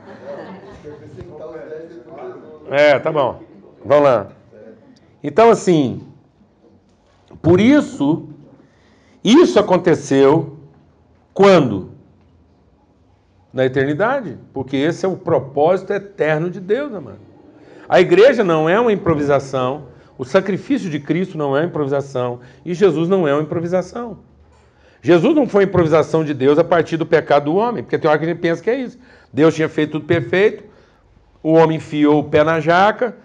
É, 2.73 2.97
tá 2.97 3.11
bom. 3.11 3.39
Vamos 3.85 4.03
lá. 4.03 4.29
Então, 5.23 5.51
assim, 5.51 6.01
por 7.39 7.61
isso, 7.61 8.27
isso 9.23 9.59
aconteceu 9.59 10.57
quando? 11.35 11.91
Na 13.53 13.63
eternidade. 13.63 14.39
Porque 14.51 14.75
esse 14.75 15.05
é 15.05 15.07
o 15.07 15.15
propósito 15.15 15.93
eterno 15.93 16.49
de 16.49 16.59
Deus, 16.59 16.91
amado. 16.95 17.19
A 17.87 18.01
igreja 18.01 18.43
não 18.43 18.67
é 18.67 18.79
uma 18.79 18.91
improvisação, 18.91 19.89
o 20.17 20.25
sacrifício 20.25 20.89
de 20.89 20.99
Cristo 20.99 21.37
não 21.37 21.55
é 21.55 21.59
uma 21.59 21.67
improvisação, 21.67 22.39
e 22.65 22.73
Jesus 22.73 23.07
não 23.07 23.27
é 23.27 23.33
uma 23.35 23.43
improvisação. 23.43 24.17
Jesus 24.99 25.35
não 25.35 25.47
foi 25.47 25.65
improvisação 25.65 26.23
de 26.23 26.33
Deus 26.33 26.57
a 26.57 26.63
partir 26.63 26.97
do 26.97 27.05
pecado 27.05 27.45
do 27.45 27.55
homem, 27.55 27.83
porque 27.83 27.99
tem 27.99 28.09
hora 28.09 28.17
que 28.17 28.25
a 28.25 28.29
gente 28.29 28.39
pensa 28.39 28.63
que 28.63 28.69
é 28.69 28.79
isso. 28.79 28.97
Deus 29.31 29.53
tinha 29.53 29.69
feito 29.69 29.91
tudo 29.91 30.05
perfeito, 30.05 30.63
o 31.43 31.51
homem 31.53 31.77
enfiou 31.77 32.19
o 32.19 32.23
pé 32.23 32.43
na 32.43 32.61
jaca 32.61 33.15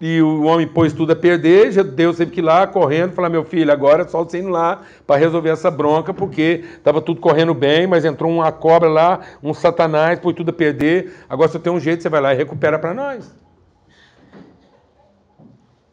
e 0.00 0.20
o 0.20 0.42
homem 0.42 0.66
pôs 0.66 0.92
tudo 0.92 1.12
a 1.12 1.16
perder. 1.16 1.72
Deus 1.84 2.16
teve 2.16 2.32
que 2.32 2.40
ir 2.40 2.42
lá 2.42 2.66
correndo 2.66 3.12
falar: 3.12 3.30
Meu 3.30 3.44
filho, 3.44 3.72
agora 3.72 4.02
é 4.02 4.08
só 4.08 4.22
você 4.22 4.38
ir 4.38 4.42
lá 4.42 4.82
para 5.06 5.16
resolver 5.16 5.50
essa 5.50 5.70
bronca, 5.70 6.12
porque 6.12 6.64
estava 6.76 7.00
tudo 7.00 7.20
correndo 7.20 7.54
bem, 7.54 7.86
mas 7.86 8.04
entrou 8.04 8.30
uma 8.30 8.52
cobra 8.52 8.88
lá, 8.88 9.20
um 9.42 9.54
satanás, 9.54 10.18
pôs 10.18 10.34
tudo 10.34 10.50
a 10.50 10.52
perder. 10.52 11.14
Agora 11.28 11.48
você 11.48 11.58
tem 11.58 11.72
um 11.72 11.80
jeito, 11.80 12.02
você 12.02 12.08
vai 12.08 12.20
lá 12.20 12.34
e 12.34 12.36
recupera 12.36 12.78
para 12.78 12.92
nós. 12.92 13.34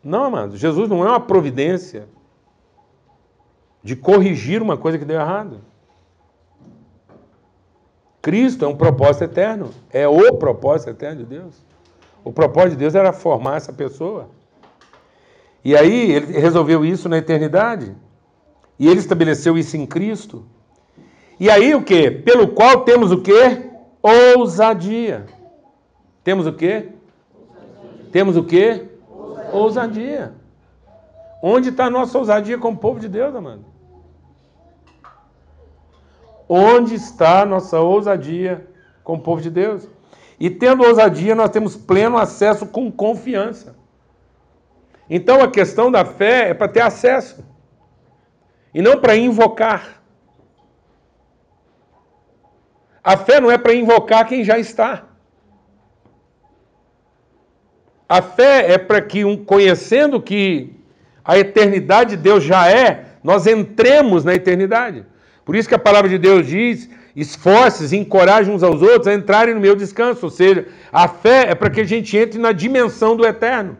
Não, 0.03 0.25
amado, 0.25 0.57
Jesus 0.57 0.89
não 0.89 1.05
é 1.05 1.07
uma 1.07 1.19
providência 1.19 2.09
de 3.81 3.95
corrigir 3.95 4.61
uma 4.61 4.75
coisa 4.75 4.97
que 4.97 5.05
deu 5.05 5.19
errado. 5.19 5.61
Cristo 8.23 8.63
é 8.63 8.67
um 8.69 8.75
propósito 8.75 9.25
eterno, 9.25 9.71
é 9.91 10.07
o 10.07 10.33
propósito 10.37 10.91
eterno 10.91 11.17
de 11.17 11.25
Deus. 11.25 11.61
O 12.23 12.31
propósito 12.31 12.71
de 12.71 12.77
Deus 12.77 12.95
era 12.95 13.11
formar 13.11 13.57
essa 13.57 13.73
pessoa. 13.73 14.29
E 15.63 15.75
aí 15.75 16.09
ele 16.09 16.39
resolveu 16.39 16.85
isso 16.85 17.09
na 17.09 17.17
eternidade. 17.17 17.93
E 18.79 18.87
ele 18.87 19.01
estabeleceu 19.01 19.57
isso 19.57 19.75
em 19.75 19.85
Cristo. 19.85 20.45
E 21.37 21.49
aí 21.49 21.75
o 21.75 21.83
que? 21.83 22.09
Pelo 22.09 22.47
qual 22.47 22.85
temos 22.85 23.11
o 23.11 23.21
que? 23.21 23.69
Ousadia. 24.01 25.25
Temos 26.23 26.47
o 26.47 26.53
que? 26.53 26.91
Temos 28.13 28.37
o 28.37 28.43
que? 28.45 28.85
Ousadia. 29.09 29.51
ousadia. 29.51 30.33
Onde 31.41 31.69
está 31.69 31.87
a 31.87 31.89
nossa 31.89 32.17
ousadia 32.17 32.57
como 32.57 32.77
povo 32.77 33.01
de 33.01 33.09
Deus, 33.09 33.35
amado? 33.35 33.72
Onde 36.55 36.93
está 36.93 37.41
a 37.41 37.45
nossa 37.47 37.79
ousadia 37.79 38.67
com 39.03 39.15
o 39.15 39.19
povo 39.19 39.41
de 39.41 39.49
Deus? 39.49 39.89
E 40.39 40.51
tendo 40.51 40.83
ousadia, 40.83 41.33
nós 41.33 41.49
temos 41.49 41.75
pleno 41.75 42.15
acesso 42.15 42.67
com 42.67 42.91
confiança. 42.91 43.75
Então 45.09 45.41
a 45.41 45.49
questão 45.49 45.91
da 45.91 46.05
fé 46.05 46.49
é 46.49 46.53
para 46.53 46.67
ter 46.67 46.81
acesso 46.81 47.43
e 48.71 48.83
não 48.83 49.01
para 49.01 49.15
invocar. 49.15 49.99
A 53.03 53.17
fé 53.17 53.41
não 53.41 53.49
é 53.49 53.57
para 53.57 53.73
invocar 53.73 54.27
quem 54.27 54.43
já 54.43 54.59
está. 54.59 55.05
A 58.07 58.21
fé 58.21 58.73
é 58.73 58.77
para 58.77 59.01
que, 59.01 59.25
um, 59.25 59.43
conhecendo 59.43 60.21
que 60.21 60.79
a 61.25 61.35
eternidade 61.35 62.11
de 62.11 62.21
Deus 62.21 62.43
já 62.43 62.69
é, 62.69 63.05
nós 63.23 63.47
entremos 63.47 64.23
na 64.23 64.35
eternidade. 64.35 65.12
Por 65.45 65.55
isso 65.55 65.67
que 65.67 65.75
a 65.75 65.79
palavra 65.79 66.09
de 66.09 66.17
Deus 66.17 66.47
diz: 66.47 66.89
esforces, 67.15 67.93
encoraje 67.93 68.49
uns 68.49 68.63
aos 68.63 68.81
outros 68.81 69.07
a 69.07 69.13
entrarem 69.13 69.53
no 69.53 69.59
meu 69.59 69.75
descanso. 69.75 70.25
Ou 70.25 70.29
seja, 70.29 70.67
a 70.91 71.07
fé 71.07 71.47
é 71.49 71.55
para 71.55 71.69
que 71.69 71.81
a 71.81 71.85
gente 71.85 72.17
entre 72.17 72.39
na 72.39 72.51
dimensão 72.51 73.15
do 73.15 73.25
eterno. 73.25 73.77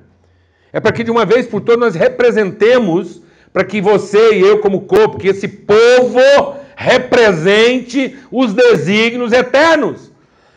É 0.72 0.80
para 0.80 0.92
que 0.92 1.04
de 1.04 1.12
uma 1.12 1.26
vez 1.26 1.46
por 1.46 1.62
todas 1.62 1.80
nós 1.80 1.96
representemos, 1.96 3.22
para 3.52 3.64
que 3.64 3.80
você 3.80 4.34
e 4.34 4.42
eu, 4.42 4.60
como 4.60 4.82
corpo, 4.82 5.20
que 5.20 5.28
esse 5.28 5.48
povo 5.48 6.56
represente 6.76 8.18
os 8.32 8.54
desígnios 8.54 9.32
eternos. 9.32 10.12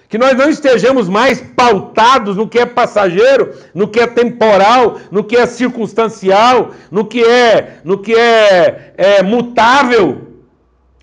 Que 0.09 0.18
nós 0.18 0.34
não 0.34 0.48
estejamos 0.48 1.09
mais 1.09 1.40
pautados 1.40 2.36
no 2.36 2.48
que 2.48 2.61
é 2.61 2.64
passageiro, 2.64 3.54
no 3.74 3.88
que 3.88 4.00
é 4.00 4.07
temporal, 4.07 4.98
no 5.11 5.24
que 5.24 5.36
é 5.36 5.46
circunstancial, 5.46 6.70
no 6.90 7.04
que 7.04 7.22
é, 7.22 7.78
no 7.84 7.98
que 7.98 8.14
é, 8.14 8.94
é 8.96 9.22
mutável, 9.22 10.26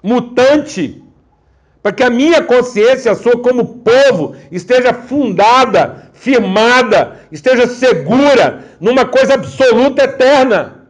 mutante, 0.03 1.01
para 1.81 1.93
que 1.93 2.03
a 2.03 2.09
minha 2.09 2.43
consciência, 2.43 3.15
sua 3.15 3.41
como 3.41 3.79
povo, 3.79 4.35
esteja 4.51 4.93
fundada, 4.93 6.11
firmada, 6.13 7.19
esteja 7.31 7.67
segura 7.67 8.63
numa 8.79 9.05
coisa 9.05 9.33
absoluta 9.33 10.03
eterna. 10.03 10.87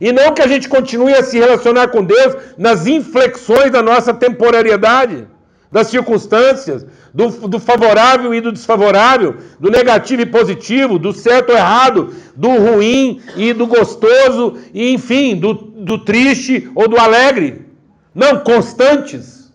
E 0.00 0.12
não 0.12 0.34
que 0.34 0.42
a 0.42 0.46
gente 0.46 0.68
continue 0.68 1.14
a 1.14 1.22
se 1.22 1.38
relacionar 1.38 1.88
com 1.88 2.04
Deus 2.04 2.36
nas 2.58 2.86
inflexões 2.86 3.70
da 3.70 3.80
nossa 3.80 4.12
temporariedade, 4.12 5.26
das 5.70 5.88
circunstâncias, 5.88 6.86
do, 7.12 7.28
do, 7.48 7.58
favorável 7.58 8.32
e 8.34 8.40
do 8.40 8.52
desfavorável, 8.52 9.36
do 9.58 9.70
negativo 9.70 10.22
e 10.22 10.26
positivo, 10.26 10.98
do 10.98 11.12
certo 11.12 11.50
ou 11.50 11.56
errado, 11.56 12.14
do 12.36 12.48
ruim 12.48 13.20
e 13.36 13.52
do 13.52 13.66
gostoso, 13.66 14.56
e 14.72 14.92
enfim, 14.92 15.36
do, 15.36 15.54
do 15.54 15.98
triste 16.04 16.70
ou 16.74 16.88
do 16.88 16.96
alegre. 16.96 17.66
Não, 18.14 18.38
constantes, 18.40 19.52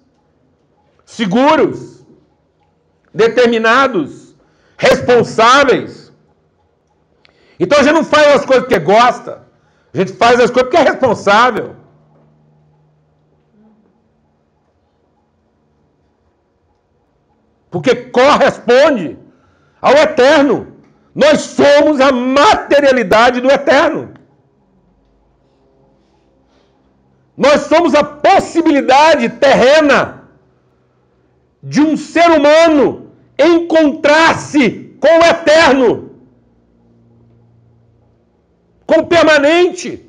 seguros, 1.06 2.06
determinados, 3.14 4.36
responsáveis. 4.78 6.12
Então 7.60 7.80
a 7.80 7.84
gente 7.84 7.94
não 7.94 8.04
faz 8.04 8.36
as 8.36 8.46
coisas 8.46 8.66
porque 8.66 8.80
gosta, 8.80 9.44
a 9.94 9.98
gente 9.98 10.14
faz 10.14 10.40
as 10.40 10.50
coisas 10.50 10.70
porque 10.70 10.78
é 10.78 10.92
responsável. 10.92 11.79
Porque 17.70 17.96
corresponde 17.96 19.18
ao 19.82 19.94
eterno. 19.94 20.76
Nós 21.14 21.42
somos 21.42 22.00
a 22.00 22.12
materialidade 22.12 23.42
do 23.42 23.50
eterno. 23.50 24.14
Nós 27.36 27.62
somos 27.62 27.96
a 27.96 28.04
possibilidade 28.04 29.30
terrena 29.30 30.30
de 31.64 31.82
um 31.82 31.96
ser 31.96 32.30
humano 32.32 33.12
encontrar-se 33.38 34.96
com 35.00 35.08
o 35.08 35.26
eterno, 35.26 36.12
com 38.86 39.02
o 39.02 39.08
permanente. 39.08 40.09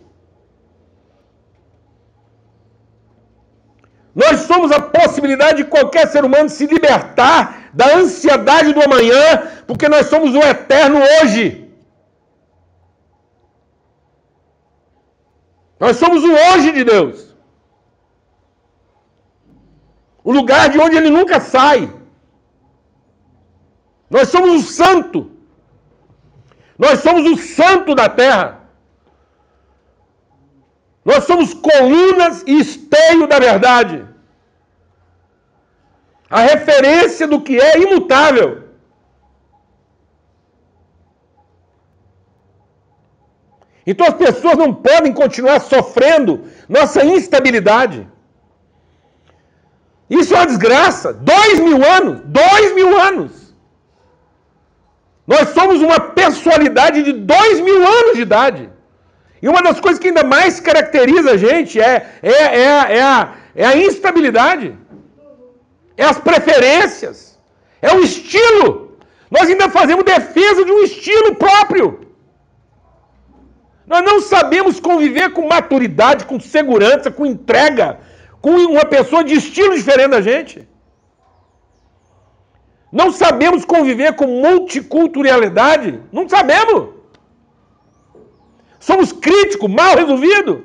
Nós 4.14 4.40
somos 4.40 4.72
a 4.72 4.80
possibilidade 4.80 5.62
de 5.62 5.68
qualquer 5.68 6.08
ser 6.08 6.24
humano 6.24 6.48
se 6.48 6.66
libertar 6.66 7.70
da 7.72 7.94
ansiedade 7.96 8.72
do 8.72 8.82
amanhã, 8.82 9.62
porque 9.66 9.88
nós 9.88 10.06
somos 10.06 10.34
o 10.34 10.38
eterno 10.38 11.00
hoje. 11.00 11.68
Nós 15.78 15.96
somos 15.96 16.22
o 16.24 16.32
hoje 16.32 16.72
de 16.72 16.84
Deus. 16.84 17.34
O 20.22 20.32
lugar 20.32 20.68
de 20.68 20.78
onde 20.78 20.96
ele 20.96 21.08
nunca 21.08 21.40
sai. 21.40 21.90
Nós 24.10 24.28
somos 24.28 24.50
o 24.50 24.66
santo. 24.66 25.30
Nós 26.76 27.00
somos 27.00 27.24
o 27.30 27.36
santo 27.36 27.94
da 27.94 28.08
terra. 28.08 28.59
Nós 31.04 31.24
somos 31.24 31.54
colunas 31.54 32.44
e 32.46 32.60
esteio 32.60 33.26
da 33.26 33.38
verdade. 33.38 34.06
A 36.28 36.40
referência 36.40 37.26
do 37.26 37.40
que 37.40 37.58
é 37.58 37.78
imutável. 37.78 38.64
Então 43.86 44.06
as 44.06 44.14
pessoas 44.14 44.56
não 44.56 44.72
podem 44.72 45.12
continuar 45.12 45.60
sofrendo 45.60 46.44
nossa 46.68 47.04
instabilidade. 47.04 48.06
Isso 50.08 50.34
é 50.34 50.36
uma 50.38 50.46
desgraça. 50.46 51.12
Dois 51.12 51.58
mil 51.58 51.82
anos, 51.84 52.20
dois 52.24 52.74
mil 52.74 53.00
anos. 53.00 53.54
Nós 55.26 55.50
somos 55.50 55.80
uma 55.80 55.98
personalidade 55.98 57.02
de 57.02 57.12
dois 57.12 57.60
mil 57.60 57.86
anos 57.86 58.14
de 58.14 58.22
idade. 58.22 58.70
E 59.42 59.48
uma 59.48 59.62
das 59.62 59.80
coisas 59.80 59.98
que 59.98 60.08
ainda 60.08 60.22
mais 60.22 60.60
caracteriza 60.60 61.32
a 61.32 61.36
gente 61.36 61.80
é, 61.80 62.06
é, 62.22 62.32
é, 62.32 62.96
é, 62.98 63.02
a, 63.02 63.34
é 63.54 63.64
a 63.64 63.76
instabilidade, 63.76 64.76
é 65.96 66.04
as 66.04 66.18
preferências, 66.18 67.38
é 67.80 67.92
o 67.94 68.00
estilo. 68.00 68.98
Nós 69.30 69.48
ainda 69.48 69.68
fazemos 69.70 70.04
defesa 70.04 70.64
de 70.64 70.72
um 70.72 70.82
estilo 70.82 71.34
próprio. 71.36 72.06
Nós 73.86 74.02
não 74.04 74.20
sabemos 74.20 74.78
conviver 74.78 75.32
com 75.32 75.48
maturidade, 75.48 76.24
com 76.24 76.38
segurança, 76.38 77.10
com 77.10 77.24
entrega, 77.24 77.98
com 78.40 78.50
uma 78.50 78.84
pessoa 78.84 79.24
de 79.24 79.34
estilo 79.34 79.74
diferente 79.74 80.10
da 80.10 80.20
gente. 80.20 80.68
Não 82.92 83.10
sabemos 83.10 83.64
conviver 83.64 84.14
com 84.14 84.26
multiculturalidade. 84.26 86.00
Não 86.12 86.28
sabemos. 86.28 86.99
Somos 88.80 89.12
críticos, 89.12 89.70
mal 89.70 89.94
resolvidos. 89.94 90.62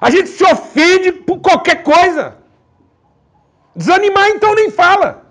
A 0.00 0.10
gente 0.10 0.28
se 0.28 0.44
ofende 0.44 1.12
por 1.12 1.38
qualquer 1.40 1.84
coisa. 1.84 2.36
Desanimar, 3.74 4.28
então, 4.30 4.54
nem 4.54 4.70
fala. 4.70 5.22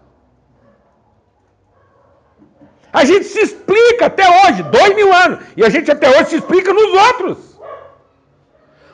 A 2.93 3.05
gente 3.05 3.25
se 3.25 3.39
explica 3.39 4.05
até 4.07 4.27
hoje, 4.27 4.63
dois 4.63 4.95
mil 4.95 5.13
anos, 5.13 5.39
e 5.55 5.63
a 5.63 5.69
gente 5.69 5.91
até 5.91 6.09
hoje 6.09 6.29
se 6.31 6.35
explica 6.37 6.73
nos 6.73 6.93
outros. 6.93 7.37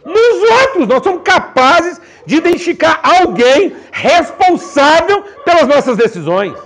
Nos 0.04 0.52
outros, 0.62 0.88
nós 0.88 1.04
somos 1.04 1.22
capazes 1.24 2.00
de 2.26 2.38
identificar 2.38 3.00
alguém 3.04 3.76
responsável 3.92 5.24
pelas 5.46 5.68
nossas 5.68 5.96
decisões. 5.98 6.58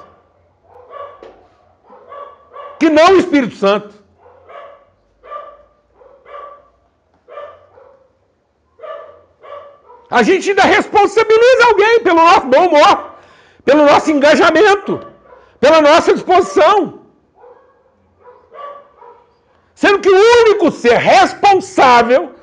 Que 2.80 2.90
não 2.90 3.14
o 3.14 3.18
Espírito 3.18 3.56
Santo. 3.56 4.01
A 10.12 10.24
gente 10.24 10.50
ainda 10.50 10.64
responsabiliza 10.64 11.66
alguém 11.68 12.02
pelo 12.02 12.18
nosso 12.18 12.48
bom 12.48 12.68
humor, 12.68 13.16
pelo 13.64 13.86
nosso 13.86 14.12
engajamento, 14.12 15.08
pela 15.58 15.82
nossa 15.82 16.14
disposição. 16.14 17.00
Sendo 19.74 20.00
que 20.00 20.10
o 20.10 20.22
único 20.42 20.70
ser 20.70 20.98
responsável 20.98 22.36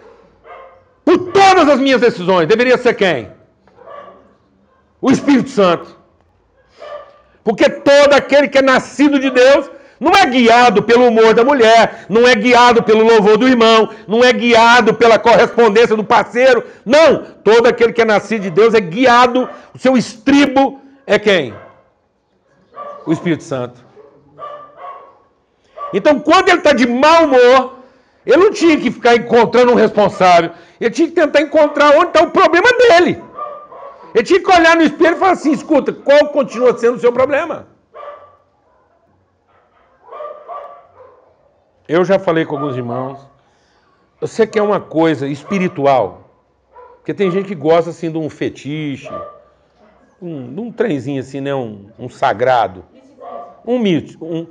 por 1.05 1.19
todas 1.31 1.69
as 1.69 1.79
minhas 1.79 2.01
decisões 2.01 2.49
deveria 2.49 2.79
ser 2.79 2.95
quem? 2.95 3.31
O 5.01 5.11
Espírito 5.11 5.51
Santo. 5.51 5.97
Porque 7.45 7.69
todo 7.69 8.15
aquele 8.15 8.49
que 8.49 8.59
é 8.59 8.63
nascido 8.63 9.19
de 9.19 9.31
Deus 9.31 9.71
não 10.01 10.13
é 10.13 10.25
guiado 10.27 10.83
pelo 10.83 11.09
humor 11.09 11.35
da 11.35 11.45
mulher, 11.45 12.05
não 12.09 12.27
é 12.27 12.35
guiado 12.35 12.83
pelo 12.83 13.05
louvor 13.05 13.37
do 13.37 13.49
irmão, 13.49 13.91
não 14.07 14.23
é 14.23 14.33
guiado 14.33 14.95
pela 14.95 15.19
correspondência 15.19 15.97
do 15.97 16.05
parceiro. 16.05 16.65
Não! 16.85 17.25
Todo 17.43 17.67
aquele 17.67 17.93
que 17.93 18.03
é 18.03 18.05
nascido 18.05 18.43
de 18.43 18.51
Deus 18.51 18.75
é 18.75 18.81
guiado, 18.81 19.49
o 19.75 19.79
seu 19.79 19.97
estribo 19.97 20.81
é 21.07 21.19
quem? 21.19 21.55
O 23.05 23.13
Espírito 23.13 23.43
Santo. 23.43 23.85
Então, 25.93 26.21
quando 26.21 26.49
ele 26.49 26.59
está 26.59 26.73
de 26.73 26.87
mau 26.87 27.25
humor, 27.25 27.79
ele 28.27 28.37
não 28.37 28.51
tinha 28.53 28.77
que 28.77 28.91
ficar 28.91 29.17
encontrando 29.17 29.73
um 29.73 29.75
responsável. 29.75 30.51
Ele 30.81 30.91
tinha 30.91 31.09
que 31.09 31.15
tentar 31.15 31.41
encontrar 31.41 31.97
onde 31.97 32.09
está 32.09 32.23
o 32.23 32.31
problema 32.31 32.69
dele. 32.75 33.23
Ele 34.15 34.25
tinha 34.25 34.41
que 34.41 34.51
olhar 34.51 34.77
no 34.77 34.83
espelho 34.83 35.17
e 35.17 35.19
falar 35.19 35.33
assim: 35.33 35.53
escuta, 35.53 35.93
qual 35.93 36.29
continua 36.29 36.77
sendo 36.77 36.97
o 36.97 37.01
seu 37.01 37.13
problema? 37.13 37.67
Eu 41.89 42.05
já 42.05 42.19
falei 42.19 42.45
com 42.45 42.55
alguns 42.55 42.77
irmãos. 42.77 43.19
Você 44.21 44.47
quer 44.47 44.61
uma 44.61 44.79
coisa 44.79 45.27
espiritual? 45.27 46.29
Porque 46.97 47.15
tem 47.15 47.31
gente 47.31 47.47
que 47.47 47.55
gosta 47.55 47.89
assim 47.89 48.11
de 48.11 48.19
um 48.19 48.29
fetiche, 48.29 49.11
um, 50.21 50.53
de 50.53 50.61
um 50.61 50.71
trenzinho 50.71 51.19
assim, 51.19 51.41
né? 51.41 51.55
Um, 51.55 51.87
um 51.99 52.11
sagrado. 52.11 52.85
Um 53.67 53.79
mito. 53.79 54.23
Um, 54.23 54.47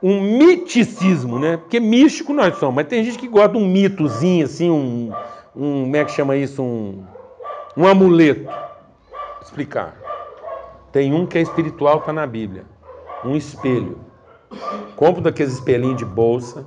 um 0.00 0.20
miticismo, 0.20 1.36
né? 1.36 1.56
Porque 1.56 1.80
místico 1.80 2.32
nós 2.32 2.56
somos, 2.58 2.76
mas 2.76 2.86
tem 2.86 3.02
gente 3.02 3.18
que 3.18 3.26
gosta 3.26 3.48
de 3.48 3.58
um 3.58 3.66
mitozinho, 3.66 4.44
assim, 4.44 4.70
um, 4.70 5.12
um 5.54 5.82
como 5.82 5.96
é 5.96 6.04
que 6.04 6.12
chama 6.12 6.36
isso? 6.36 6.62
Um, 6.62 7.04
um 7.76 7.88
amuleto. 7.88 8.44
Vou 8.44 9.42
explicar. 9.42 9.96
Tem 10.92 11.12
um 11.12 11.26
que 11.26 11.38
é 11.38 11.40
espiritual, 11.40 11.98
está 11.98 12.12
na 12.12 12.26
Bíblia. 12.26 12.64
Um 13.24 13.34
espelho. 13.34 14.09
Compro 14.96 15.22
daqueles 15.22 15.54
espelhinhos 15.54 15.96
de 15.96 16.04
bolsa. 16.04 16.66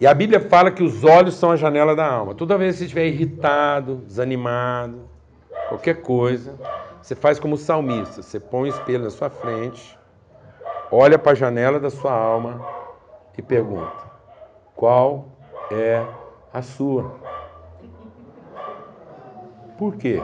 E 0.00 0.06
a 0.06 0.14
Bíblia 0.14 0.40
fala 0.40 0.70
que 0.70 0.82
os 0.82 1.04
olhos 1.04 1.34
são 1.34 1.50
a 1.50 1.56
janela 1.56 1.94
da 1.96 2.06
alma. 2.06 2.34
Toda 2.34 2.56
vez 2.56 2.74
que 2.74 2.78
você 2.78 2.84
estiver 2.84 3.06
irritado, 3.06 3.96
desanimado, 4.06 5.08
qualquer 5.68 6.02
coisa, 6.02 6.54
você 7.02 7.14
faz 7.14 7.38
como 7.38 7.54
o 7.54 7.58
salmista. 7.58 8.22
Você 8.22 8.38
põe 8.38 8.62
o 8.62 8.72
espelho 8.72 9.04
na 9.04 9.10
sua 9.10 9.28
frente 9.28 9.98
olha 10.90 11.18
para 11.18 11.32
a 11.32 11.34
janela 11.34 11.78
da 11.78 11.90
sua 11.90 12.12
alma 12.12 12.64
e 13.36 13.42
pergunta: 13.42 14.10
qual 14.74 15.26
é 15.70 16.04
a 16.52 16.62
sua? 16.62 17.16
Por 19.76 19.96
quê? 19.96 20.22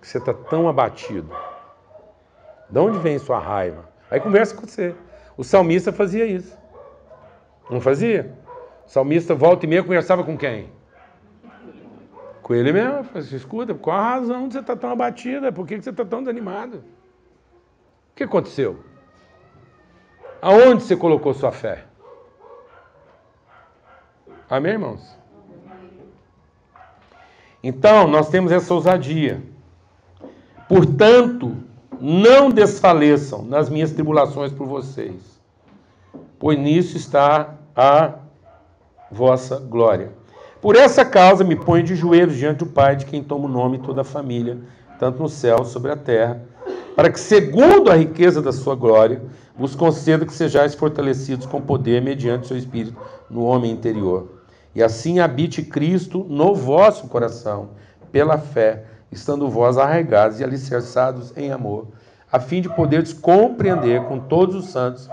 Você 0.00 0.18
está 0.18 0.32
tão 0.32 0.68
abatido? 0.68 1.34
De 2.70 2.78
onde 2.78 2.98
vem 2.98 3.18
sua 3.18 3.38
raiva? 3.38 3.88
Aí 4.14 4.20
conversa 4.20 4.54
com 4.54 4.64
você. 4.64 4.94
O 5.36 5.42
salmista 5.42 5.92
fazia 5.92 6.24
isso. 6.24 6.56
Não 7.68 7.80
fazia? 7.80 8.32
O 8.86 8.88
salmista 8.88 9.34
volta 9.34 9.66
e 9.66 9.68
meia 9.68 9.82
conversava 9.82 10.22
com 10.22 10.38
quem? 10.38 10.70
Com 12.40 12.54
ele 12.54 12.72
mesmo. 12.72 13.02
Falei, 13.02 13.22
assim, 13.26 13.34
escuta, 13.34 13.74
qual 13.74 13.96
a 13.96 14.10
razão 14.10 14.46
de 14.46 14.54
você 14.54 14.60
estar 14.60 14.76
tá 14.76 14.82
tão 14.82 14.90
abatido? 14.92 15.52
Por 15.52 15.66
que 15.66 15.82
você 15.82 15.90
está 15.90 16.04
tão 16.04 16.20
desanimado? 16.20 16.76
O 16.76 18.14
que 18.14 18.22
aconteceu? 18.22 18.84
Aonde 20.40 20.84
você 20.84 20.96
colocou 20.96 21.34
sua 21.34 21.50
fé? 21.50 21.82
Amém, 24.48 24.74
irmãos? 24.74 25.18
Então, 27.60 28.06
nós 28.06 28.28
temos 28.28 28.52
essa 28.52 28.72
ousadia. 28.72 29.42
Portanto, 30.68 31.56
não 32.00 32.50
desfaleçam 32.50 33.44
nas 33.44 33.68
minhas 33.68 33.92
tribulações 33.92 34.52
por 34.52 34.66
vocês, 34.66 35.14
pois 36.38 36.58
nisso 36.58 36.96
está 36.96 37.54
a 37.74 38.14
vossa 39.10 39.58
glória. 39.58 40.12
Por 40.60 40.76
essa 40.76 41.04
causa 41.04 41.44
me 41.44 41.56
ponho 41.56 41.84
de 41.84 41.94
joelhos 41.94 42.36
diante 42.36 42.60
do 42.60 42.66
Pai, 42.66 42.96
de 42.96 43.04
quem 43.04 43.22
toma 43.22 43.44
o 43.44 43.48
nome 43.48 43.78
toda 43.78 44.00
a 44.00 44.04
família, 44.04 44.58
tanto 44.98 45.22
no 45.22 45.28
céu 45.28 45.64
sobre 45.64 45.90
a 45.90 45.96
terra, 45.96 46.42
para 46.96 47.10
que, 47.10 47.20
segundo 47.20 47.90
a 47.90 47.96
riqueza 47.96 48.40
da 48.40 48.52
sua 48.52 48.74
glória, 48.74 49.22
vos 49.56 49.74
conceda 49.74 50.24
que 50.24 50.32
sejais 50.32 50.74
fortalecidos 50.74 51.46
com 51.46 51.60
poder 51.60 52.00
mediante 52.00 52.46
seu 52.46 52.56
Espírito 52.56 52.96
no 53.28 53.44
homem 53.44 53.70
interior. 53.70 54.42
E 54.74 54.82
assim 54.82 55.20
habite 55.20 55.62
Cristo 55.62 56.24
no 56.28 56.54
vosso 56.54 57.08
coração, 57.08 57.70
pela 58.10 58.38
fé, 58.38 58.84
estando 59.14 59.48
vós 59.48 59.78
arraigados 59.78 60.40
e 60.40 60.44
alicerçados 60.44 61.32
em 61.36 61.50
amor, 61.50 61.86
a 62.30 62.40
fim 62.40 62.60
de 62.60 62.68
poderes 62.68 63.12
compreender 63.12 64.02
com 64.04 64.18
todos 64.18 64.54
os 64.56 64.66
santos 64.66 65.08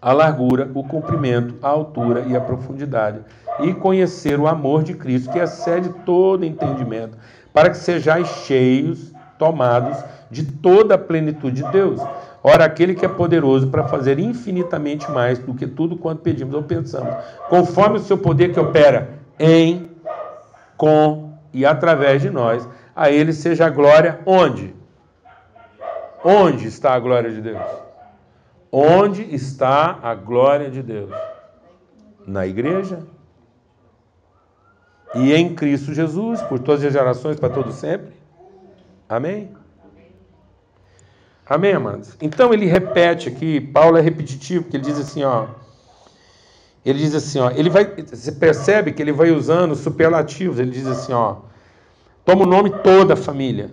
a 0.00 0.12
largura, 0.12 0.68
o 0.74 0.82
comprimento, 0.82 1.54
a 1.62 1.68
altura 1.68 2.24
e 2.26 2.36
a 2.36 2.40
profundidade, 2.40 3.20
e 3.60 3.72
conhecer 3.72 4.38
o 4.40 4.48
amor 4.48 4.82
de 4.82 4.94
Cristo, 4.94 5.30
que 5.30 5.38
excede 5.38 5.90
todo 6.04 6.44
entendimento, 6.44 7.16
para 7.52 7.70
que 7.70 7.76
sejais 7.76 8.26
cheios, 8.44 9.12
tomados 9.38 9.96
de 10.28 10.44
toda 10.44 10.96
a 10.96 10.98
plenitude 10.98 11.62
de 11.62 11.70
Deus. 11.70 12.00
Ora, 12.42 12.64
aquele 12.64 12.94
que 12.94 13.04
é 13.04 13.08
poderoso 13.08 13.68
para 13.68 13.84
fazer 13.84 14.18
infinitamente 14.18 15.08
mais 15.08 15.38
do 15.38 15.54
que 15.54 15.68
tudo 15.68 15.96
quanto 15.96 16.22
pedimos 16.22 16.54
ou 16.54 16.64
pensamos, 16.64 17.14
conforme 17.48 17.98
o 17.98 18.02
seu 18.02 18.18
poder 18.18 18.52
que 18.52 18.58
opera 18.58 19.10
em, 19.38 19.88
com 20.76 21.31
e 21.52 21.66
através 21.66 22.22
de 22.22 22.30
nós, 22.30 22.68
a 22.94 23.10
ele 23.10 23.32
seja 23.32 23.66
a 23.66 23.70
glória 23.70 24.20
onde? 24.24 24.74
Onde 26.24 26.66
está 26.66 26.94
a 26.94 26.98
glória 26.98 27.30
de 27.30 27.40
Deus? 27.40 27.62
Onde 28.70 29.34
está 29.34 29.98
a 30.02 30.14
glória 30.14 30.70
de 30.70 30.82
Deus? 30.82 31.10
Na 32.26 32.46
igreja. 32.46 33.00
E 35.14 35.32
em 35.34 35.54
Cristo 35.54 35.92
Jesus, 35.92 36.40
por 36.42 36.58
todas 36.58 36.82
as 36.84 36.92
gerações, 36.92 37.38
para 37.38 37.50
todo 37.50 37.72
sempre. 37.72 38.14
Amém? 39.08 39.54
Amém, 41.44 41.74
amados? 41.74 42.16
Então 42.22 42.54
ele 42.54 42.64
repete 42.66 43.28
aqui, 43.28 43.60
Paulo 43.60 43.98
é 43.98 44.00
repetitivo, 44.00 44.62
porque 44.62 44.76
ele 44.78 44.84
diz 44.84 44.98
assim, 44.98 45.22
ó. 45.22 45.48
Ele 46.84 46.98
diz 46.98 47.14
assim, 47.14 47.38
ó, 47.38 47.50
ele 47.50 47.70
vai, 47.70 47.84
você 47.84 48.32
percebe 48.32 48.92
que 48.92 49.00
ele 49.00 49.12
vai 49.12 49.30
usando 49.30 49.76
superlativos, 49.76 50.58
ele 50.58 50.70
diz 50.70 50.86
assim, 50.86 51.12
ó, 51.12 51.36
toma 52.24 52.42
o 52.42 52.46
nome 52.46 52.70
toda 52.82 53.14
a 53.14 53.16
família, 53.16 53.70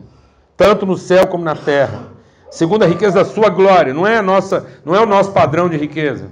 tanto 0.55 0.85
no 0.85 0.95
céu 0.95 1.25
como 1.25 1.43
na 1.43 1.55
terra, 1.55 2.07
segundo 2.51 2.83
a 2.83 2.87
riqueza 2.87 3.15
da 3.15 3.25
sua 3.25 3.49
glória, 3.49 3.93
não 3.93 4.05
é 4.05 4.17
a 4.17 4.21
nossa, 4.21 4.67
não 4.85 4.95
é 4.95 5.01
o 5.01 5.07
nosso 5.07 5.31
padrão 5.31 5.67
de 5.67 5.77
riqueza. 5.77 6.29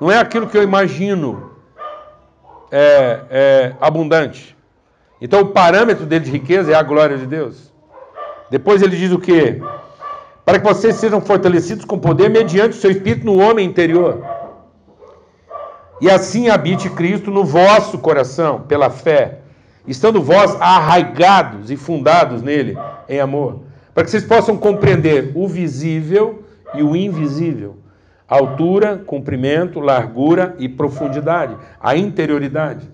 Não 0.00 0.10
é 0.10 0.18
aquilo 0.18 0.46
que 0.46 0.56
eu 0.56 0.62
imagino 0.62 1.52
é, 2.70 3.20
é, 3.30 3.72
abundante. 3.80 4.56
Então 5.20 5.40
o 5.40 5.46
parâmetro 5.46 6.06
dele 6.06 6.24
de 6.24 6.30
riqueza 6.30 6.72
é 6.72 6.74
a 6.74 6.82
glória 6.82 7.18
de 7.18 7.26
Deus. 7.26 7.72
Depois 8.50 8.80
ele 8.82 8.96
diz 8.96 9.12
o 9.12 9.18
quê? 9.18 9.60
Para 10.44 10.58
que 10.58 10.66
vocês 10.66 10.94
sejam 10.96 11.20
fortalecidos 11.20 11.84
com 11.84 11.98
poder 11.98 12.30
mediante 12.30 12.76
o 12.76 12.80
seu 12.80 12.90
espírito 12.90 13.26
no 13.26 13.38
homem 13.40 13.66
interior. 13.66 14.24
E 16.00 16.10
assim 16.10 16.48
habite 16.48 16.88
Cristo 16.90 17.30
no 17.30 17.44
vosso 17.44 17.98
coração, 17.98 18.60
pela 18.60 18.90
fé, 18.90 19.38
estando 19.86 20.22
vós 20.22 20.56
arraigados 20.60 21.70
e 21.70 21.76
fundados 21.76 22.42
nele 22.42 22.76
em 23.08 23.20
amor, 23.20 23.60
para 23.94 24.04
que 24.04 24.10
vocês 24.10 24.24
possam 24.24 24.56
compreender 24.56 25.32
o 25.34 25.48
visível 25.48 26.44
e 26.74 26.82
o 26.82 26.94
invisível, 26.94 27.76
altura, 28.28 28.96
comprimento, 29.04 29.80
largura 29.80 30.54
e 30.58 30.68
profundidade, 30.68 31.56
a 31.80 31.96
interioridade 31.96 32.88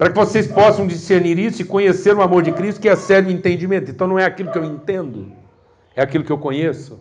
para 0.00 0.08
que 0.08 0.16
vocês 0.16 0.46
possam 0.46 0.86
discernir 0.86 1.38
isso 1.38 1.60
e 1.60 1.64
conhecer 1.66 2.16
o 2.16 2.22
amor 2.22 2.42
de 2.42 2.52
Cristo, 2.52 2.80
que 2.80 2.88
é 2.88 2.96
sério 2.96 3.30
entendimento. 3.30 3.90
Então 3.90 4.06
não 4.06 4.18
é 4.18 4.24
aquilo 4.24 4.50
que 4.50 4.56
eu 4.56 4.64
entendo, 4.64 5.30
é 5.94 6.00
aquilo 6.00 6.24
que 6.24 6.32
eu 6.32 6.38
conheço. 6.38 6.98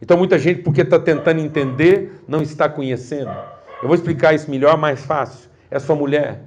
Então 0.00 0.16
muita 0.16 0.36
gente, 0.40 0.60
porque 0.60 0.80
está 0.80 0.98
tentando 0.98 1.38
entender, 1.38 2.20
não 2.26 2.42
está 2.42 2.68
conhecendo. 2.68 3.30
Eu 3.82 3.88
vou 3.88 3.96
explicar 3.96 4.32
isso 4.32 4.48
melhor, 4.48 4.78
mais 4.78 5.04
fácil. 5.04 5.50
É 5.68 5.78
sua 5.78 5.96
mulher. 5.96 6.40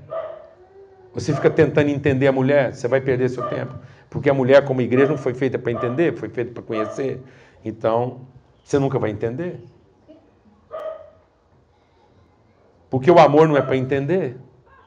Você 1.14 1.34
fica 1.34 1.50
tentando 1.50 1.90
entender 1.90 2.28
a 2.28 2.32
mulher, 2.32 2.74
você 2.74 2.88
vai 2.88 3.02
perder 3.02 3.30
seu 3.30 3.44
tempo. 3.50 3.76
Porque 4.10 4.30
a 4.30 4.34
mulher, 4.34 4.64
como 4.64 4.82
igreja, 4.82 5.08
não 5.12 5.18
foi 5.18 5.34
feita 5.34 5.60
para 5.60 5.72
entender, 5.72 6.16
foi 6.16 6.30
feita 6.30 6.54
para 6.54 6.64
conhecer. 6.64 7.22
Então, 7.64 8.22
você 8.64 8.80
nunca 8.80 8.98
vai 8.98 9.10
entender. 9.10 9.60
Porque 12.90 13.12
o 13.12 13.20
amor 13.20 13.48
não 13.48 13.58
é 13.58 13.62
para 13.62 13.76
entender, 13.76 14.38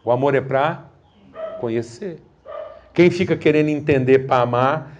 o 0.02 0.10
amor 0.10 0.34
é 0.34 0.40
para 0.40 0.86
conhecer. 1.60 2.22
Quem 2.94 3.10
fica 3.10 3.36
querendo 3.36 3.68
entender 3.68 4.20
para 4.20 4.42
amar, 4.42 4.92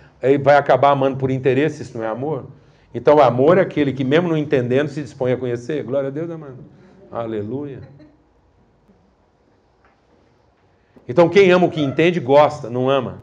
vai 0.42 0.57
acabar 0.57 0.90
amando 0.90 1.16
por 1.16 1.30
interesse, 1.30 1.82
isso 1.82 1.96
não 1.96 2.05
é 2.05 2.09
amor. 2.09 2.46
Então, 2.92 3.16
o 3.16 3.22
amor 3.22 3.57
é 3.57 3.62
aquele 3.62 3.92
que, 3.92 4.05
mesmo 4.05 4.28
não 4.28 4.36
entendendo, 4.36 4.88
se 4.88 5.01
dispõe 5.01 5.32
a 5.32 5.36
conhecer. 5.36 5.82
Glória 5.84 6.09
a 6.09 6.11
Deus, 6.11 6.30
amado. 6.30 6.78
Aleluia. 7.11 7.80
Então, 11.09 11.28
quem 11.28 11.50
ama 11.50 11.66
o 11.66 11.70
que 11.70 11.80
entende, 11.80 12.20
gosta, 12.20 12.68
não 12.68 12.90
ama. 12.90 13.22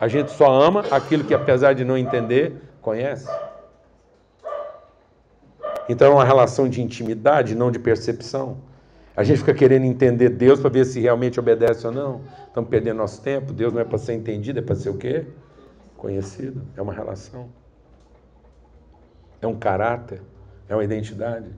A 0.00 0.08
gente 0.08 0.30
só 0.30 0.50
ama 0.50 0.80
aquilo 0.90 1.24
que, 1.24 1.34
apesar 1.34 1.74
de 1.74 1.84
não 1.84 1.98
entender, 1.98 2.56
conhece. 2.80 3.28
Então, 5.88 6.12
é 6.12 6.14
uma 6.14 6.24
relação 6.24 6.68
de 6.68 6.80
intimidade, 6.80 7.54
não 7.54 7.70
de 7.70 7.78
percepção. 7.78 8.58
A 9.14 9.24
gente 9.24 9.38
fica 9.38 9.52
querendo 9.52 9.84
entender 9.84 10.30
Deus 10.30 10.60
para 10.60 10.70
ver 10.70 10.86
se 10.86 11.00
realmente 11.00 11.38
obedece 11.38 11.86
ou 11.86 11.92
não. 11.92 12.22
Estamos 12.46 12.70
perdendo 12.70 12.96
nosso 12.98 13.20
tempo. 13.20 13.52
Deus 13.52 13.72
não 13.72 13.80
é 13.80 13.84
para 13.84 13.98
ser 13.98 14.14
entendido, 14.14 14.60
é 14.60 14.62
para 14.62 14.74
ser 14.74 14.90
o 14.90 14.96
quê? 14.96 15.26
Conhecido. 15.96 16.62
É 16.76 16.80
uma 16.80 16.92
relação. 16.94 17.48
É 19.42 19.46
um 19.46 19.58
caráter. 19.58 20.22
É 20.68 20.74
uma 20.74 20.84
identidade. 20.84 21.50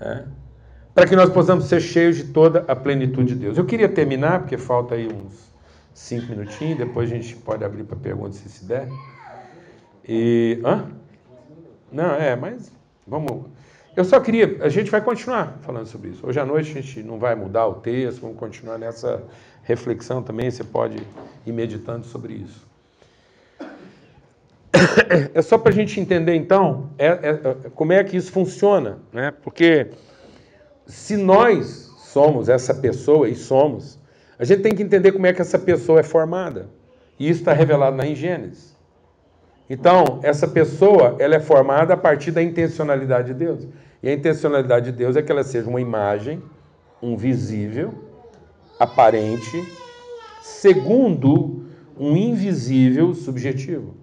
É? 0.00 0.24
Para 0.94 1.06
que 1.08 1.16
nós 1.16 1.28
possamos 1.30 1.64
ser 1.64 1.80
cheios 1.80 2.16
de 2.16 2.24
toda 2.24 2.64
a 2.68 2.76
plenitude 2.76 3.34
de 3.34 3.40
Deus. 3.40 3.58
Eu 3.58 3.64
queria 3.64 3.88
terminar, 3.88 4.40
porque 4.40 4.56
falta 4.56 4.94
aí 4.94 5.08
uns 5.08 5.52
cinco 5.92 6.30
minutinhos, 6.30 6.78
depois 6.78 7.10
a 7.10 7.14
gente 7.14 7.34
pode 7.36 7.64
abrir 7.64 7.82
para 7.82 7.96
perguntas 7.96 8.36
se 8.36 8.48
se 8.48 8.64
der. 8.64 8.88
E. 10.06 10.60
Hã? 10.64 10.86
Não, 11.90 12.14
é, 12.14 12.36
mas 12.36 12.70
vamos. 13.06 13.46
Eu 13.96 14.04
só 14.04 14.20
queria, 14.20 14.58
a 14.60 14.68
gente 14.68 14.90
vai 14.90 15.00
continuar 15.00 15.58
falando 15.62 15.86
sobre 15.86 16.10
isso. 16.10 16.26
Hoje 16.26 16.38
à 16.38 16.44
noite 16.44 16.70
a 16.70 16.80
gente 16.80 17.02
não 17.02 17.18
vai 17.18 17.34
mudar 17.34 17.66
o 17.66 17.74
texto, 17.74 18.20
vamos 18.20 18.36
continuar 18.36 18.78
nessa 18.78 19.22
reflexão 19.62 20.22
também, 20.22 20.50
você 20.50 20.64
pode 20.64 20.98
ir 21.46 21.52
meditando 21.52 22.06
sobre 22.06 22.34
isso. 22.34 22.66
É 25.32 25.42
só 25.42 25.56
para 25.56 25.70
a 25.70 25.74
gente 25.74 26.00
entender 26.00 26.34
então 26.34 26.90
é, 26.98 27.06
é, 27.06 27.28
é, 27.30 27.70
como 27.74 27.92
é 27.92 28.02
que 28.02 28.16
isso 28.16 28.32
funciona, 28.32 28.98
né? 29.12 29.32
Porque 29.42 29.88
se 30.86 31.16
nós 31.16 31.90
somos 31.98 32.48
essa 32.48 32.74
pessoa 32.74 33.28
e 33.28 33.34
somos, 33.34 33.98
a 34.38 34.44
gente 34.44 34.62
tem 34.62 34.74
que 34.74 34.82
entender 34.82 35.12
como 35.12 35.26
é 35.26 35.32
que 35.32 35.40
essa 35.40 35.58
pessoa 35.58 36.00
é 36.00 36.02
formada. 36.02 36.68
E 37.18 37.28
isso 37.28 37.40
está 37.40 37.52
revelado 37.52 37.96
na 37.96 38.04
Gênesis. 38.06 38.74
Então, 39.68 40.20
essa 40.22 40.46
pessoa, 40.46 41.16
ela 41.18 41.36
é 41.36 41.40
formada 41.40 41.94
a 41.94 41.96
partir 41.96 42.30
da 42.30 42.42
intencionalidade 42.42 43.28
de 43.28 43.34
Deus. 43.34 43.66
E 44.02 44.08
a 44.08 44.12
intencionalidade 44.12 44.86
de 44.86 44.92
Deus 44.92 45.16
é 45.16 45.22
que 45.22 45.32
ela 45.32 45.42
seja 45.42 45.68
uma 45.68 45.80
imagem, 45.80 46.42
um 47.02 47.16
visível, 47.16 47.94
aparente, 48.78 49.64
segundo 50.42 51.64
um 51.98 52.16
invisível 52.16 53.14
subjetivo. 53.14 53.94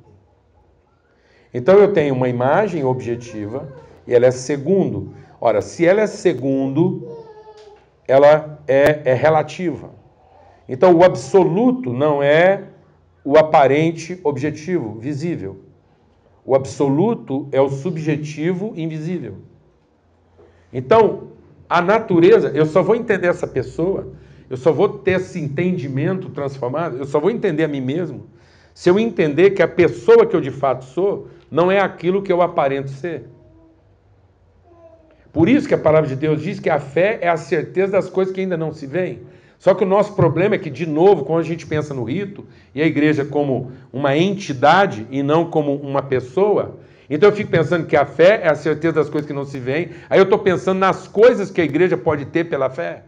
Então 1.53 1.77
eu 1.77 1.93
tenho 1.93 2.15
uma 2.15 2.29
imagem 2.29 2.83
objetiva 2.83 3.71
e 4.07 4.13
ela 4.13 4.25
é 4.25 4.31
segundo. 4.31 5.13
Ora, 5.43 5.59
se 5.59 5.83
ela 5.83 6.01
é 6.01 6.07
segundo, 6.07 7.25
ela 8.07 8.61
é, 8.67 9.01
é 9.05 9.13
relativa. 9.15 9.89
Então 10.69 10.93
o 10.93 11.03
absoluto 11.03 11.91
não 11.91 12.21
é 12.21 12.65
o 13.25 13.35
aparente 13.35 14.19
objetivo, 14.23 14.99
visível. 14.99 15.57
O 16.45 16.53
absoluto 16.53 17.49
é 17.51 17.59
o 17.59 17.69
subjetivo 17.69 18.73
invisível. 18.75 19.37
Então, 20.71 21.29
a 21.67 21.81
natureza, 21.81 22.51
eu 22.53 22.65
só 22.67 22.83
vou 22.83 22.95
entender 22.95 23.27
essa 23.27 23.47
pessoa, 23.47 24.13
eu 24.47 24.57
só 24.57 24.71
vou 24.71 24.89
ter 24.89 25.19
esse 25.19 25.39
entendimento 25.39 26.29
transformado, 26.29 26.97
eu 26.97 27.05
só 27.05 27.19
vou 27.19 27.31
entender 27.31 27.63
a 27.63 27.67
mim 27.67 27.81
mesmo, 27.81 28.27
se 28.73 28.89
eu 28.89 28.99
entender 28.99 29.51
que 29.51 29.61
a 29.61 29.67
pessoa 29.67 30.25
que 30.25 30.35
eu 30.35 30.41
de 30.41 30.51
fato 30.51 30.85
sou 30.85 31.27
não 31.49 31.71
é 31.71 31.79
aquilo 31.79 32.21
que 32.21 32.31
eu 32.31 32.41
aparento 32.41 32.89
ser. 32.89 33.25
Por 35.33 35.47
isso 35.47 35.67
que 35.67 35.73
a 35.73 35.77
palavra 35.77 36.09
de 36.09 36.15
Deus 36.15 36.41
diz 36.41 36.59
que 36.59 36.69
a 36.69 36.79
fé 36.79 37.19
é 37.21 37.29
a 37.29 37.37
certeza 37.37 37.93
das 37.93 38.09
coisas 38.09 38.33
que 38.33 38.41
ainda 38.41 38.57
não 38.57 38.73
se 38.73 38.85
veem. 38.85 39.19
Só 39.57 39.73
que 39.73 39.83
o 39.83 39.87
nosso 39.87 40.15
problema 40.15 40.55
é 40.55 40.57
que, 40.57 40.69
de 40.69 40.87
novo, 40.87 41.23
quando 41.23 41.39
a 41.39 41.43
gente 41.43 41.67
pensa 41.67 41.93
no 41.93 42.03
rito 42.03 42.45
e 42.73 42.81
a 42.81 42.85
igreja 42.85 43.23
como 43.23 43.71
uma 43.93 44.17
entidade 44.17 45.05
e 45.11 45.21
não 45.21 45.45
como 45.45 45.75
uma 45.75 46.01
pessoa, 46.01 46.79
então 47.09 47.29
eu 47.29 47.35
fico 47.35 47.51
pensando 47.51 47.85
que 47.85 47.95
a 47.95 48.05
fé 48.05 48.39
é 48.41 48.49
a 48.49 48.55
certeza 48.55 48.95
das 48.95 49.09
coisas 49.09 49.27
que 49.27 49.33
não 49.33 49.45
se 49.45 49.59
veem. 49.59 49.89
Aí 50.09 50.17
eu 50.17 50.23
estou 50.23 50.39
pensando 50.39 50.79
nas 50.79 51.07
coisas 51.07 51.51
que 51.51 51.61
a 51.61 51.63
igreja 51.63 51.95
pode 51.95 52.25
ter 52.25 52.45
pela 52.45 52.69
fé. 52.69 53.03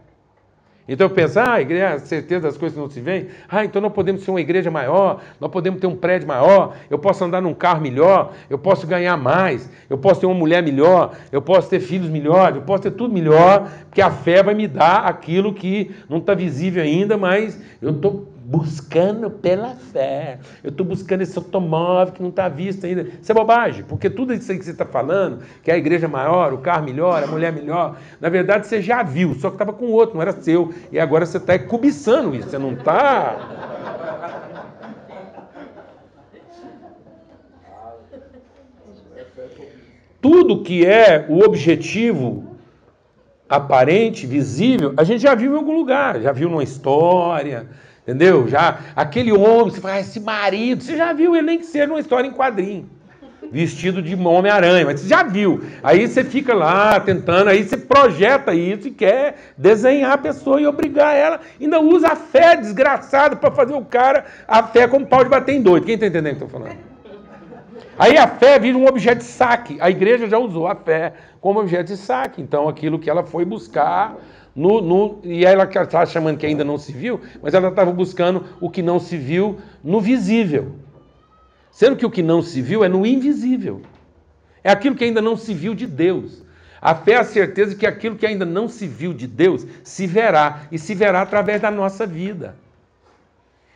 Então 0.86 1.06
eu 1.06 1.10
penso, 1.10 1.40
ah, 1.40 1.54
a 1.54 1.60
igreja 1.62 1.94
a 1.94 1.98
certeza 1.98 2.42
das 2.42 2.58
coisas 2.58 2.76
não 2.76 2.90
se 2.90 3.00
veem. 3.00 3.28
Ah, 3.48 3.64
então 3.64 3.80
nós 3.80 3.92
podemos 3.92 4.22
ser 4.22 4.30
uma 4.30 4.40
igreja 4.40 4.70
maior, 4.70 5.22
nós 5.40 5.50
podemos 5.50 5.80
ter 5.80 5.86
um 5.86 5.96
prédio 5.96 6.28
maior, 6.28 6.74
eu 6.90 6.98
posso 6.98 7.24
andar 7.24 7.40
num 7.40 7.54
carro 7.54 7.80
melhor, 7.80 8.32
eu 8.50 8.58
posso 8.58 8.86
ganhar 8.86 9.16
mais, 9.16 9.70
eu 9.88 9.96
posso 9.96 10.20
ter 10.20 10.26
uma 10.26 10.34
mulher 10.34 10.62
melhor, 10.62 11.14
eu 11.32 11.40
posso 11.40 11.70
ter 11.70 11.80
filhos 11.80 12.10
melhores, 12.10 12.56
eu 12.56 12.62
posso 12.62 12.82
ter 12.82 12.90
tudo 12.90 13.14
melhor, 13.14 13.70
porque 13.86 14.02
a 14.02 14.10
fé 14.10 14.42
vai 14.42 14.54
me 14.54 14.68
dar 14.68 15.06
aquilo 15.06 15.54
que 15.54 15.90
não 16.08 16.18
está 16.18 16.34
visível 16.34 16.82
ainda, 16.82 17.16
mas 17.16 17.58
eu 17.80 17.90
estou 17.90 18.33
buscando 18.44 19.30
pela 19.30 19.74
fé. 19.74 20.38
Eu 20.62 20.68
estou 20.68 20.84
buscando 20.84 21.22
esse 21.22 21.36
automóvel 21.38 22.12
que 22.12 22.22
não 22.22 22.28
está 22.28 22.46
visto 22.46 22.84
ainda. 22.84 23.08
Isso 23.20 23.32
é 23.32 23.34
bobagem, 23.34 23.84
porque 23.84 24.10
tudo 24.10 24.34
isso 24.34 24.52
aí 24.52 24.58
que 24.58 24.64
você 24.64 24.72
está 24.72 24.84
falando, 24.84 25.42
que 25.62 25.70
é 25.70 25.74
a 25.74 25.78
igreja 25.78 26.06
maior, 26.06 26.52
o 26.52 26.58
carro 26.58 26.84
melhor, 26.84 27.22
a 27.22 27.26
mulher 27.26 27.52
melhor, 27.52 27.96
na 28.20 28.28
verdade 28.28 28.66
você 28.66 28.82
já 28.82 29.02
viu, 29.02 29.34
só 29.36 29.48
que 29.48 29.54
estava 29.54 29.72
com 29.72 29.86
outro, 29.86 30.16
não 30.16 30.22
era 30.22 30.32
seu. 30.32 30.74
E 30.92 31.00
agora 31.00 31.24
você 31.24 31.38
está 31.38 31.58
cobiçando 31.58 32.36
isso, 32.36 32.50
você 32.50 32.58
não 32.58 32.74
está. 32.74 33.72
Tudo 40.20 40.62
que 40.62 40.84
é 40.84 41.26
o 41.28 41.40
objetivo 41.40 42.44
aparente, 43.48 44.26
visível, 44.26 44.94
a 44.96 45.04
gente 45.04 45.22
já 45.22 45.34
viu 45.34 45.52
em 45.52 45.56
algum 45.56 45.76
lugar, 45.76 46.20
já 46.20 46.32
viu 46.32 46.48
numa 46.48 46.62
história, 46.62 47.68
Entendeu? 48.06 48.46
Já 48.46 48.80
aquele 48.94 49.32
homem, 49.32 49.70
você 49.70 49.80
fala, 49.80 49.94
ah, 49.94 50.00
esse 50.00 50.20
marido, 50.20 50.82
você 50.82 50.94
já 50.94 51.12
viu 51.14 51.34
ele 51.34 51.46
nem 51.46 51.58
que 51.58 51.64
seja 51.64 51.86
numa 51.86 52.00
história 52.00 52.28
em 52.28 52.32
quadrinho. 52.32 52.88
Vestido 53.50 54.02
de 54.02 54.14
Homem-Aranha, 54.14 54.84
mas 54.84 55.00
você 55.00 55.08
já 55.08 55.22
viu. 55.22 55.62
Aí 55.82 56.06
você 56.06 56.22
fica 56.22 56.52
lá 56.54 57.00
tentando, 57.00 57.48
aí 57.48 57.62
você 57.62 57.76
projeta 57.76 58.54
isso 58.54 58.88
e 58.88 58.90
quer 58.90 59.36
desenhar 59.56 60.12
a 60.12 60.18
pessoa 60.18 60.60
e 60.60 60.66
obrigar 60.66 61.14
ela. 61.14 61.40
Ainda 61.58 61.80
usa 61.80 62.08
a 62.08 62.16
fé 62.16 62.56
desgraçada 62.56 63.36
para 63.36 63.50
fazer 63.50 63.74
o 63.74 63.84
cara, 63.84 64.24
a 64.46 64.62
fé 64.62 64.86
como 64.86 65.06
pau 65.06 65.24
de 65.24 65.30
bater 65.30 65.54
em 65.54 65.62
doido. 65.62 65.86
Quem 65.86 65.94
está 65.94 66.06
entendendo 66.06 66.34
o 66.34 66.36
que 66.36 66.42
eu 66.42 66.46
estou 66.46 66.60
falando? 66.60 66.78
Aí 67.98 68.18
a 68.18 68.26
fé 68.26 68.58
vira 68.58 68.76
um 68.76 68.86
objeto 68.86 69.18
de 69.18 69.24
saque. 69.24 69.78
A 69.80 69.88
igreja 69.88 70.28
já 70.28 70.38
usou 70.38 70.66
a 70.66 70.74
fé 70.74 71.12
como 71.40 71.60
objeto 71.60 71.86
de 71.86 71.96
saque. 71.96 72.42
Então 72.42 72.68
aquilo 72.68 72.98
que 72.98 73.08
ela 73.08 73.22
foi 73.22 73.44
buscar 73.44 74.16
no, 74.54 74.80
no, 74.80 75.18
e 75.24 75.44
ela 75.44 75.64
está 75.64 76.06
chamando 76.06 76.38
que 76.38 76.46
ainda 76.46 76.62
não 76.62 76.78
se 76.78 76.92
viu, 76.92 77.20
mas 77.42 77.54
ela 77.54 77.68
estava 77.68 77.90
buscando 77.90 78.44
o 78.60 78.70
que 78.70 78.82
não 78.82 79.00
se 79.00 79.16
viu 79.16 79.58
no 79.82 80.00
visível. 80.00 80.76
Sendo 81.72 81.96
que 81.96 82.06
o 82.06 82.10
que 82.10 82.22
não 82.22 82.40
se 82.40 82.62
viu 82.62 82.84
é 82.84 82.88
no 82.88 83.04
invisível. 83.04 83.82
É 84.62 84.70
aquilo 84.70 84.94
que 84.94 85.04
ainda 85.04 85.20
não 85.20 85.36
se 85.36 85.52
viu 85.52 85.74
de 85.74 85.86
Deus. 85.86 86.44
A 86.80 86.94
fé 86.94 87.12
é 87.12 87.16
a 87.16 87.24
certeza 87.24 87.74
que 87.74 87.86
aquilo 87.86 88.14
que 88.14 88.26
ainda 88.26 88.44
não 88.44 88.68
se 88.68 88.86
viu 88.86 89.12
de 89.12 89.26
Deus 89.26 89.66
se 89.82 90.06
verá, 90.06 90.62
e 90.70 90.78
se 90.78 90.94
verá 90.94 91.22
através 91.22 91.60
da 91.60 91.70
nossa 91.70 92.06
vida. 92.06 92.56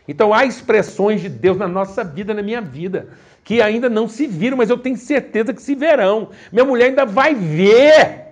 Então 0.07 0.33
há 0.33 0.45
expressões 0.45 1.21
de 1.21 1.29
Deus 1.29 1.57
na 1.57 1.67
nossa 1.67 2.05
vida, 2.05 2.33
na 2.33 2.43
minha 2.43 2.61
vida, 2.61 3.09
que 3.43 3.61
ainda 3.61 3.89
não 3.89 4.09
se 4.09 4.27
viram, 4.27 4.57
mas 4.57 4.71
eu 4.71 4.79
tenho 4.79 4.97
certeza 4.97 5.53
que 5.53 5.61
se 5.61 5.75
verão. 5.75 6.29
Minha 6.53 6.65
mulher 6.65 6.87
ainda 6.87 7.05
vai 7.05 7.35
ver 7.35 8.28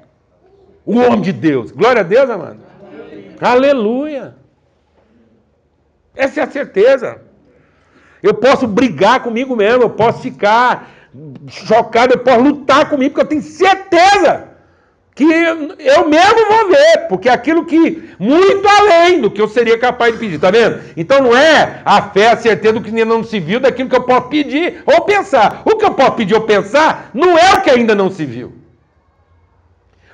o 0.87 0.99
homem 0.99 1.20
de 1.20 1.32
Deus. 1.32 1.72
Glória 1.72 2.01
a 2.01 2.05
Deus, 2.05 2.30
amado. 2.30 2.61
Aleluia. 3.41 4.37
Essa 6.14 6.41
é 6.41 6.43
a 6.45 6.51
certeza. 6.51 7.20
Eu 8.22 8.34
posso 8.34 8.66
brigar 8.66 9.22
comigo 9.22 9.55
mesmo, 9.55 9.82
eu 9.82 9.91
posso 9.91 10.22
ficar 10.22 10.91
chocado, 11.49 12.14
eu 12.14 12.18
posso 12.18 12.41
lutar 12.41 12.89
comigo, 12.89 13.14
porque 13.14 13.26
eu 13.26 13.28
tenho 13.28 13.43
certeza 13.43 14.45
que 15.14 15.24
eu 15.24 16.09
mesmo 16.09 16.47
vou 16.49 16.68
ver, 16.68 17.09
porque 17.09 17.28
é 17.28 17.32
aquilo 17.32 17.64
que, 17.64 18.11
muito 18.18 18.68
além 18.68 19.20
do 19.20 19.30
que 19.30 19.41
eu 19.41 19.49
seria 19.49 19.78
capaz 19.78 20.12
de 20.12 20.18
pedir, 20.18 20.39
tá 20.39 20.51
vendo? 20.51 20.80
Então 20.95 21.22
não 21.22 21.37
é 21.37 21.80
a 21.84 22.03
fé, 22.11 22.32
a 22.32 22.37
certeza 22.37 22.74
do 22.74 22.82
que 22.82 22.91
ainda 22.91 23.07
não 23.07 23.24
se 23.24 23.41
viu, 23.41 23.59
daquilo 23.59 23.89
que 23.89 23.97
eu 23.97 24.03
posso 24.03 24.28
pedir 24.28 24.82
ou 24.87 25.03
pensar. 25.03 25.62
O 25.64 25.76
que 25.76 25.87
eu 25.87 25.95
posso 25.95 26.12
pedir 26.12 26.34
ou 26.34 26.43
pensar 26.43 27.11
não 27.14 27.37
é 27.37 27.55
o 27.55 27.62
que 27.62 27.70
ainda 27.70 27.95
não 27.95 28.11
se 28.11 28.26
viu. 28.26 28.65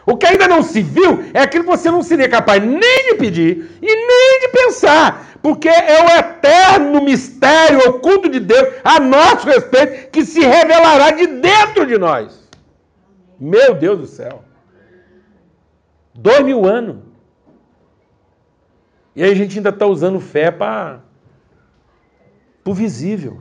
O 0.04 0.16
que 0.16 0.26
ainda 0.26 0.48
não 0.48 0.62
se 0.62 0.82
viu 0.82 1.24
é 1.32 1.40
aquilo 1.40 1.64
que 1.64 1.70
você 1.70 1.90
não 1.90 2.02
seria 2.02 2.28
capaz 2.28 2.62
nem 2.62 3.10
de 3.10 3.14
pedir 3.14 3.70
e 3.80 3.86
nem 3.86 4.40
de 4.40 4.48
pensar, 4.48 5.38
porque 5.40 5.68
é 5.68 6.04
o 6.04 6.18
eterno 6.18 7.02
mistério 7.02 7.78
oculto 7.88 8.28
de 8.28 8.40
Deus 8.40 8.74
a 8.82 8.98
nosso 8.98 9.46
respeito 9.46 10.10
que 10.10 10.24
se 10.24 10.40
revelará 10.40 11.12
de 11.12 11.26
dentro 11.26 11.86
de 11.86 11.96
nós. 11.98 12.48
Meu 13.38 13.74
Deus 13.74 14.00
do 14.00 14.06
céu. 14.06 14.44
Dois 16.14 16.44
mil 16.44 16.66
anos. 16.66 16.98
E 19.14 19.22
aí 19.22 19.30
a 19.30 19.34
gente 19.34 19.56
ainda 19.58 19.70
está 19.70 19.86
usando 19.86 20.20
fé 20.20 20.50
para 20.50 21.00
o 22.64 22.74
visível. 22.74 23.40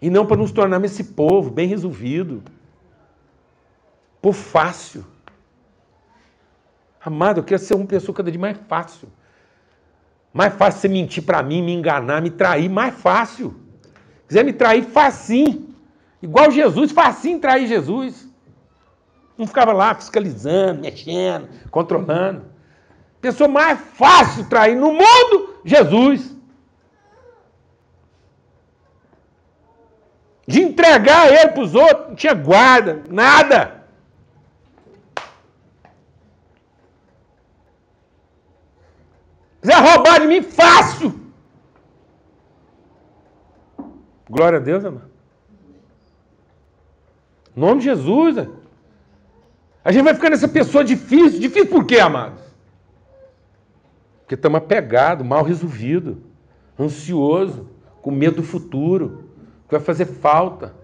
E 0.00 0.10
não 0.10 0.26
para 0.26 0.36
nos 0.36 0.50
tornarmos 0.50 0.90
esse 0.90 1.04
povo 1.04 1.50
bem 1.50 1.68
resolvido 1.68 2.42
por 4.22 4.32
fácil. 4.32 5.04
Amado, 7.04 7.40
eu 7.40 7.44
quero 7.44 7.60
ser 7.60 7.74
uma 7.74 7.84
pessoa 7.84 8.14
cada 8.14 8.30
dia 8.30 8.40
mais 8.40 8.56
fácil. 8.68 9.08
Mais 10.32 10.54
fácil 10.54 10.80
você 10.80 10.88
mentir 10.88 11.24
para 11.24 11.42
mim, 11.42 11.60
me 11.60 11.74
enganar, 11.74 12.22
me 12.22 12.30
trair, 12.30 12.70
mais 12.70 12.94
fácil. 12.94 13.60
Quiser 14.28 14.44
me 14.44 14.52
trair, 14.52 14.84
facinho. 14.84 15.74
Igual 16.22 16.52
Jesus, 16.52 16.92
facinho 16.92 17.40
trair 17.40 17.66
Jesus. 17.66 18.28
Não 19.36 19.46
ficava 19.46 19.72
lá 19.72 19.92
fiscalizando, 19.94 20.82
mexendo, 20.82 21.48
controlando. 21.70 22.44
Pessoa 23.20 23.48
mais 23.48 23.80
fácil 23.94 24.48
trair 24.48 24.76
no 24.76 24.92
mundo, 24.92 25.60
Jesus. 25.64 26.36
De 30.46 30.62
entregar 30.62 31.32
ele 31.32 31.48
para 31.48 31.62
os 31.62 31.74
outros, 31.74 32.08
não 32.08 32.14
tinha 32.14 32.34
guarda, 32.34 33.02
nada. 33.10 33.81
Quiser 39.62 39.80
roubar 39.80 40.20
de 40.20 40.26
mim, 40.26 40.42
fácil. 40.42 41.14
Glória 44.28 44.58
a 44.58 44.62
Deus, 44.62 44.84
amado. 44.84 45.10
Em 47.56 47.60
nome 47.60 47.78
de 47.78 47.84
Jesus. 47.84 48.36
Né? 48.36 48.50
A 49.84 49.92
gente 49.92 50.02
vai 50.02 50.14
ficar 50.14 50.30
nessa 50.30 50.48
pessoa 50.48 50.82
difícil. 50.82 51.38
Difícil 51.38 51.70
por 51.70 51.86
quê, 51.86 52.00
amados? 52.00 52.42
Porque 54.20 54.34
estamos 54.34 54.58
apegados, 54.58 55.24
mal 55.24 55.44
resolvido, 55.44 56.22
ansioso, 56.78 57.68
com 58.00 58.10
medo 58.10 58.36
do 58.36 58.42
futuro, 58.42 59.28
que 59.68 59.76
vai 59.76 59.80
fazer 59.80 60.06
falta. 60.06 60.74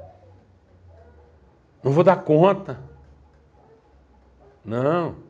Não 1.82 1.90
vou 1.90 2.04
dar 2.04 2.22
conta. 2.22 2.78
Não. 4.64 5.27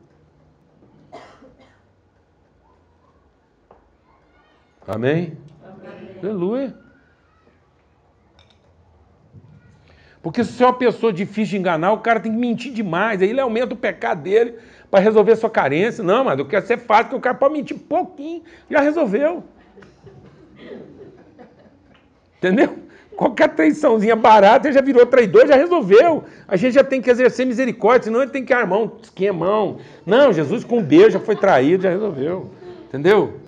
Amém? 4.89 5.37
Amém? 5.63 6.09
Aleluia. 6.23 6.73
Porque 10.21 10.43
se 10.43 10.61
é 10.61 10.65
uma 10.65 10.73
pessoa 10.73 11.13
difícil 11.13 11.51
de 11.51 11.57
enganar, 11.57 11.93
o 11.93 11.99
cara 11.99 12.19
tem 12.19 12.31
que 12.31 12.37
mentir 12.37 12.73
demais. 12.73 13.21
Aí 13.21 13.29
ele 13.29 13.39
aumenta 13.39 13.73
o 13.73 13.77
pecado 13.77 14.23
dele 14.23 14.55
para 14.89 14.99
resolver 14.99 15.33
a 15.33 15.35
sua 15.35 15.49
carência. 15.49 16.03
Não, 16.03 16.23
mas 16.23 16.39
eu 16.39 16.45
quero 16.45 16.65
ser 16.65 16.79
fácil, 16.79 17.05
porque 17.05 17.17
o 17.17 17.21
cara 17.21 17.35
pode 17.35 17.53
mentir 17.53 17.77
pouquinho, 17.77 18.41
já 18.69 18.81
resolveu. 18.81 19.43
Entendeu? 22.37 22.79
Qualquer 23.15 23.49
traiçãozinha 23.49 24.15
barata, 24.15 24.67
ele 24.67 24.73
já 24.73 24.81
virou 24.81 25.05
traidor, 25.05 25.45
já 25.45 25.55
resolveu. 25.55 26.23
A 26.47 26.55
gente 26.55 26.73
já 26.73 26.83
tem 26.83 27.01
que 27.01 27.11
exercer 27.11 27.45
misericórdia, 27.45 28.05
senão 28.05 28.21
ele 28.21 28.31
tem 28.31 28.43
que 28.43 28.53
armar 28.53 28.79
um 28.79 28.91
esquemão. 29.03 29.77
Não, 30.05 30.33
Jesus 30.33 30.63
com 30.63 30.79
um 30.79 30.83
beijo 30.83 31.11
já 31.11 31.19
foi 31.19 31.35
traído, 31.35 31.83
já 31.83 31.89
resolveu. 31.89 32.49
Entendeu? 32.87 33.39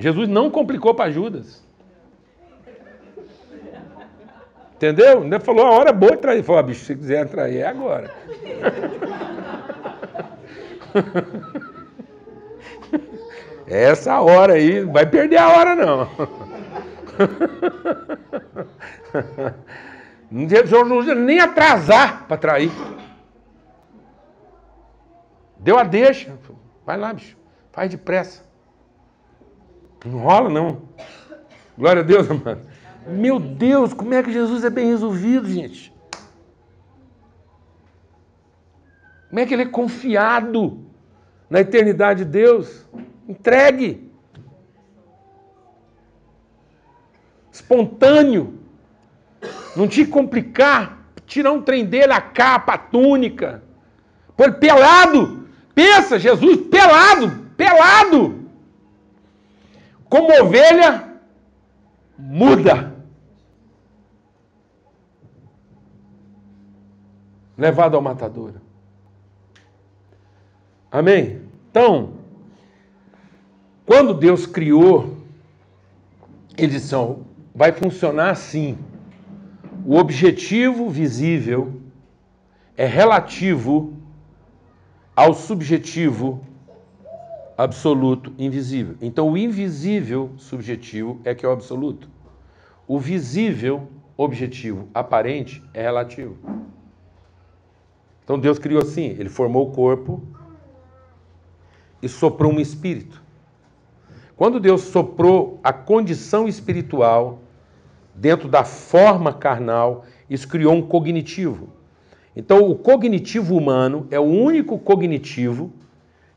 Jesus 0.00 0.28
não 0.28 0.50
complicou 0.50 0.94
para 0.94 1.10
Judas. 1.10 1.62
Entendeu? 4.74 5.22
Ele 5.22 5.38
falou 5.38 5.66
a 5.66 5.72
hora 5.72 5.92
boa 5.92 6.12
de 6.12 6.18
trair. 6.22 6.38
Ele 6.38 6.42
falou, 6.42 6.58
ah, 6.58 6.62
bicho, 6.62 6.86
se 6.86 6.96
quiser 6.96 7.28
trair, 7.28 7.58
é 7.58 7.66
agora. 7.66 8.10
Essa 13.68 14.18
hora 14.20 14.54
aí, 14.54 14.80
não 14.80 14.92
vai 14.92 15.04
perder 15.04 15.36
a 15.36 15.50
hora 15.50 15.74
não. 15.76 16.08
Não 20.30 20.46
nem 21.16 21.40
atrasar 21.40 22.28
para 22.28 22.36
trair. 22.36 22.70
Deu 25.58 25.76
a 25.76 25.82
deixa. 25.82 26.38
Vai 26.86 26.96
lá, 26.96 27.12
bicho. 27.12 27.36
Faz 27.72 27.90
depressa. 27.90 28.48
Não 30.04 30.18
rola, 30.18 30.48
não. 30.48 30.82
Glória 31.76 32.02
a 32.02 32.04
Deus, 32.04 32.30
amado. 32.30 32.60
Meu 33.06 33.38
Deus, 33.38 33.92
como 33.92 34.14
é 34.14 34.22
que 34.22 34.32
Jesus 34.32 34.64
é 34.64 34.70
bem 34.70 34.88
resolvido, 34.88 35.48
gente? 35.48 35.92
Como 39.28 39.40
é 39.40 39.46
que 39.46 39.54
ele 39.54 39.62
é 39.62 39.66
confiado 39.66 40.84
na 41.48 41.60
eternidade 41.60 42.24
de 42.24 42.30
Deus? 42.30 42.86
Entregue. 43.28 44.10
Espontâneo. 47.52 48.58
Não 49.76 49.86
te 49.86 50.04
complicar. 50.04 50.98
Tirar 51.26 51.52
um 51.52 51.62
trem 51.62 51.84
dele, 51.84 52.12
a 52.12 52.20
capa, 52.20 52.74
a 52.74 52.78
túnica. 52.78 53.62
Pôr 54.36 54.54
pelado. 54.54 55.48
Pensa, 55.74 56.18
Jesus 56.18 56.56
pelado, 56.68 57.46
pelado. 57.56 58.39
Como 60.10 60.28
ovelha 60.42 61.08
muda. 62.18 62.92
Levado 67.56 67.94
ao 67.94 68.02
matador. 68.02 68.54
Amém? 70.90 71.42
Então, 71.70 72.14
quando 73.86 74.12
Deus 74.12 74.46
criou, 74.46 75.16
ele 76.58 76.72
disse: 76.72 76.94
vai 77.54 77.70
funcionar 77.70 78.30
assim. 78.30 78.76
O 79.86 79.96
objetivo 79.96 80.90
visível 80.90 81.80
é 82.76 82.84
relativo 82.84 83.96
ao 85.14 85.32
subjetivo 85.32 86.44
absoluto 87.62 88.32
invisível. 88.38 88.96
Então, 89.02 89.28
o 89.28 89.36
invisível 89.36 90.30
subjetivo 90.38 91.20
é 91.24 91.34
que 91.34 91.44
é 91.44 91.48
o 91.48 91.52
absoluto. 91.52 92.08
O 92.88 92.98
visível 92.98 93.86
objetivo 94.16 94.88
aparente 94.94 95.62
é 95.74 95.82
relativo. 95.82 96.38
Então, 98.24 98.38
Deus 98.38 98.58
criou 98.58 98.80
assim: 98.80 99.14
Ele 99.18 99.28
formou 99.28 99.68
o 99.68 99.72
corpo 99.72 100.22
e 102.02 102.08
soprou 102.08 102.50
um 102.50 102.60
espírito. 102.60 103.22
Quando 104.36 104.58
Deus 104.58 104.80
soprou 104.80 105.60
a 105.62 105.70
condição 105.70 106.48
espiritual 106.48 107.40
dentro 108.14 108.48
da 108.48 108.64
forma 108.64 109.34
carnal, 109.34 110.06
isso 110.30 110.48
criou 110.48 110.72
um 110.72 110.80
cognitivo. 110.80 111.68
Então, 112.34 112.70
o 112.70 112.74
cognitivo 112.74 113.54
humano 113.54 114.06
é 114.10 114.18
o 114.18 114.22
único 114.22 114.78
cognitivo 114.78 115.70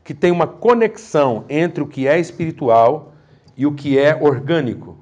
que 0.04 0.12
tem 0.12 0.30
uma 0.30 0.46
conexão 0.46 1.46
entre 1.48 1.82
o 1.82 1.86
que 1.86 2.06
é 2.06 2.20
espiritual 2.20 3.14
e 3.56 3.66
o 3.66 3.72
que 3.72 3.98
é 3.98 4.14
orgânico. 4.14 4.98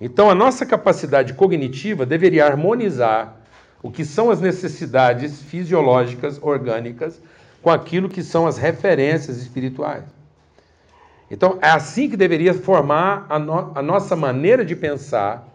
Então, 0.00 0.30
a 0.30 0.34
nossa 0.34 0.64
capacidade 0.64 1.34
cognitiva 1.34 2.06
deveria 2.06 2.46
harmonizar 2.46 3.36
o 3.82 3.90
que 3.90 4.02
são 4.02 4.30
as 4.30 4.40
necessidades 4.40 5.42
fisiológicas 5.42 6.42
orgânicas 6.42 7.20
com 7.60 7.68
aquilo 7.70 8.08
que 8.08 8.22
são 8.22 8.46
as 8.46 8.56
referências 8.56 9.36
espirituais. 9.36 10.04
Então, 11.30 11.58
é 11.60 11.68
assim 11.68 12.08
que 12.08 12.16
deveria 12.16 12.54
formar 12.54 13.26
a, 13.28 13.38
no 13.38 13.72
a 13.74 13.82
nossa 13.82 14.16
maneira 14.16 14.64
de 14.64 14.74
pensar. 14.74 15.46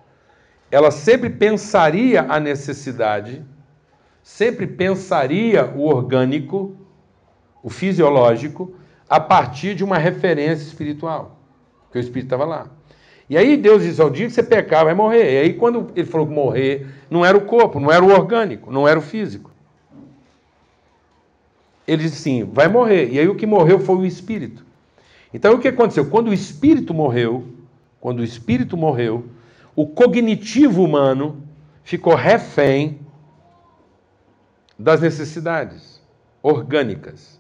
Ela 0.70 0.92
sempre 0.92 1.30
pensaria 1.30 2.22
a 2.22 2.40
necessidade, 2.40 3.44
sempre 4.22 4.68
pensaria 4.68 5.66
o 5.76 5.88
orgânico, 5.88 6.85
o 7.66 7.70
fisiológico, 7.72 8.76
a 9.10 9.20
partir 9.20 9.74
de 9.74 9.84
uma 9.84 9.98
referência 9.98 10.64
espiritual, 10.64 11.36
porque 11.86 11.98
o 11.98 12.00
espírito 12.00 12.28
estava 12.28 12.46
lá. 12.46 12.68
E 13.28 13.36
aí 13.36 13.58
Deus 13.58 13.82
diz: 13.82 14.00
ao 14.00 14.08
dia 14.08 14.28
que 14.28 14.34
você 14.34 14.44
pecar, 14.44 14.86
vai 14.86 14.94
morrer. 14.94 15.34
E 15.34 15.38
aí, 15.40 15.54
quando 15.56 15.92
ele 15.96 16.06
falou 16.06 16.28
morrer, 16.28 16.86
não 17.10 17.26
era 17.26 17.36
o 17.36 17.42
corpo, 17.42 17.80
não 17.80 17.92
era 17.92 18.06
o 18.06 18.12
orgânico, 18.12 18.72
não 18.72 18.88
era 18.88 19.00
o 19.00 19.02
físico. 19.02 19.50
Ele 21.88 22.04
disse 22.04 22.18
sim, 22.18 22.44
vai 22.44 22.68
morrer. 22.68 23.12
E 23.12 23.20
aí 23.20 23.28
o 23.28 23.36
que 23.36 23.48
morreu 23.48 23.80
foi 23.80 23.96
o 23.96 24.06
espírito. 24.06 24.64
Então 25.34 25.56
o 25.56 25.60
que 25.60 25.68
aconteceu? 25.68 26.06
Quando 26.06 26.28
o 26.28 26.34
espírito 26.34 26.94
morreu, 26.94 27.48
quando 28.00 28.20
o 28.20 28.24
espírito 28.24 28.78
morreu, 28.78 29.26
o 29.76 29.88
cognitivo 29.88 30.84
humano 30.84 31.42
ficou 31.84 32.14
refém 32.14 33.00
das 34.78 35.02
necessidades 35.02 36.00
orgânicas. 36.44 37.35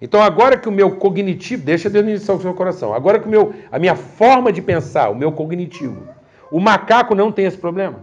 Então 0.00 0.20
agora 0.20 0.58
que 0.58 0.68
o 0.68 0.72
meu 0.72 0.96
cognitivo, 0.96 1.64
deixa 1.64 1.88
Deus 1.88 2.06
iniciar 2.06 2.34
o 2.34 2.40
seu 2.40 2.52
coração. 2.54 2.92
Agora 2.92 3.18
que 3.18 3.26
o 3.26 3.30
meu, 3.30 3.54
a 3.72 3.78
minha 3.78 3.94
forma 3.94 4.52
de 4.52 4.60
pensar, 4.60 5.08
o 5.08 5.14
meu 5.14 5.32
cognitivo, 5.32 6.06
o 6.50 6.60
macaco 6.60 7.14
não 7.14 7.32
tem 7.32 7.46
esse 7.46 7.56
problema. 7.56 8.00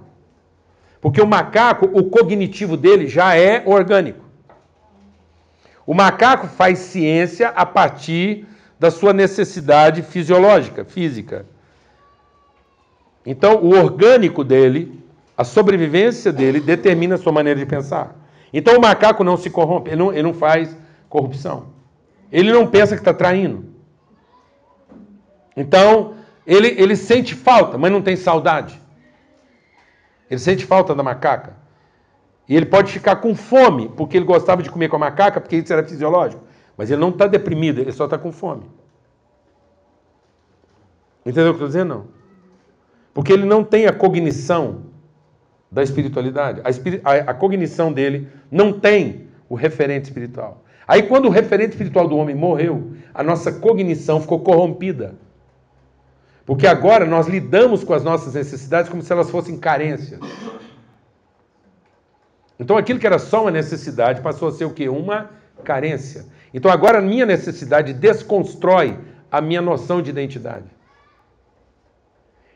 Porque 1.00 1.22
o 1.22 1.28
macaco, 1.28 1.86
o 1.94 2.06
cognitivo 2.10 2.78
dele 2.78 3.08
já 3.08 3.36
é 3.36 3.62
orgânico. 3.66 4.24
O 5.86 5.94
macaco 5.94 6.48
faz 6.48 6.80
ciência 6.80 7.50
a 7.50 7.66
partir 7.66 8.48
da 8.80 8.90
sua 8.90 9.12
necessidade 9.12 10.02
fisiológica, 10.02 10.86
física. 10.86 11.46
Então, 13.26 13.58
o 13.62 13.78
orgânico 13.78 14.44
dele, 14.44 15.04
a 15.38 15.44
sobrevivência 15.44 16.32
dele, 16.32 16.60
determina 16.60 17.16
a 17.16 17.18
sua 17.18 17.32
maneira 17.32 17.60
de 17.60 17.66
pensar. 17.66 18.16
Então, 18.54 18.78
o 18.78 18.82
macaco 18.82 19.24
não 19.24 19.36
se 19.36 19.50
corrompe, 19.50 19.90
ele 19.90 19.98
não, 19.98 20.12
ele 20.12 20.24
não 20.24 20.34
faz 20.34 20.76
corrupção. 21.10 21.73
Ele 22.34 22.52
não 22.52 22.66
pensa 22.66 22.96
que 22.96 23.02
está 23.02 23.14
traindo. 23.14 23.64
Então, 25.56 26.16
ele, 26.48 26.70
ele 26.82 26.96
sente 26.96 27.36
falta, 27.36 27.78
mas 27.78 27.92
não 27.92 28.02
tem 28.02 28.16
saudade. 28.16 28.82
Ele 30.28 30.40
sente 30.40 30.66
falta 30.66 30.96
da 30.96 31.04
macaca. 31.04 31.56
E 32.50 32.56
ele 32.56 32.66
pode 32.66 32.92
ficar 32.92 33.18
com 33.18 33.36
fome, 33.36 33.88
porque 33.90 34.18
ele 34.18 34.26
gostava 34.26 34.64
de 34.64 34.72
comer 34.72 34.90
com 34.90 34.96
a 34.96 35.00
macaca, 35.00 35.40
porque 35.40 35.58
isso 35.58 35.72
era 35.72 35.84
fisiológico. 35.84 36.44
Mas 36.76 36.90
ele 36.90 37.00
não 37.00 37.10
está 37.10 37.28
deprimido, 37.28 37.80
ele 37.80 37.92
só 37.92 38.06
está 38.06 38.18
com 38.18 38.32
fome. 38.32 38.64
Entendeu 41.24 41.52
o 41.52 41.56
que 41.56 41.62
eu 41.62 41.68
estou 41.68 41.68
dizendo? 41.68 41.90
Não. 41.90 42.08
Porque 43.14 43.32
ele 43.32 43.46
não 43.46 43.64
tem 43.64 43.86
a 43.86 43.94
cognição 43.94 44.86
da 45.72 45.84
espiritualidade. 45.84 46.62
A, 46.62 47.10
a, 47.10 47.16
a 47.30 47.34
cognição 47.36 47.94
dele 47.94 48.28
não 48.50 48.74
tem 48.74 49.28
o 49.48 49.54
referente 49.54 50.06
espiritual. 50.06 50.64
Aí, 50.94 51.02
quando 51.02 51.26
o 51.26 51.32
referente 51.32 51.72
espiritual 51.72 52.08
do 52.08 52.16
homem 52.16 52.36
morreu, 52.36 52.92
a 53.16 53.24
nossa 53.24 53.52
cognição 53.52 54.22
ficou 54.22 54.42
corrompida. 54.42 55.16
Porque 56.46 56.68
agora 56.68 57.04
nós 57.04 57.28
lidamos 57.28 57.84
com 57.84 57.96
as 57.96 58.04
nossas 58.04 58.36
necessidades 58.36 58.92
como 58.92 59.02
se 59.02 59.12
elas 59.12 59.32
fossem 59.32 59.58
carências. 59.58 60.20
Então 62.60 62.78
aquilo 62.78 63.00
que 63.00 63.08
era 63.08 63.18
só 63.18 63.42
uma 63.42 63.50
necessidade 63.50 64.22
passou 64.22 64.50
a 64.50 64.52
ser 64.52 64.66
o 64.66 64.70
quê? 64.70 64.88
Uma 64.88 65.32
carência. 65.64 66.28
Então 66.54 66.70
agora 66.70 67.00
a 67.00 67.02
minha 67.02 67.26
necessidade 67.26 67.92
desconstrói 67.92 68.96
a 69.32 69.42
minha 69.42 69.64
noção 69.64 70.00
de 70.00 70.12
identidade. 70.12 70.66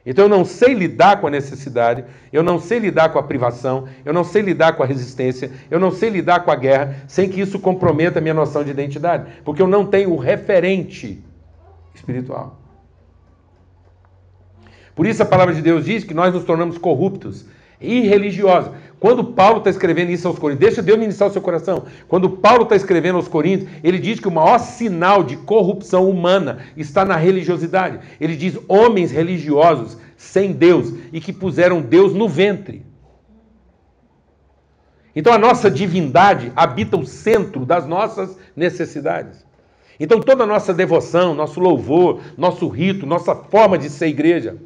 Então 0.10 0.24
eu 0.24 0.30
não 0.30 0.46
sei 0.46 0.74
lidar 0.74 1.20
com 1.20 1.28
a 1.28 1.30
necessidade, 1.30 2.06
eu 2.32 2.42
não 2.42 2.62
sei 2.62 2.80
lidar 2.80 3.10
com 3.10 3.20
a 3.20 3.24
privação, 3.24 3.90
eu 4.06 4.14
não 4.14 4.24
sei 4.24 4.42
lidar 4.42 4.72
com 4.72 4.82
a 4.82 4.86
resistência, 4.86 5.52
eu 5.70 5.82
não 5.82 5.92
sei 5.92 6.10
lidar 6.10 6.46
com 6.46 6.50
a 6.50 6.56
guerra 6.56 6.96
sem 7.10 7.28
que 7.28 7.42
isso 7.42 7.60
comprometa 7.60 8.20
a 8.20 8.22
minha 8.22 8.34
noção 8.34 8.64
de 8.64 8.72
identidade, 8.72 9.30
porque 9.44 9.62
eu 9.62 9.68
não 9.68 9.86
tenho 9.86 10.14
o 10.14 10.18
referente 10.18 11.22
espiritual. 11.94 12.58
Por 14.96 15.06
isso 15.06 15.22
a 15.22 15.26
palavra 15.26 15.54
de 15.54 15.62
Deus 15.62 15.84
diz 15.84 16.06
que 16.06 16.14
nós 16.14 16.34
nos 16.34 16.46
tornamos 16.46 16.78
corruptos 16.78 17.46
religiosos. 17.80 18.72
Quando 19.00 19.24
Paulo 19.24 19.60
está 19.60 19.70
escrevendo 19.70 20.12
isso 20.12 20.28
aos 20.28 20.40
Coríntios, 20.40 20.70
deixa 20.70 20.82
Deus 20.82 20.98
ministrar 20.98 21.30
o 21.30 21.34
seu 21.34 21.42
coração. 21.42 21.84
Quando 22.08 22.30
Paulo 22.30 22.64
está 22.64 22.76
escrevendo 22.76 23.18
aos 23.18 23.28
Coríntios, 23.28 23.70
ele 23.84 24.00
diz 24.00 24.20
que 24.20 24.28
o 24.28 24.32
maior 24.32 24.58
sinal 24.58 25.24
de 25.24 25.38
corrupção 25.38 26.10
humana 26.10 26.60
está 26.76 27.06
na 27.06 27.16
religiosidade. 27.16 28.00
Ele 28.20 28.36
diz 28.36 28.58
homens 28.68 29.12
religiosos 29.12 29.98
sem 30.16 30.52
Deus 30.52 30.94
e 31.14 31.22
que 31.22 31.32
puseram 31.32 31.80
Deus 31.80 32.14
no 32.14 32.28
ventre. 32.28 32.84
Então 35.16 35.32
a 35.32 35.38
nossa 35.38 35.70
divindade 35.70 36.52
habita 36.56 36.98
o 36.98 37.06
centro 37.06 37.66
das 37.66 37.88
nossas 37.88 38.38
necessidades. 38.56 39.46
Então 40.00 40.20
toda 40.20 40.44
a 40.44 40.48
nossa 40.48 40.74
devoção, 40.74 41.36
nosso 41.36 41.60
louvor, 41.60 42.22
nosso 42.36 42.68
rito, 42.68 43.06
nossa 43.06 43.36
forma 43.36 43.78
de 43.78 43.90
ser 43.90 44.08
igreja, 44.08 44.58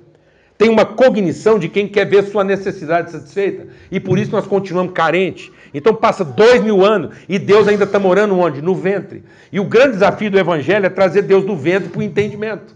tem 0.61 0.69
uma 0.69 0.85
cognição 0.85 1.57
de 1.57 1.67
quem 1.67 1.87
quer 1.87 2.05
ver 2.05 2.21
sua 2.25 2.43
necessidade 2.43 3.09
satisfeita. 3.09 3.65
E 3.89 3.99
por 3.99 4.19
isso 4.19 4.31
nós 4.31 4.45
continuamos 4.45 4.93
carentes. 4.93 5.49
Então 5.73 5.91
passa 5.91 6.23
dois 6.23 6.63
mil 6.63 6.85
anos 6.85 7.15
e 7.27 7.39
Deus 7.39 7.67
ainda 7.67 7.85
está 7.85 7.97
morando 7.97 8.37
onde? 8.37 8.61
No 8.61 8.75
ventre. 8.75 9.23
E 9.51 9.59
o 9.59 9.65
grande 9.65 9.93
desafio 9.93 10.29
do 10.29 10.37
Evangelho 10.37 10.85
é 10.85 10.89
trazer 10.89 11.23
Deus 11.23 11.43
do 11.45 11.55
ventre 11.55 11.89
para 11.89 11.97
o 11.97 12.03
entendimento. 12.03 12.75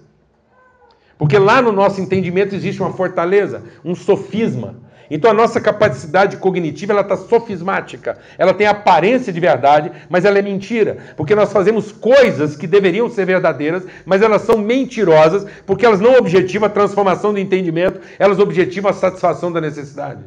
Porque 1.15 1.37
lá 1.37 1.61
no 1.61 1.71
nosso 1.71 2.01
entendimento 2.01 2.55
existe 2.55 2.81
uma 2.81 2.91
fortaleza, 2.91 3.61
um 3.83 3.93
sofisma. 3.93 4.77
Então 5.09 5.29
a 5.29 5.33
nossa 5.33 5.61
capacidade 5.61 6.37
cognitiva 6.37 6.93
ela 6.93 7.01
está 7.01 7.15
sofismática, 7.15 8.17
ela 8.37 8.53
tem 8.53 8.65
aparência 8.65 9.31
de 9.31 9.39
verdade, 9.39 9.91
mas 10.09 10.25
ela 10.25 10.39
é 10.39 10.41
mentira, 10.41 10.97
porque 11.15 11.35
nós 11.35 11.51
fazemos 11.51 11.91
coisas 11.91 12.55
que 12.55 12.65
deveriam 12.65 13.09
ser 13.09 13.25
verdadeiras, 13.25 13.83
mas 14.05 14.21
elas 14.21 14.41
são 14.41 14.57
mentirosas, 14.57 15.45
porque 15.65 15.85
elas 15.85 15.99
não 15.99 16.15
objetivam 16.15 16.67
a 16.67 16.71
transformação 16.71 17.33
do 17.33 17.39
entendimento, 17.39 18.01
elas 18.17 18.39
objetivam 18.39 18.89
a 18.89 18.93
satisfação 18.93 19.51
da 19.51 19.61
necessidade. 19.61 20.23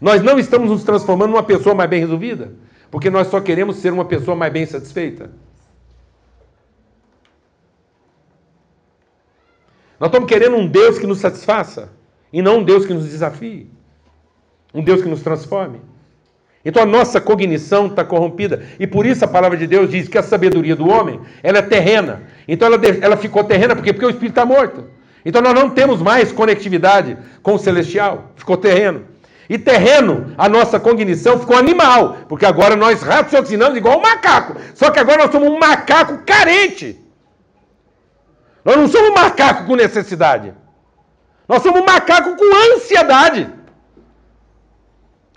Nós 0.00 0.22
não 0.22 0.38
estamos 0.38 0.70
nos 0.70 0.82
transformando 0.82 1.30
numa 1.32 1.42
pessoa 1.42 1.74
mais 1.74 1.90
bem 1.90 2.00
resolvida, 2.00 2.52
porque 2.90 3.10
nós 3.10 3.28
só 3.28 3.40
queremos 3.40 3.76
ser 3.76 3.92
uma 3.92 4.04
pessoa 4.04 4.36
mais 4.36 4.52
bem 4.52 4.66
satisfeita. 4.66 5.30
Nós 10.00 10.08
estamos 10.08 10.28
querendo 10.28 10.56
um 10.56 10.66
Deus 10.66 10.98
que 10.98 11.06
nos 11.06 11.18
satisfaça 11.18 11.99
e 12.32 12.42
não 12.42 12.58
um 12.58 12.62
Deus 12.62 12.86
que 12.86 12.94
nos 12.94 13.08
desafie, 13.08 13.70
um 14.74 14.82
Deus 14.82 15.02
que 15.02 15.08
nos 15.08 15.22
transforme. 15.22 15.80
Então 16.64 16.82
a 16.82 16.86
nossa 16.86 17.20
cognição 17.20 17.86
está 17.86 18.04
corrompida 18.04 18.62
e 18.78 18.86
por 18.86 19.06
isso 19.06 19.24
a 19.24 19.28
palavra 19.28 19.56
de 19.56 19.66
Deus 19.66 19.90
diz 19.90 20.08
que 20.08 20.18
a 20.18 20.22
sabedoria 20.22 20.76
do 20.76 20.88
homem 20.88 21.20
ela 21.42 21.58
é 21.58 21.62
terrena. 21.62 22.22
Então 22.46 22.68
ela, 22.68 22.78
ela 23.00 23.16
ficou 23.16 23.42
terrena 23.44 23.74
porque 23.74 23.92
porque 23.92 24.06
o 24.06 24.10
espírito 24.10 24.32
está 24.32 24.44
morto. 24.44 24.84
Então 25.24 25.40
nós 25.40 25.54
não 25.54 25.70
temos 25.70 26.02
mais 26.02 26.32
conectividade 26.32 27.16
com 27.42 27.54
o 27.54 27.58
celestial, 27.58 28.32
ficou 28.36 28.56
terreno. 28.56 29.06
E 29.48 29.58
terreno, 29.58 30.32
a 30.38 30.48
nossa 30.48 30.78
cognição 30.78 31.38
ficou 31.40 31.56
animal, 31.56 32.18
porque 32.28 32.46
agora 32.46 32.76
nós 32.76 33.02
raciocinamos 33.02 33.76
igual 33.76 33.98
um 33.98 34.02
macaco. 34.02 34.54
Só 34.74 34.92
que 34.92 35.00
agora 35.00 35.24
nós 35.24 35.32
somos 35.32 35.48
um 35.48 35.58
macaco 35.58 36.18
carente. 36.24 36.96
Nós 38.64 38.76
não 38.76 38.86
somos 38.86 39.10
um 39.10 39.14
macaco 39.14 39.64
com 39.64 39.74
necessidade. 39.74 40.54
Nós 41.50 41.64
somos 41.64 41.80
um 41.80 41.84
macaco 41.84 42.36
com 42.36 42.76
ansiedade. 42.76 43.52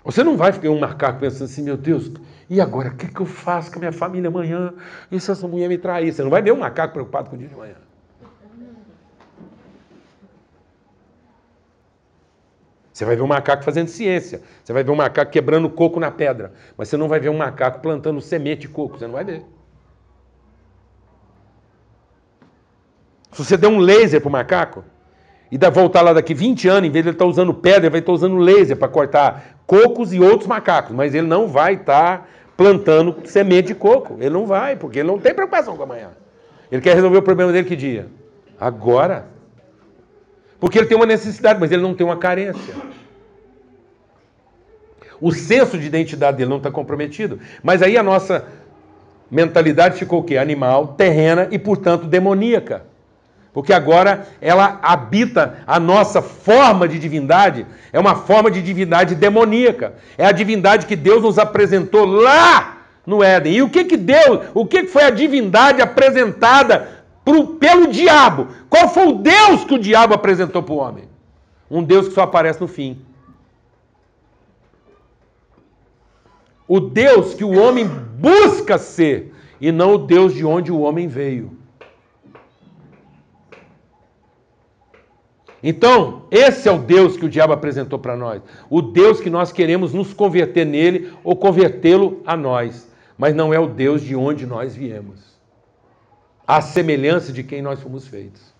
Você 0.04 0.22
não 0.22 0.36
vai 0.36 0.52
ficar 0.52 0.70
um 0.70 0.78
macaco 0.78 1.18
pensando 1.18 1.46
assim, 1.46 1.64
meu 1.64 1.76
Deus, 1.76 2.08
e 2.48 2.60
agora? 2.60 2.90
O 2.90 2.96
que, 2.96 3.08
que 3.08 3.20
eu 3.20 3.26
faço 3.26 3.68
com 3.72 3.78
a 3.78 3.80
minha 3.80 3.92
família 3.92 4.28
amanhã? 4.28 4.72
E 5.10 5.18
se 5.18 5.32
essa 5.32 5.48
mulher 5.48 5.68
me 5.68 5.76
trair? 5.76 6.12
Você 6.12 6.22
não 6.22 6.30
vai 6.30 6.40
ver 6.40 6.52
um 6.52 6.58
macaco 6.58 6.92
preocupado 6.92 7.30
com 7.30 7.34
o 7.34 7.38
dia 7.40 7.48
de 7.48 7.56
manhã. 7.56 7.74
Você 12.92 13.04
vai 13.04 13.16
ver 13.16 13.22
um 13.22 13.26
macaco 13.26 13.64
fazendo 13.64 13.88
ciência. 13.88 14.40
Você 14.62 14.72
vai 14.72 14.84
ver 14.84 14.92
um 14.92 14.96
macaco 14.96 15.32
quebrando 15.32 15.68
coco 15.68 15.98
na 15.98 16.12
pedra. 16.12 16.52
Mas 16.78 16.88
você 16.88 16.96
não 16.96 17.08
vai 17.08 17.18
ver 17.18 17.30
um 17.30 17.36
macaco 17.36 17.80
plantando 17.80 18.20
semente 18.20 18.60
de 18.60 18.68
coco. 18.68 18.98
Você 19.00 19.06
não 19.08 19.14
vai 19.14 19.24
ver. 19.24 19.44
Se 23.32 23.44
você 23.44 23.56
der 23.56 23.66
um 23.66 23.80
laser 23.80 24.20
para 24.20 24.28
o 24.28 24.32
macaco 24.32 24.93
e 25.50 25.58
voltar 25.70 26.02
lá 26.02 26.12
daqui 26.12 26.34
20 26.34 26.68
anos, 26.68 26.88
em 26.88 26.92
vez 26.92 27.04
de 27.04 27.10
ele 27.10 27.14
estar 27.14 27.24
tá 27.24 27.30
usando 27.30 27.54
pedra, 27.54 27.80
ele 27.80 27.90
vai 27.90 28.00
estar 28.00 28.10
tá 28.10 28.14
usando 28.14 28.36
laser 28.36 28.76
para 28.76 28.88
cortar 28.88 29.58
cocos 29.66 30.12
e 30.12 30.20
outros 30.20 30.46
macacos. 30.48 30.94
Mas 30.94 31.14
ele 31.14 31.26
não 31.26 31.48
vai 31.48 31.74
estar 31.74 32.18
tá 32.18 32.26
plantando 32.56 33.16
semente 33.24 33.68
de 33.68 33.74
coco. 33.74 34.16
Ele 34.18 34.30
não 34.30 34.46
vai, 34.46 34.76
porque 34.76 34.98
ele 34.98 35.08
não 35.08 35.18
tem 35.18 35.34
preocupação 35.34 35.76
com 35.76 35.82
amanhã. 35.82 36.10
Ele 36.70 36.82
quer 36.82 36.94
resolver 36.94 37.18
o 37.18 37.22
problema 37.22 37.52
dele 37.52 37.68
que 37.68 37.76
dia? 37.76 38.08
Agora. 38.58 39.26
Porque 40.58 40.78
ele 40.78 40.86
tem 40.86 40.96
uma 40.96 41.06
necessidade, 41.06 41.60
mas 41.60 41.70
ele 41.70 41.82
não 41.82 41.94
tem 41.94 42.06
uma 42.06 42.16
carência. 42.16 42.74
O 45.20 45.30
senso 45.30 45.78
de 45.78 45.86
identidade 45.86 46.36
dele 46.36 46.50
não 46.50 46.56
está 46.56 46.70
comprometido. 46.70 47.38
Mas 47.62 47.82
aí 47.82 47.96
a 47.96 48.02
nossa 48.02 48.46
mentalidade 49.30 49.98
ficou 49.98 50.20
o 50.20 50.24
quê? 50.24 50.36
Animal, 50.36 50.88
terrena 50.88 51.48
e, 51.50 51.58
portanto, 51.58 52.06
demoníaca. 52.06 52.84
Porque 53.54 53.72
agora 53.72 54.26
ela 54.40 54.80
habita 54.82 55.58
a 55.64 55.78
nossa 55.78 56.20
forma 56.20 56.88
de 56.88 56.98
divindade, 56.98 57.64
é 57.92 58.00
uma 58.00 58.16
forma 58.16 58.50
de 58.50 58.60
divindade 58.60 59.14
demoníaca. 59.14 59.94
É 60.18 60.26
a 60.26 60.32
divindade 60.32 60.86
que 60.86 60.96
Deus 60.96 61.22
nos 61.22 61.38
apresentou 61.38 62.04
lá 62.04 62.78
no 63.06 63.22
Éden. 63.22 63.54
E 63.54 63.62
o 63.62 63.70
que 63.70 63.84
que 63.84 63.96
Deus, 63.96 64.46
o 64.52 64.66
que 64.66 64.88
foi 64.88 65.04
a 65.04 65.10
divindade 65.10 65.80
apresentada 65.80 67.04
pro, 67.24 67.46
pelo 67.54 67.86
diabo. 67.86 68.48
Qual 68.68 68.88
foi 68.88 69.06
o 69.06 69.18
Deus 69.18 69.64
que 69.64 69.74
o 69.74 69.78
diabo 69.78 70.14
apresentou 70.14 70.60
para 70.60 70.74
o 70.74 70.78
homem? 70.78 71.04
Um 71.70 71.84
Deus 71.84 72.08
que 72.08 72.14
só 72.14 72.22
aparece 72.22 72.60
no 72.60 72.66
fim. 72.66 72.98
O 76.66 76.80
Deus 76.80 77.34
que 77.34 77.44
o 77.44 77.56
homem 77.56 77.86
busca 77.86 78.78
ser 78.78 79.32
e 79.60 79.70
não 79.70 79.94
o 79.94 79.98
Deus 79.98 80.34
de 80.34 80.44
onde 80.44 80.72
o 80.72 80.80
homem 80.80 81.06
veio. 81.06 81.63
Então, 85.66 86.26
esse 86.30 86.68
é 86.68 86.72
o 86.72 86.78
Deus 86.78 87.16
que 87.16 87.24
o 87.24 87.28
diabo 87.28 87.54
apresentou 87.54 87.98
para 87.98 88.14
nós. 88.14 88.42
O 88.68 88.82
Deus 88.82 89.18
que 89.18 89.30
nós 89.30 89.50
queremos 89.50 89.94
nos 89.94 90.12
converter 90.12 90.66
nele 90.66 91.10
ou 91.24 91.34
convertê-lo 91.34 92.20
a 92.26 92.36
nós. 92.36 92.86
Mas 93.16 93.34
não 93.34 93.54
é 93.54 93.58
o 93.58 93.66
Deus 93.66 94.02
de 94.02 94.14
onde 94.14 94.44
nós 94.44 94.76
viemos 94.76 95.34
à 96.46 96.60
semelhança 96.60 97.32
de 97.32 97.42
quem 97.42 97.62
nós 97.62 97.80
fomos 97.80 98.06
feitos. 98.06 98.52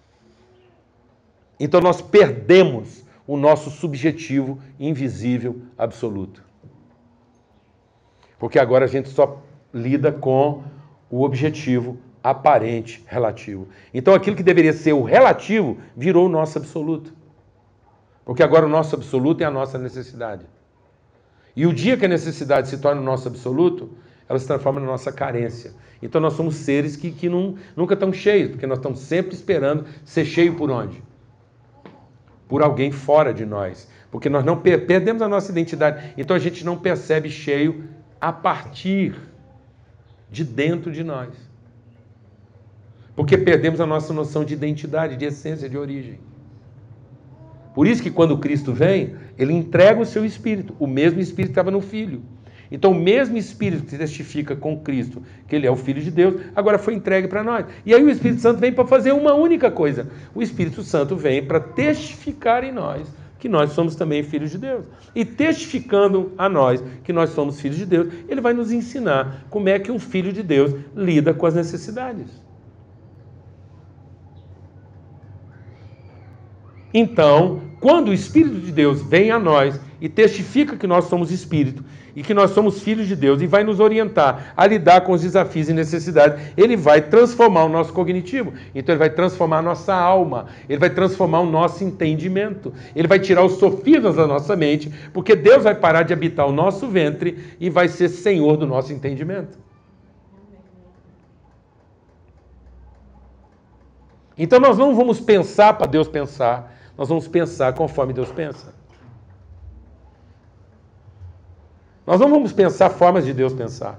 Então 1.61 1.79
nós 1.79 2.01
perdemos 2.01 3.05
o 3.27 3.37
nosso 3.37 3.71
subjetivo 3.71 4.59
invisível 4.81 5.61
absoluto. 5.77 6.43
Porque 8.39 8.59
agora 8.59 8.87
a 8.87 8.89
gente 8.89 9.11
só 9.11 9.43
lida 9.75 10.11
com 10.11 10.63
o 11.11 11.23
objetivo 11.23 11.99
aparente 12.25 13.05
relativo. 13.07 13.69
Então 13.93 14.15
aquilo 14.15 14.35
que 14.35 14.43
deveria 14.43 14.73
ser 14.73 14.95
o 14.95 15.03
relativo 15.03 15.77
virou 15.95 16.25
o 16.25 16.29
nosso 16.31 16.57
absoluto. 16.57 17.13
Porque 18.25 18.43
agora 18.43 18.65
o 18.65 18.69
nosso 18.69 18.97
absoluto 18.97 19.43
é 19.43 19.45
a 19.45 19.51
nossa 19.51 19.79
necessidade. 19.79 20.47
E 21.55 21.67
o 21.67 21.75
dia 21.75 21.99
que 21.99 22.07
a 22.07 22.09
necessidade 22.09 22.69
se 22.69 22.79
torna 22.79 23.03
o 23.03 23.05
nosso 23.05 23.29
absoluto, 23.29 23.91
ela 24.27 24.39
se 24.39 24.47
transforma 24.47 24.81
na 24.81 24.87
nossa 24.87 25.13
carência. 25.13 25.75
Então 26.03 26.19
nós 26.19 26.33
somos 26.33 26.55
seres 26.57 26.97
que, 26.97 27.13
que 27.13 27.29
não, 27.29 27.57
nunca 27.77 27.93
estão 27.93 28.11
cheios, 28.11 28.53
porque 28.53 28.67
nós 28.67 28.79
estamos 28.79 29.01
sempre 29.01 29.35
esperando 29.35 29.85
ser 30.03 30.25
cheio 30.25 30.55
por 30.55 30.71
onde? 30.71 31.03
Por 32.49 32.63
alguém 32.63 32.91
fora 32.91 33.35
de 33.35 33.45
nós. 33.45 33.87
Porque 34.11 34.31
nós 34.31 34.45
não 34.45 34.57
per 34.57 34.87
perdemos 34.87 35.21
a 35.21 35.29
nossa 35.29 35.53
identidade. 35.53 36.15
Então 36.17 36.35
a 36.35 36.41
gente 36.41 36.65
não 36.65 36.79
percebe 36.79 37.29
cheio 37.29 37.85
a 38.19 38.33
partir 38.33 39.15
de 40.31 40.43
dentro 40.43 40.91
de 40.91 41.05
nós. 41.05 41.54
Porque 43.15 43.39
perdemos 43.39 43.81
a 43.81 43.87
nossa 43.87 44.13
noção 44.13 44.45
de 44.45 44.55
identidade, 44.55 45.17
de 45.17 45.25
essência, 45.25 45.69
de 45.69 45.79
origem. 45.79 46.19
Por 47.75 47.87
isso 47.87 48.03
que 48.03 48.11
quando 48.11 48.39
Cristo 48.39 48.73
vem, 48.73 49.17
ele 49.37 49.53
entrega 49.53 50.01
o 50.01 50.07
seu 50.07 50.25
espírito, 50.25 50.75
o 50.79 50.87
mesmo 50.87 51.21
espírito 51.21 51.49
que 51.49 51.53
estava 51.53 51.71
no 51.71 51.81
filho. 51.81 52.23
Então, 52.71 52.91
o 52.91 52.95
mesmo 52.95 53.37
Espírito 53.37 53.85
que 53.85 53.97
testifica 53.97 54.57
com 54.57 54.81
Cristo 54.81 55.23
que 55.47 55.55
ele 55.55 55.67
é 55.67 55.71
o 55.71 55.77
Filho 55.77 56.03
de 56.03 56.11
Deus, 56.11 56.41
agora 56.57 56.79
foi 56.79 56.95
entregue 56.95 57.29
para 57.29 57.45
nós. 57.45 57.67
E 57.85 57.95
aí 57.95 58.03
o 58.03 58.11
Espírito 58.11 58.41
Santo 58.41 58.59
vem 58.59 58.73
para 58.73 58.87
fazer 58.87 59.13
uma 59.13 59.35
única 59.35 59.71
coisa: 59.71 60.09
o 60.35 60.43
Espírito 60.43 60.83
Santo 60.83 61.15
vem 61.15 61.45
para 61.45 61.61
testificar 61.61 62.65
em 62.65 62.73
nós 62.73 63.07
que 63.39 63.49
nós 63.49 63.73
somos 63.73 63.95
também 63.95 64.23
filhos 64.23 64.51
de 64.51 64.59
Deus. 64.59 64.87
E 65.15 65.25
testificando 65.25 66.33
a 66.39 66.49
nós 66.49 66.83
que 67.05 67.13
nós 67.13 67.31
somos 67.31 67.61
filhos 67.61 67.77
de 67.77 67.87
Deus, 67.87 68.13
ele 68.29 68.41
vai 68.41 68.55
nos 68.55 68.73
ensinar 68.73 69.45
como 69.51 69.69
é 69.69 69.79
que 69.79 69.93
um 69.93 69.99
filho 69.99 70.33
de 70.33 70.43
Deus 70.43 70.75
lida 70.97 71.35
com 71.35 71.47
as 71.47 71.55
necessidades. 71.55 72.44
Então, 76.97 77.61
quando 77.81 78.09
o 78.09 78.15
Espírito 78.15 78.61
de 78.61 78.71
Deus 78.71 79.03
vem 79.03 79.33
a 79.33 79.39
nós 79.39 79.81
e 80.01 80.09
testifica 80.09 80.77
que 80.77 80.87
nós 80.87 81.07
somos 81.07 81.33
espírito 81.33 81.85
e 82.15 82.23
que 82.23 82.33
nós 82.33 82.53
somos 82.53 82.81
filhos 82.81 83.09
de 83.09 83.17
Deus 83.17 83.43
e 83.43 83.49
vai 83.49 83.65
nos 83.65 83.81
orientar 83.81 84.53
a 84.57 84.65
lidar 84.65 85.01
com 85.01 85.13
os 85.13 85.23
desafios 85.23 85.69
e 85.69 85.73
necessidades, 85.73 86.41
ele 86.57 86.77
vai 86.77 87.03
transformar 87.03 87.65
o 87.65 87.69
nosso 87.69 87.93
cognitivo. 87.93 88.53
Então 88.73 88.93
ele 88.93 89.01
vai 89.01 89.11
transformar 89.11 89.59
a 89.59 89.63
nossa 89.63 89.93
alma, 89.93 90.47
ele 90.69 90.79
vai 90.79 90.91
transformar 90.91 91.41
o 91.41 91.51
nosso 91.51 91.83
entendimento, 91.83 92.73
ele 92.95 93.09
vai 93.09 93.19
tirar 93.19 93.45
os 93.45 93.55
sofismas 93.55 94.15
da 94.15 94.27
nossa 94.29 94.55
mente, 94.55 94.89
porque 95.13 95.35
Deus 95.35 95.65
vai 95.65 95.75
parar 95.75 96.05
de 96.05 96.13
habitar 96.13 96.47
o 96.47 96.53
nosso 96.53 96.87
ventre 96.87 97.57
e 97.59 97.69
vai 97.69 97.89
ser 97.89 98.09
senhor 98.09 98.57
do 98.57 98.69
nosso 98.69 98.93
entendimento. 98.93 99.59
Então 104.39 104.61
nós 104.61 104.79
não 104.79 104.95
vamos 104.95 105.21
pensar 105.21 105.75
para 105.75 105.87
Deus 105.87 106.09
pensar, 106.09 106.74
nós 106.97 107.09
vamos 107.09 107.27
pensar 107.27 107.73
conforme 107.75 108.13
Deus 108.13 108.31
pensa. 108.31 108.73
Nós 112.07 112.21
não 112.21 112.29
vamos 112.29 112.53
pensar 112.53 112.91
formas 112.91 113.25
de 113.25 113.33
Deus 113.33 113.53
pensar. 113.53 113.99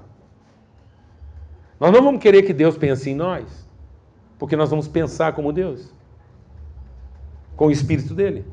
Nós 1.78 1.92
não 1.92 2.02
vamos 2.02 2.22
querer 2.22 2.42
que 2.42 2.52
Deus 2.52 2.78
pense 2.78 3.10
em 3.10 3.14
nós, 3.14 3.44
porque 4.38 4.56
nós 4.56 4.70
vamos 4.70 4.88
pensar 4.88 5.34
como 5.34 5.52
Deus, 5.52 5.92
com 7.56 7.66
o 7.66 7.70
Espírito 7.70 8.14
dele. 8.14 8.44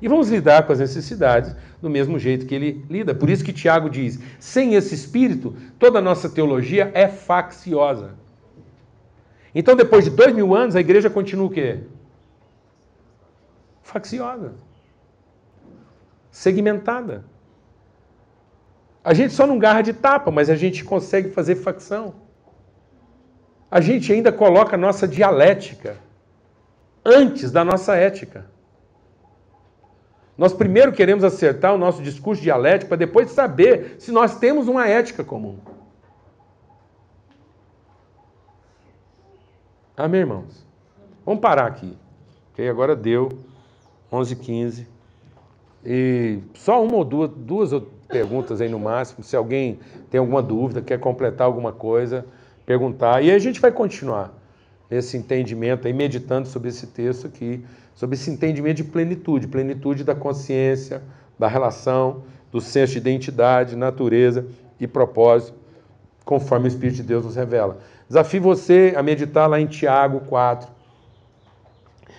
E 0.00 0.08
vamos 0.08 0.28
lidar 0.30 0.64
com 0.64 0.72
as 0.72 0.78
necessidades 0.78 1.54
do 1.82 1.90
mesmo 1.90 2.18
jeito 2.18 2.46
que 2.46 2.54
ele 2.54 2.84
lida. 2.88 3.14
Por 3.14 3.28
isso 3.28 3.44
que 3.44 3.52
Tiago 3.52 3.90
diz: 3.90 4.18
sem 4.38 4.74
esse 4.74 4.94
Espírito, 4.94 5.54
toda 5.78 5.98
a 5.98 6.02
nossa 6.02 6.28
teologia 6.28 6.90
é 6.94 7.08
facciosa. 7.08 8.14
Então, 9.54 9.74
depois 9.74 10.04
de 10.04 10.10
dois 10.10 10.34
mil 10.34 10.54
anos, 10.54 10.76
a 10.76 10.80
igreja 10.80 11.10
continua 11.10 11.46
o 11.46 11.50
quê? 11.50 11.80
Facciosa. 13.88 14.52
segmentada. 16.30 17.24
A 19.02 19.14
gente 19.14 19.32
só 19.32 19.46
não 19.46 19.58
garra 19.58 19.80
de 19.80 19.94
tapa, 19.94 20.30
mas 20.30 20.50
a 20.50 20.54
gente 20.54 20.84
consegue 20.84 21.30
fazer 21.30 21.56
facção. 21.56 22.14
A 23.70 23.80
gente 23.80 24.12
ainda 24.12 24.30
coloca 24.30 24.76
a 24.76 24.78
nossa 24.78 25.08
dialética 25.08 25.96
antes 27.02 27.50
da 27.50 27.64
nossa 27.64 27.96
ética. 27.96 28.44
Nós 30.36 30.52
primeiro 30.52 30.92
queremos 30.92 31.24
acertar 31.24 31.74
o 31.74 31.78
nosso 31.78 32.02
discurso 32.02 32.42
dialético 32.42 32.90
para 32.90 32.98
depois 32.98 33.30
saber 33.30 33.96
se 33.98 34.12
nós 34.12 34.38
temos 34.38 34.68
uma 34.68 34.86
ética 34.86 35.24
comum. 35.24 35.58
Amém, 39.96 40.20
irmãos? 40.20 40.66
Vamos 41.24 41.40
parar 41.40 41.66
aqui. 41.66 41.96
Ok? 42.52 42.68
Agora 42.68 42.94
deu 42.94 43.48
11h15. 44.12 44.86
E 45.84 46.38
só 46.54 46.82
uma 46.82 46.96
ou 46.96 47.04
duas, 47.04 47.30
duas 47.30 47.82
perguntas 48.08 48.60
aí 48.60 48.68
no 48.68 48.78
máximo. 48.78 49.22
Se 49.22 49.36
alguém 49.36 49.78
tem 50.10 50.18
alguma 50.18 50.42
dúvida, 50.42 50.82
quer 50.82 50.98
completar 50.98 51.46
alguma 51.46 51.72
coisa, 51.72 52.26
perguntar. 52.66 53.22
E 53.22 53.30
a 53.30 53.38
gente 53.38 53.60
vai 53.60 53.70
continuar 53.70 54.34
nesse 54.90 55.16
entendimento 55.16 55.86
aí, 55.86 55.92
meditando 55.92 56.48
sobre 56.48 56.70
esse 56.70 56.86
texto 56.86 57.26
aqui, 57.26 57.64
sobre 57.94 58.16
esse 58.16 58.30
entendimento 58.30 58.78
de 58.78 58.84
plenitude 58.84 59.46
plenitude 59.46 60.02
da 60.02 60.14
consciência, 60.14 61.02
da 61.38 61.46
relação, 61.46 62.22
do 62.50 62.60
senso 62.60 62.92
de 62.92 62.98
identidade, 62.98 63.76
natureza 63.76 64.46
e 64.80 64.86
propósito, 64.86 65.56
conforme 66.24 66.66
o 66.66 66.68
Espírito 66.68 66.96
de 66.96 67.02
Deus 67.02 67.24
nos 67.24 67.36
revela. 67.36 67.78
Desafio 68.08 68.40
você 68.40 68.94
a 68.96 69.02
meditar 69.02 69.48
lá 69.48 69.60
em 69.60 69.66
Tiago 69.66 70.20
4, 70.20 70.70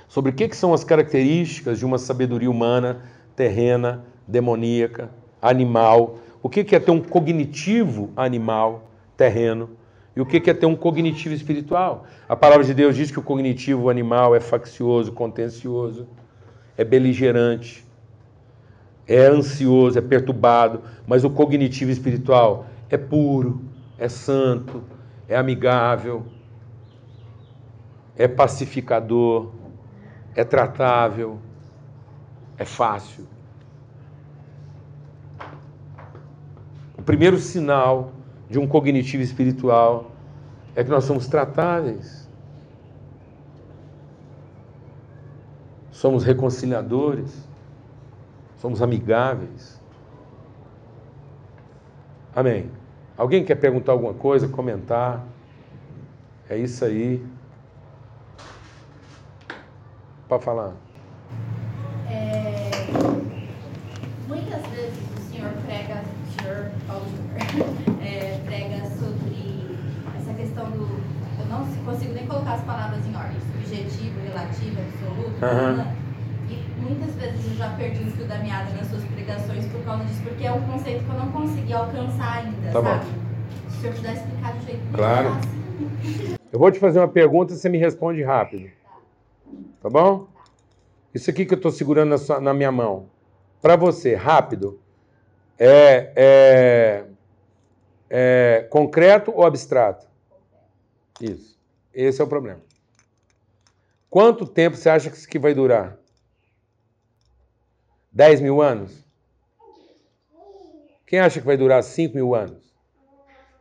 sobre 0.09 0.31
o 0.31 0.33
que, 0.33 0.47
que 0.49 0.57
são 0.57 0.73
as 0.73 0.83
características 0.83 1.77
de 1.77 1.85
uma 1.85 1.99
sabedoria 1.99 2.49
humana, 2.49 3.03
terrena, 3.35 4.03
demoníaca, 4.27 5.09
animal, 5.41 6.17
o 6.41 6.49
que, 6.49 6.63
que 6.63 6.75
é 6.75 6.79
ter 6.79 6.91
um 6.91 6.99
cognitivo 6.99 8.09
animal, 8.17 8.89
terreno, 9.15 9.69
e 10.15 10.19
o 10.19 10.25
que, 10.25 10.39
que 10.39 10.49
é 10.49 10.53
ter 10.53 10.65
um 10.65 10.75
cognitivo 10.75 11.33
espiritual. 11.33 12.05
A 12.27 12.35
palavra 12.35 12.65
de 12.65 12.73
Deus 12.73 12.95
diz 12.95 13.11
que 13.11 13.19
o 13.19 13.21
cognitivo 13.21 13.89
animal 13.89 14.35
é 14.35 14.39
faccioso, 14.39 15.11
contencioso, 15.11 16.07
é 16.75 16.83
beligerante, 16.83 17.85
é 19.07 19.25
ansioso, 19.27 19.97
é 19.97 20.01
perturbado, 20.01 20.81
mas 21.07 21.23
o 21.23 21.29
cognitivo 21.29 21.91
espiritual 21.91 22.65
é 22.89 22.97
puro, 22.97 23.61
é 23.97 24.09
santo, 24.09 24.83
é 25.27 25.35
amigável, 25.35 26.25
é 28.17 28.27
pacificador, 28.27 29.51
é 30.39 30.43
tratável, 30.45 31.37
é 32.57 32.63
fácil. 32.63 33.27
O 36.97 37.01
primeiro 37.01 37.37
sinal 37.37 38.13
de 38.49 38.57
um 38.57 38.65
cognitivo 38.65 39.21
espiritual 39.21 40.11
é 40.73 40.81
que 40.81 40.89
nós 40.89 41.03
somos 41.03 41.27
tratáveis. 41.27 42.29
Somos 45.91 46.23
reconciliadores, 46.23 47.45
somos 48.59 48.81
amigáveis. 48.81 49.77
Amém. 52.33 52.71
Alguém 53.17 53.43
quer 53.43 53.55
perguntar 53.55 53.91
alguma 53.91 54.13
coisa, 54.13 54.47
comentar? 54.47 55.21
É 56.49 56.57
isso 56.57 56.85
aí. 56.85 57.21
Pode 60.29 60.45
falar. 60.45 60.73
É, 62.07 62.69
muitas 64.27 64.61
vezes 64.67 64.99
o 65.17 65.21
senhor 65.31 65.51
prega, 65.65 66.03
o 66.03 66.39
senhor 66.39 66.71
Paulo 66.85 67.05
é, 68.05 68.39
prega 68.45 68.85
sobre 68.91 69.79
essa 70.19 70.31
questão 70.35 70.69
do. 70.69 70.85
Eu 71.39 71.45
não 71.49 71.65
consigo 71.83 72.13
nem 72.13 72.27
colocar 72.27 72.53
as 72.53 72.61
palavras 72.61 73.03
em 73.07 73.15
ordem, 73.15 73.39
subjetivo, 73.53 74.19
relativo, 74.23 74.79
absoluto. 74.79 75.33
Uhum. 75.43 75.93
E 76.47 76.79
muitas 76.79 77.15
vezes 77.15 77.51
eu 77.51 77.57
já 77.57 77.69
perdi 77.69 78.03
o 78.03 78.11
fio 78.11 78.27
da 78.27 78.37
meada 78.37 78.69
nas 78.77 78.85
suas 78.85 79.03
pregações 79.05 79.65
por 79.65 79.83
causa 79.83 80.03
disso, 80.03 80.21
porque 80.21 80.45
é 80.45 80.51
um 80.51 80.61
conceito 80.61 81.05
que 81.05 81.09
eu 81.09 81.17
não 81.17 81.31
consegui 81.31 81.73
alcançar 81.73 82.37
ainda, 82.37 82.71
tá 82.71 82.83
sabe? 82.83 82.87
Bom. 82.87 83.11
Se 83.71 83.77
o 83.77 83.81
senhor 83.81 83.95
puder 83.95 84.13
explicar 84.13 84.53
de 84.53 84.65
jeito 84.65 84.81
Claro. 84.93 85.29
Eu 86.51 86.59
vou 86.59 86.71
te 86.71 86.79
fazer 86.79 86.99
uma 86.99 87.07
pergunta 87.07 87.53
e 87.53 87.55
você 87.55 87.69
me 87.69 87.77
responde 87.77 88.23
rápido. 88.23 88.78
Tá 89.81 89.89
bom? 89.89 90.27
Isso 91.13 91.29
aqui 91.29 91.45
que 91.45 91.53
eu 91.53 91.57
estou 91.57 91.71
segurando 91.71 92.09
na, 92.09 92.17
sua, 92.17 92.39
na, 92.39 92.53
minha 92.53 92.71
mão, 92.71 93.09
para 93.61 93.75
você, 93.75 94.13
rápido, 94.13 94.79
é, 95.57 96.13
é, 96.15 97.05
é 98.09 98.67
concreto 98.69 99.31
ou 99.33 99.45
abstrato? 99.45 100.07
Isso. 101.19 101.57
Esse 101.93 102.21
é 102.21 102.23
o 102.23 102.27
problema. 102.27 102.61
Quanto 104.09 104.45
tempo 104.45 104.75
você 104.75 104.89
acha 104.89 105.09
que 105.09 105.17
isso 105.17 105.27
aqui 105.27 105.39
vai 105.39 105.53
durar? 105.53 105.97
10 108.11 108.41
mil 108.41 108.61
anos? 108.61 109.05
Quem 111.05 111.19
acha 111.19 111.39
que 111.39 111.45
vai 111.45 111.57
durar 111.57 111.81
5 111.83 112.15
mil 112.15 112.35
anos? 112.35 112.75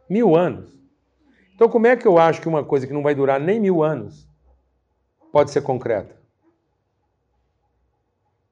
Mil 0.08 0.34
anos. 0.34 0.70
Então, 1.54 1.68
como 1.68 1.86
é 1.86 1.96
que 1.96 2.06
eu 2.06 2.18
acho 2.18 2.40
que 2.40 2.48
uma 2.48 2.64
coisa 2.64 2.86
que 2.86 2.92
não 2.92 3.02
vai 3.02 3.14
durar 3.14 3.40
nem 3.40 3.60
mil 3.60 3.82
anos 3.82 4.28
pode 5.33 5.51
ser 5.51 5.62
concreta? 5.62 6.16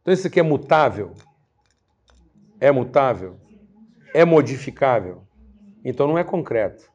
Então, 0.02 0.14
isso 0.14 0.26
aqui 0.26 0.38
é 0.38 0.42
mutável? 0.42 1.14
É 2.60 2.70
mutável? 2.70 3.40
É 4.14 4.24
modificável? 4.24 5.26
Então, 5.84 6.06
não 6.06 6.18
é 6.18 6.24
concreto. 6.24 6.90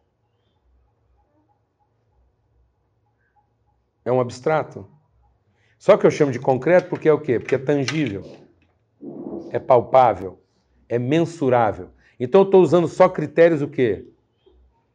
É 4.03 4.11
um 4.11 4.19
abstrato. 4.19 4.89
Só 5.77 5.97
que 5.97 6.05
eu 6.05 6.11
chamo 6.11 6.31
de 6.31 6.39
concreto 6.39 6.89
porque 6.89 7.09
é 7.09 7.13
o 7.13 7.19
quê? 7.19 7.39
Porque 7.39 7.55
é 7.55 7.57
tangível 7.57 8.41
é 9.51 9.59
palpável, 9.59 10.41
é 10.87 10.97
mensurável. 10.97 11.89
Então 12.19 12.41
eu 12.41 12.45
estou 12.45 12.61
usando 12.61 12.87
só 12.87 13.09
critérios 13.09 13.61
o 13.61 13.67
quê? 13.67 14.07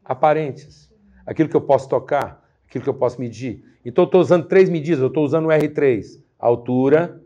Aparentes. 0.04 0.90
Aquilo 1.26 1.48
que 1.48 1.56
eu 1.56 1.60
posso 1.60 1.88
tocar, 1.88 2.45
aquilo 2.68 2.84
que 2.84 2.90
eu 2.90 2.94
posso 2.94 3.20
medir. 3.20 3.64
Então 3.84 4.04
eu 4.04 4.06
estou 4.06 4.20
usando 4.20 4.46
três 4.46 4.68
medidas, 4.68 5.00
eu 5.00 5.08
estou 5.08 5.24
usando 5.24 5.46
o 5.46 5.48
R3. 5.48 6.20
Altura, 6.38 7.22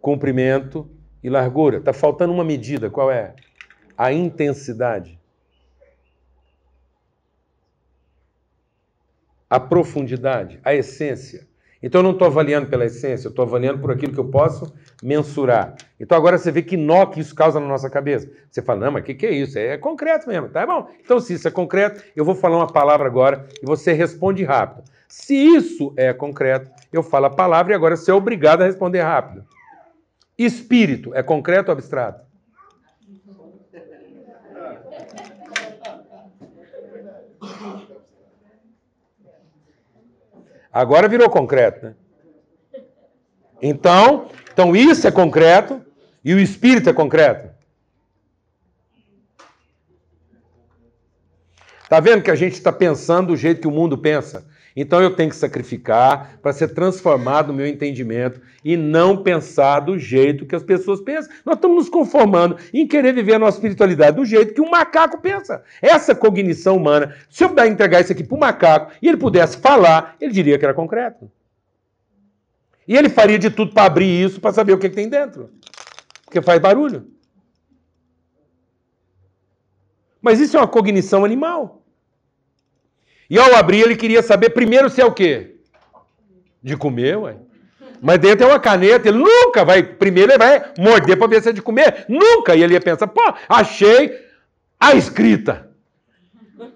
comprimento 0.00 0.88
e 1.22 1.28
largura. 1.28 1.78
Está 1.78 1.92
faltando 1.92 2.32
uma 2.32 2.44
medida, 2.44 2.88
qual 2.88 3.10
é? 3.10 3.34
A 3.96 4.12
intensidade. 4.12 5.18
A 9.48 9.58
profundidade, 9.58 10.60
a 10.64 10.72
essência. 10.72 11.49
Então 11.82 12.00
eu 12.00 12.02
não 12.02 12.10
estou 12.10 12.26
avaliando 12.26 12.68
pela 12.68 12.84
essência, 12.84 13.26
eu 13.26 13.30
estou 13.30 13.44
avaliando 13.44 13.78
por 13.78 13.90
aquilo 13.90 14.12
que 14.12 14.20
eu 14.20 14.28
posso 14.28 14.72
mensurar. 15.02 15.74
Então 15.98 16.16
agora 16.16 16.36
você 16.36 16.50
vê 16.50 16.62
que 16.62 16.76
nó 16.76 17.06
que 17.06 17.20
isso 17.20 17.34
causa 17.34 17.58
na 17.58 17.66
nossa 17.66 17.88
cabeça. 17.88 18.30
Você 18.50 18.60
fala, 18.60 18.80
não, 18.80 18.92
mas 18.92 19.02
o 19.02 19.06
que, 19.06 19.14
que 19.14 19.26
é 19.26 19.32
isso? 19.32 19.58
É 19.58 19.78
concreto 19.78 20.28
mesmo, 20.28 20.48
tá 20.48 20.66
bom? 20.66 20.88
Então 21.02 21.18
se 21.18 21.34
isso 21.34 21.48
é 21.48 21.50
concreto, 21.50 22.02
eu 22.14 22.24
vou 22.24 22.34
falar 22.34 22.58
uma 22.58 22.66
palavra 22.66 23.06
agora 23.06 23.46
e 23.62 23.66
você 23.66 23.92
responde 23.92 24.44
rápido. 24.44 24.84
Se 25.08 25.34
isso 25.34 25.92
é 25.96 26.12
concreto, 26.12 26.70
eu 26.92 27.02
falo 27.02 27.26
a 27.26 27.30
palavra 27.30 27.72
e 27.72 27.76
agora 27.76 27.96
você 27.96 28.10
é 28.10 28.14
obrigado 28.14 28.62
a 28.62 28.66
responder 28.66 29.00
rápido. 29.00 29.44
Espírito 30.38 31.14
é 31.14 31.22
concreto 31.22 31.70
ou 31.70 31.72
abstrato? 31.72 32.29
Agora 40.72 41.08
virou 41.08 41.28
concreto, 41.28 41.86
né? 41.86 41.94
Então, 43.60 44.28
então 44.52 44.74
isso 44.74 45.06
é 45.06 45.10
concreto 45.10 45.84
e 46.24 46.32
o 46.32 46.38
espírito 46.38 46.88
é 46.88 46.92
concreto. 46.92 47.50
Tá 51.88 51.98
vendo 51.98 52.22
que 52.22 52.30
a 52.30 52.36
gente 52.36 52.52
está 52.52 52.72
pensando 52.72 53.28
do 53.28 53.36
jeito 53.36 53.60
que 53.60 53.66
o 53.66 53.72
mundo 53.72 53.98
pensa? 53.98 54.46
Então 54.74 55.02
eu 55.02 55.14
tenho 55.14 55.30
que 55.30 55.36
sacrificar 55.36 56.38
para 56.40 56.52
ser 56.52 56.68
transformado 56.68 57.48
no 57.48 57.54
meu 57.54 57.66
entendimento 57.66 58.40
e 58.64 58.76
não 58.76 59.22
pensar 59.22 59.80
do 59.80 59.98
jeito 59.98 60.46
que 60.46 60.54
as 60.54 60.62
pessoas 60.62 61.00
pensam. 61.00 61.32
Nós 61.44 61.56
estamos 61.56 61.76
nos 61.76 61.88
conformando 61.88 62.56
em 62.72 62.86
querer 62.86 63.12
viver 63.12 63.34
a 63.34 63.38
nossa 63.38 63.58
espiritualidade 63.58 64.16
do 64.16 64.24
jeito 64.24 64.54
que 64.54 64.60
um 64.60 64.70
macaco 64.70 65.20
pensa. 65.20 65.62
Essa 65.82 66.14
cognição 66.14 66.76
humana, 66.76 67.16
se 67.28 67.42
eu 67.42 67.48
puder 67.48 67.66
entregar 67.66 68.00
isso 68.00 68.12
aqui 68.12 68.22
para 68.22 68.36
o 68.36 68.40
macaco 68.40 68.92
e 69.02 69.08
ele 69.08 69.16
pudesse 69.16 69.56
falar, 69.58 70.16
ele 70.20 70.32
diria 70.32 70.58
que 70.58 70.64
era 70.64 70.74
concreto. 70.74 71.30
E 72.86 72.96
ele 72.96 73.08
faria 73.08 73.38
de 73.38 73.50
tudo 73.50 73.72
para 73.72 73.84
abrir 73.84 74.24
isso 74.24 74.40
para 74.40 74.52
saber 74.52 74.72
o 74.72 74.78
que, 74.78 74.88
que 74.88 74.96
tem 74.96 75.08
dentro. 75.08 75.50
Porque 76.24 76.42
faz 76.42 76.60
barulho. 76.60 77.06
Mas 80.20 80.38
isso 80.38 80.56
é 80.56 80.60
uma 80.60 80.68
cognição 80.68 81.24
animal. 81.24 81.79
E 83.30 83.38
ao 83.38 83.54
abrir, 83.54 83.82
ele 83.82 83.94
queria 83.94 84.22
saber 84.22 84.50
primeiro 84.50 84.90
se 84.90 85.00
é 85.00 85.04
o 85.04 85.12
quê? 85.12 85.54
De 86.60 86.76
comer, 86.76 87.16
ué. 87.16 87.36
Mas 88.02 88.18
dentro 88.18 88.44
é 88.44 88.48
uma 88.48 88.58
caneta, 88.58 89.08
ele 89.08 89.18
nunca 89.18 89.64
vai. 89.64 89.82
Primeiro 89.84 90.32
ele 90.32 90.38
vai 90.38 90.72
morder 90.76 91.16
para 91.16 91.28
ver 91.28 91.40
se 91.40 91.50
é 91.50 91.52
de 91.52 91.62
comer. 91.62 92.06
Nunca. 92.08 92.56
E 92.56 92.62
ele 92.62 92.74
ia 92.74 92.80
pensar, 92.80 93.06
pô, 93.06 93.22
achei 93.48 94.18
a 94.80 94.94
escrita. 94.94 95.70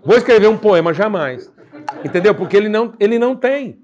Vou 0.04 0.16
escrever 0.16 0.46
um 0.46 0.56
poema, 0.56 0.94
jamais. 0.94 1.50
Entendeu? 2.04 2.34
Porque 2.34 2.56
ele 2.56 2.68
não, 2.68 2.94
ele 3.00 3.18
não 3.18 3.34
tem. 3.34 3.82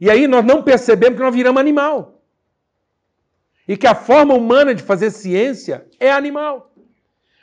E 0.00 0.08
aí 0.08 0.26
nós 0.26 0.44
não 0.44 0.62
percebemos 0.62 1.18
que 1.18 1.24
nós 1.24 1.34
viramos 1.34 1.60
animal. 1.60 2.22
E 3.68 3.76
que 3.76 3.86
a 3.86 3.94
forma 3.94 4.34
humana 4.34 4.74
de 4.74 4.82
fazer 4.82 5.10
ciência 5.10 5.84
é 5.98 6.10
animal. 6.10 6.69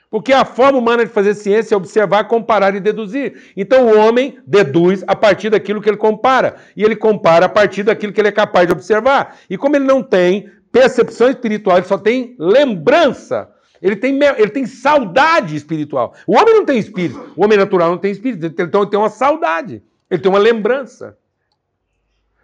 Porque 0.09 0.31
a 0.31 0.45
forma 0.45 0.79
humana 0.79 1.05
de 1.05 1.11
fazer 1.11 1.33
ciência 1.33 1.75
é 1.75 1.77
observar, 1.77 2.25
comparar 2.25 2.73
e 2.75 2.79
deduzir. 2.79 3.51
Então 3.57 3.87
o 3.87 3.97
homem 3.97 4.39
deduz 4.47 5.03
a 5.05 5.15
partir 5.15 5.49
daquilo 5.49 5.81
que 5.81 5.89
ele 5.89 5.97
compara. 5.97 6.55
E 6.75 6.83
ele 6.83 6.95
compara 6.95 7.47
a 7.47 7.49
partir 7.49 7.83
daquilo 7.83 8.13
que 8.13 8.21
ele 8.21 8.29
é 8.29 8.31
capaz 8.31 8.67
de 8.67 8.73
observar. 8.73 9.37
E 9.49 9.57
como 9.57 9.75
ele 9.75 9.85
não 9.85 10.01
tem 10.01 10.49
percepção 10.71 11.29
espiritual, 11.29 11.77
ele 11.77 11.87
só 11.87 11.97
tem 11.97 12.35
lembrança. 12.39 13.49
Ele 13.81 13.95
tem, 13.95 14.17
ele 14.37 14.49
tem 14.49 14.65
saudade 14.65 15.55
espiritual. 15.55 16.13
O 16.25 16.35
homem 16.35 16.55
não 16.55 16.65
tem 16.65 16.79
espírito. 16.79 17.33
O 17.35 17.43
homem 17.43 17.57
natural 17.57 17.91
não 17.91 17.97
tem 17.97 18.11
espírito. 18.11 18.45
Então 18.45 18.81
ele 18.81 18.89
tem 18.89 18.99
uma 18.99 19.09
saudade. 19.09 19.83
Ele 20.09 20.21
tem 20.21 20.31
uma 20.31 20.39
lembrança. 20.39 21.17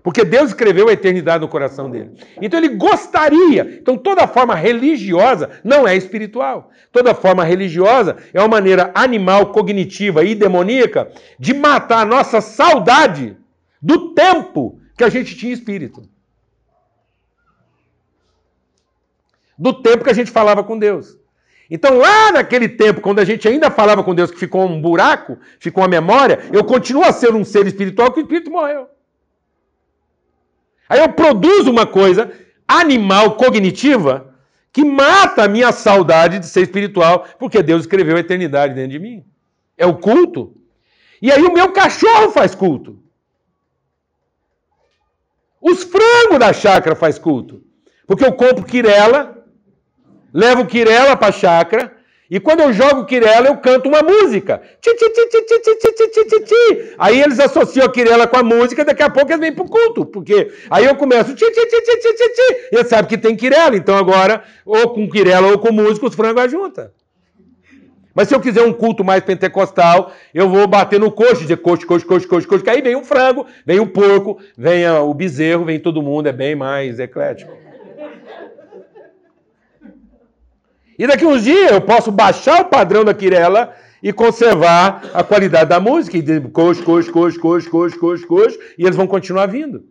Porque 0.03 0.25
Deus 0.25 0.49
escreveu 0.49 0.89
a 0.89 0.93
eternidade 0.93 1.41
no 1.41 1.47
coração 1.47 1.89
dele. 1.89 2.11
Então 2.41 2.59
ele 2.59 2.75
gostaria. 2.75 3.80
Então 3.81 3.97
toda 3.97 4.27
forma 4.27 4.53
religiosa 4.53 5.49
não 5.63 5.88
é 5.88 5.95
espiritual. 5.95 6.69
Toda 6.91 7.15
forma 7.15 7.45
religiosa 7.45 8.17
é 8.34 8.39
uma 8.39 8.49
maneira 8.49 8.91
animal, 8.93 9.53
cognitiva 9.53 10.25
e 10.25 10.35
demoníaca 10.35 11.09
de 11.39 11.53
matar 11.53 12.01
a 12.01 12.05
nossa 12.05 12.41
saudade 12.41 13.38
do 13.81 14.13
tempo 14.13 14.77
que 14.97 15.05
a 15.05 15.09
gente 15.09 15.38
tinha 15.38 15.53
espírito. 15.53 16.03
Do 19.57 19.81
tempo 19.81 20.03
que 20.03 20.09
a 20.09 20.15
gente 20.15 20.31
falava 20.31 20.65
com 20.65 20.77
Deus. 20.77 21.17
Então, 21.69 21.97
lá 21.97 22.34
naquele 22.34 22.67
tempo, 22.67 22.99
quando 22.99 23.19
a 23.19 23.25
gente 23.25 23.47
ainda 23.47 23.71
falava 23.71 24.03
com 24.03 24.13
Deus, 24.13 24.30
que 24.30 24.38
ficou 24.38 24.65
um 24.65 24.81
buraco, 24.81 25.38
ficou 25.59 25.81
uma 25.81 25.89
memória, 25.89 26.39
eu 26.51 26.63
continuo 26.63 27.05
a 27.05 27.13
ser 27.13 27.34
um 27.34 27.45
ser 27.45 27.65
espiritual 27.65 28.11
que 28.11 28.19
o 28.19 28.21
espírito 28.21 28.51
morreu. 28.51 28.93
Aí 30.88 30.99
eu 30.99 31.10
produzo 31.10 31.72
uma 31.72 31.85
coisa 31.85 32.31
animal, 32.68 33.35
cognitiva, 33.35 34.34
que 34.72 34.84
mata 34.84 35.43
a 35.43 35.47
minha 35.47 35.72
saudade 35.72 36.39
de 36.39 36.47
ser 36.47 36.61
espiritual, 36.61 37.27
porque 37.38 37.61
Deus 37.61 37.81
escreveu 37.81 38.18
a 38.18 38.19
eternidade 38.19 38.73
dentro 38.73 38.91
de 38.91 38.99
mim. 38.99 39.23
É 39.77 39.85
o 39.85 39.95
culto. 39.95 40.55
E 41.22 41.31
aí 41.31 41.43
o 41.43 41.53
meu 41.53 41.72
cachorro 41.72 42.31
faz 42.31 42.55
culto. 42.55 42.99
Os 45.61 45.84
frangos 45.84 46.39
da 46.39 46.51
chácara 46.51 46.95
faz 46.95 47.18
culto. 47.18 47.64
Porque 48.05 48.26
eu 48.26 48.34
compro 48.34 48.65
quirela, 48.65 49.45
levo 50.34 50.65
quirela 50.65 51.15
para 51.15 51.30
a 51.30 51.31
chácara, 51.31 51.95
e 52.29 52.39
quando 52.39 52.61
eu 52.61 52.73
jogo 52.73 53.05
Quirela, 53.05 53.47
eu 53.47 53.57
canto 53.57 53.89
uma 53.89 54.01
música. 54.01 54.61
Aí 56.97 57.21
eles 57.21 57.39
associam 57.39 57.85
a 57.85 57.91
Quirela 57.91 58.25
com 58.27 58.37
a 58.37 58.43
música, 58.43 58.85
daqui 58.85 59.03
a 59.03 59.09
pouco 59.09 59.31
eles 59.31 59.41
vêm 59.41 59.53
pro 59.53 59.65
culto. 59.65 60.05
Porque 60.05 60.51
aí 60.69 60.85
eu 60.85 60.95
começo. 60.95 61.35
Ti, 61.35 61.45
ti, 61.45 61.65
ti, 61.65 61.81
ti, 61.81 61.97
ti, 61.97 62.13
ti, 62.13 62.29
ti. 62.33 62.87
Sabem 62.87 63.05
que 63.09 63.17
tem 63.17 63.35
Quirela. 63.35 63.75
Então 63.75 63.95
agora, 63.95 64.43
ou 64.65 64.93
com 64.93 65.09
Quirela 65.09 65.47
ou 65.47 65.59
com 65.59 65.71
música, 65.71 66.07
os 66.07 66.15
frangos 66.15 66.43
ajuntam. 66.43 66.89
Mas 68.15 68.27
se 68.27 68.35
eu 68.35 68.39
quiser 68.39 68.61
um 68.61 68.71
culto 68.71 69.03
mais 69.03 69.23
pentecostal, 69.23 70.11
eu 70.33 70.47
vou 70.47 70.67
bater 70.67 70.99
no 70.99 71.11
coxo, 71.11 71.41
dizer 71.41 71.57
coxo, 71.57 71.85
coxo, 71.87 72.05
coxo, 72.05 72.27
coxo, 72.27 72.47
coxo, 72.47 72.69
aí 72.69 72.79
vem 72.79 72.95
o 72.95 73.03
frango, 73.03 73.47
vem 73.65 73.79
o 73.79 73.87
porco, 73.87 74.39
vem 74.55 74.87
o 74.87 75.11
bezerro, 75.15 75.65
vem 75.65 75.79
todo 75.79 76.01
mundo, 76.01 76.27
é 76.27 76.31
bem 76.31 76.55
mais 76.55 76.99
eclético. 76.99 77.62
E 81.03 81.07
daqui 81.07 81.25
uns 81.25 81.43
dias 81.43 81.69
eu 81.69 81.81
posso 81.81 82.13
baixar 82.13 82.61
o 82.61 82.69
padrão 82.69 83.03
da 83.03 83.13
Quirela 83.13 83.75
e 84.01 84.13
conservar 84.13 85.11
a 85.13 85.21
qualidade 85.21 85.69
da 85.69 85.77
música. 85.77 86.17
E 86.17 86.39
coxo, 86.49 86.81
coxo, 86.81 87.11
coxo, 87.11 87.41
coxo, 87.41 87.69
coxo, 87.69 87.99
coxo, 87.99 88.25
coxo, 88.25 88.59
e 88.77 88.85
eles 88.85 88.95
vão 88.95 89.05
continuar 89.05 89.47
vindo. 89.47 89.85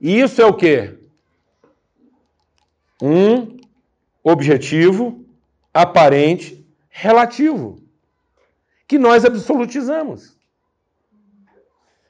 E 0.00 0.20
isso 0.20 0.40
é 0.40 0.46
o 0.46 0.54
quê? 0.54 0.94
Um 3.02 3.58
objetivo 4.22 5.26
aparente 5.74 6.64
relativo 6.88 7.82
que 8.86 8.98
nós 9.00 9.24
absolutizamos. 9.24 10.38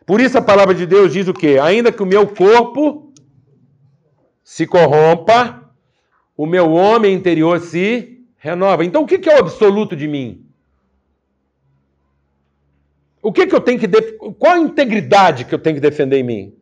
Por 0.05 0.21
isso 0.21 0.37
a 0.37 0.43
palavra 0.43 0.75
de 0.75 0.85
Deus 0.85 1.11
diz 1.11 1.27
o 1.27 1.33
quê? 1.33 1.59
Ainda 1.59 1.91
que 1.91 2.03
o 2.03 2.07
meu 2.07 2.27
corpo 2.27 3.08
se 4.49 4.67
corrompa, 4.67 5.71
o 6.35 6.47
meu 6.47 6.73
homem 6.73 7.15
interior 7.15 7.61
se 7.61 8.27
renova. 8.39 8.83
Então, 8.83 9.03
o 9.03 9.07
que 9.07 9.29
é 9.29 9.37
o 9.37 9.41
absoluto 9.41 9.95
de 9.95 10.09
mim? 10.09 10.49
O 13.21 13.31
que, 13.31 13.47
que 13.47 13.55
eu 13.55 13.61
tenho 13.61 13.79
que. 13.79 13.87
Def... 13.87 14.17
Qual 14.39 14.55
a 14.55 14.59
integridade 14.59 15.45
que 15.45 15.55
eu 15.55 15.59
tenho 15.59 15.77
que 15.77 15.83
defender 15.83 16.17
em 16.17 16.23
mim? 16.23 16.57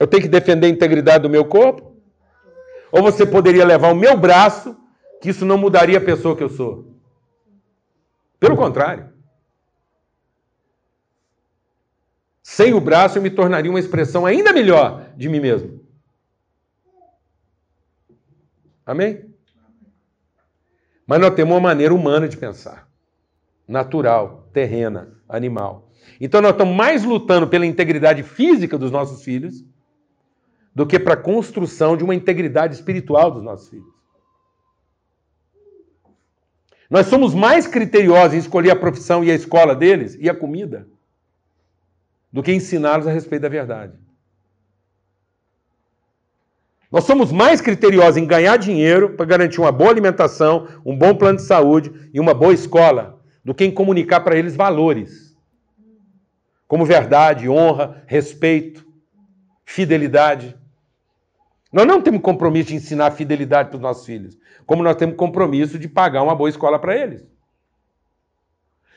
Eu 0.00 0.06
tenho 0.06 0.22
que 0.22 0.30
defender 0.30 0.66
a 0.66 0.70
integridade 0.70 1.24
do 1.24 1.30
meu 1.30 1.44
corpo? 1.44 1.94
Ou 2.90 3.02
você 3.02 3.26
poderia 3.26 3.66
levar 3.66 3.92
o 3.92 3.96
meu 3.96 4.16
braço, 4.16 4.74
que 5.20 5.28
isso 5.28 5.44
não 5.44 5.58
mudaria 5.58 5.98
a 5.98 6.04
pessoa 6.04 6.34
que 6.34 6.42
eu 6.42 6.48
sou? 6.48 6.90
Pelo 8.40 8.56
contrário. 8.56 9.10
Sem 12.48 12.72
o 12.72 12.80
braço, 12.80 13.18
eu 13.18 13.22
me 13.22 13.28
tornaria 13.28 13.68
uma 13.68 13.80
expressão 13.80 14.24
ainda 14.24 14.52
melhor 14.52 15.10
de 15.16 15.28
mim 15.28 15.40
mesmo. 15.40 15.80
Amém? 18.86 19.34
Mas 21.04 21.20
nós 21.20 21.34
temos 21.34 21.52
uma 21.52 21.60
maneira 21.60 21.92
humana 21.92 22.28
de 22.28 22.36
pensar. 22.36 22.88
Natural, 23.66 24.48
terrena, 24.52 25.12
animal. 25.28 25.90
Então 26.20 26.40
nós 26.40 26.52
estamos 26.52 26.74
mais 26.76 27.02
lutando 27.02 27.48
pela 27.48 27.66
integridade 27.66 28.22
física 28.22 28.78
dos 28.78 28.92
nossos 28.92 29.24
filhos 29.24 29.64
do 30.72 30.86
que 30.86 31.00
para 31.00 31.14
a 31.14 31.20
construção 31.20 31.96
de 31.96 32.04
uma 32.04 32.14
integridade 32.14 32.76
espiritual 32.76 33.32
dos 33.32 33.42
nossos 33.42 33.68
filhos. 33.68 33.92
Nós 36.88 37.08
somos 37.08 37.34
mais 37.34 37.66
criteriosos 37.66 38.34
em 38.34 38.38
escolher 38.38 38.70
a 38.70 38.76
profissão 38.76 39.24
e 39.24 39.32
a 39.32 39.34
escola 39.34 39.74
deles 39.74 40.16
e 40.20 40.30
a 40.30 40.34
comida 40.34 40.88
do 42.36 42.42
que 42.42 42.52
ensiná-los 42.52 43.06
a 43.06 43.10
respeito 43.10 43.40
da 43.40 43.48
verdade. 43.48 43.94
Nós 46.92 47.04
somos 47.04 47.32
mais 47.32 47.62
criteriosos 47.62 48.18
em 48.18 48.26
ganhar 48.26 48.58
dinheiro 48.58 49.14
para 49.14 49.24
garantir 49.24 49.58
uma 49.58 49.72
boa 49.72 49.88
alimentação, 49.88 50.68
um 50.84 50.94
bom 50.94 51.14
plano 51.14 51.38
de 51.38 51.44
saúde 51.44 52.10
e 52.12 52.20
uma 52.20 52.34
boa 52.34 52.52
escola, 52.52 53.18
do 53.42 53.54
que 53.54 53.64
em 53.64 53.70
comunicar 53.70 54.20
para 54.20 54.36
eles 54.36 54.54
valores, 54.54 55.34
como 56.68 56.84
verdade, 56.84 57.48
honra, 57.48 58.04
respeito, 58.06 58.86
fidelidade. 59.64 60.54
Nós 61.72 61.86
não 61.86 62.02
temos 62.02 62.20
compromisso 62.20 62.68
de 62.68 62.74
ensinar 62.74 63.12
fidelidade 63.12 63.70
para 63.70 63.76
os 63.76 63.82
nossos 63.82 64.04
filhos, 64.04 64.36
como 64.66 64.82
nós 64.82 64.96
temos 64.96 65.16
compromisso 65.16 65.78
de 65.78 65.88
pagar 65.88 66.22
uma 66.22 66.34
boa 66.34 66.50
escola 66.50 66.78
para 66.78 66.94
eles. 66.94 67.26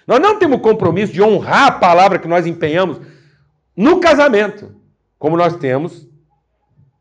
Nós 0.06 0.20
não 0.20 0.38
temos 0.38 0.60
compromisso 0.60 1.14
de 1.14 1.22
honrar 1.22 1.68
a 1.68 1.72
palavra 1.72 2.20
que 2.20 2.28
nós 2.28 2.45
empenhamos 2.45 2.99
no 3.80 4.02
casamento, 4.02 4.76
como 5.18 5.38
nós 5.38 5.56
temos 5.56 6.06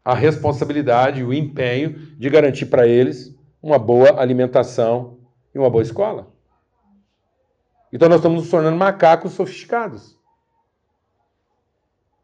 a 0.04 0.14
responsabilidade 0.14 1.18
e 1.18 1.24
o 1.24 1.34
empenho 1.34 1.98
de 2.16 2.30
garantir 2.30 2.66
para 2.66 2.86
eles 2.86 3.36
uma 3.60 3.80
boa 3.80 4.20
alimentação 4.20 5.18
e 5.52 5.58
uma 5.58 5.68
boa 5.68 5.82
escola. 5.82 6.32
Então 7.92 8.08
nós 8.08 8.18
estamos 8.18 8.42
nos 8.42 8.50
tornando 8.50 8.76
macacos 8.76 9.32
sofisticados. 9.32 10.16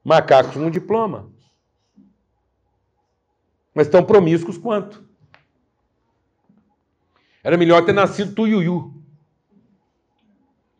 Macacos 0.04 0.54
com 0.54 0.70
diploma. 0.70 1.32
Mas 3.74 3.88
tão 3.88 4.04
promíscuos 4.04 4.56
quanto. 4.56 5.04
Era 7.42 7.56
melhor 7.56 7.84
ter 7.84 7.92
nascido 7.92 8.36
tuiuiu. 8.36 9.02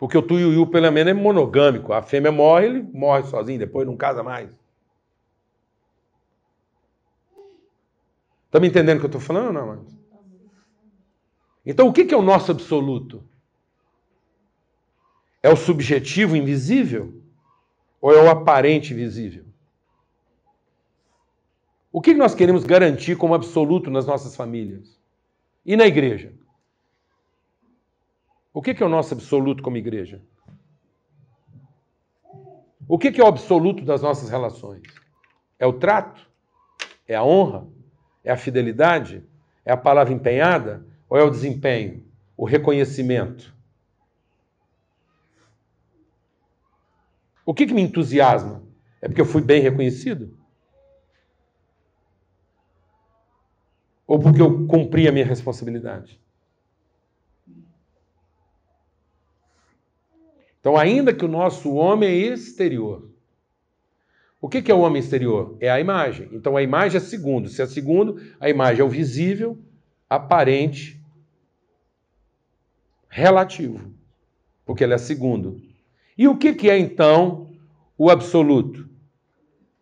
Porque 0.05 0.19
o 0.19 0.23
tuiuiu, 0.23 0.67
pelo 0.67 0.93
menos, 0.93 1.13
é 1.13 1.15
monogâmico. 1.15 1.91
A 1.95 2.03
fêmea 2.03 2.31
morre, 2.31 2.67
ele 2.67 2.83
morre 2.83 3.23
sozinho, 3.23 3.59
depois 3.59 3.87
não 3.87 3.97
casa 3.97 4.23
mais. 4.23 4.51
Está 8.45 8.61
me 8.61 8.69
entendendo 8.69 8.99
o 8.99 9.01
que 9.01 9.07
eu 9.07 9.19
estou 9.19 9.21
falando? 9.23 9.51
Não, 9.51 9.87
Então, 11.65 11.89
o 11.89 11.93
que 11.95 12.13
é 12.13 12.17
o 12.19 12.21
nosso 12.21 12.53
absoluto? 12.53 13.25
É 15.43 15.49
o 15.49 15.57
subjetivo 15.57 16.37
invisível? 16.37 17.23
Ou 17.99 18.13
é 18.13 18.23
o 18.23 18.29
aparente 18.29 18.93
visível? 18.93 19.47
O 21.91 22.03
que 22.03 22.13
nós 22.13 22.35
queremos 22.35 22.63
garantir 22.65 23.17
como 23.17 23.35
absoluto 23.35 23.91
nas 23.91 24.07
nossas 24.07 24.37
famílias? 24.37 25.01
E 25.65 25.75
na 25.79 25.87
igreja? 25.87 26.35
O 28.55 28.63
que 28.63 28.71
é 28.71 28.87
o 28.87 28.89
nosso 28.89 29.13
absoluto 29.15 29.65
como 29.65 29.77
igreja? 29.77 30.23
O 32.87 32.97
que 32.97 33.21
é 33.21 33.25
o 33.25 33.27
absoluto 33.27 33.85
das 33.85 34.01
nossas 34.01 34.31
relações? 34.31 34.83
É 35.59 35.67
o 35.67 35.73
trato? 35.73 36.31
É 37.09 37.17
a 37.17 37.25
honra? 37.25 37.67
É 38.23 38.31
a 38.31 38.37
fidelidade? 38.37 39.25
É 39.65 39.73
a 39.73 39.77
palavra 39.77 40.15
empenhada? 40.15 40.87
Ou 41.09 41.19
é 41.19 41.25
o 41.25 41.31
desempenho? 41.31 42.07
O 42.37 42.45
reconhecimento? 42.45 43.53
O 47.45 47.53
que, 47.53 47.67
que 47.67 47.75
me 47.75 47.83
entusiasma? 47.83 48.63
É 49.03 49.09
porque 49.09 49.21
eu 49.21 49.27
fui 49.27 49.43
bem 49.43 49.61
reconhecido? 49.61 50.39
Ou 54.07 54.21
porque 54.21 54.41
eu 54.41 54.65
cumpri 54.69 55.09
a 55.09 55.13
minha 55.13 55.27
responsabilidade? 55.27 56.24
Então, 60.65 60.79
ainda 60.79 61.13
que 61.13 61.27
o 61.27 61.29
nosso 61.29 61.75
homem 61.75 62.09
é 62.09 62.15
exterior. 62.15 63.07
O 64.41 64.49
que 64.49 64.73
é 64.73 64.75
o 64.75 64.81
homem 64.81 64.99
exterior? 64.99 65.59
É 65.61 65.69
a 65.69 65.79
imagem. 65.79 66.31
Então, 66.33 66.57
a 66.57 66.63
imagem 66.63 66.97
é 66.97 67.01
segundo. 67.01 67.51
Se 67.51 67.61
é 67.61 67.67
segundo, 67.67 68.19
a 68.41 68.49
imagem 68.49 68.81
é 68.81 68.85
o 68.85 68.89
visível, 68.89 69.59
aparente, 70.09 70.99
relativo. 73.11 73.93
Porque 74.65 74.83
ele 74.83 74.95
é 74.95 74.99
segundo. 74.99 75.61
E 76.17 76.27
o 76.27 76.39
que 76.39 76.71
é, 76.71 76.79
então, 76.79 77.51
o 77.99 78.09
absoluto? 78.09 78.89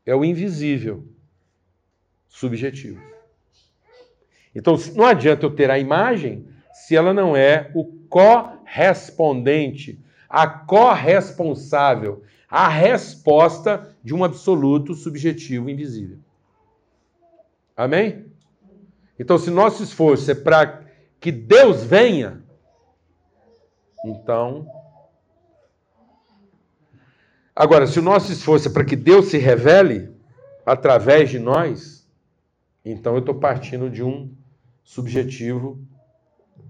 É 0.05 0.17
o 0.17 0.25
invisível, 0.25 1.07
subjetivo. 2.27 3.01
Então, 4.53 4.77
não 4.97 5.05
adianta 5.05 5.47
eu 5.47 5.55
ter 5.55 5.71
a 5.71 5.79
imagem 5.79 6.45
se 6.73 6.97
ela 6.97 7.15
não 7.15 7.37
é 7.37 7.71
o 7.73 7.85
correspondente 8.09 10.02
a 10.33 10.47
corresponsável, 10.49 12.23
a 12.49 12.67
resposta 12.67 13.95
de 14.03 14.15
um 14.15 14.25
absoluto 14.25 14.95
subjetivo 14.95 15.69
invisível. 15.69 16.17
Amém? 17.77 18.25
Então, 19.19 19.37
se 19.37 19.51
nosso 19.51 19.83
esforço 19.83 20.31
é 20.31 20.35
para 20.35 20.85
que 21.21 21.31
Deus 21.31 21.85
venha, 21.85 22.43
então. 24.07 24.67
Agora, 27.55 27.87
se 27.87 27.99
o 27.99 28.03
nosso 28.03 28.33
esforço 28.33 28.69
é 28.69 28.73
para 28.73 28.87
que 28.87 28.97
Deus 28.97 29.27
se 29.27 29.37
revele 29.37 30.17
através 30.65 31.29
de 31.29 31.39
nós, 31.39 32.09
então 32.83 33.13
eu 33.13 33.19
estou 33.19 33.35
partindo 33.35 33.91
de 33.91 34.03
um 34.03 34.35
subjetivo 34.83 35.79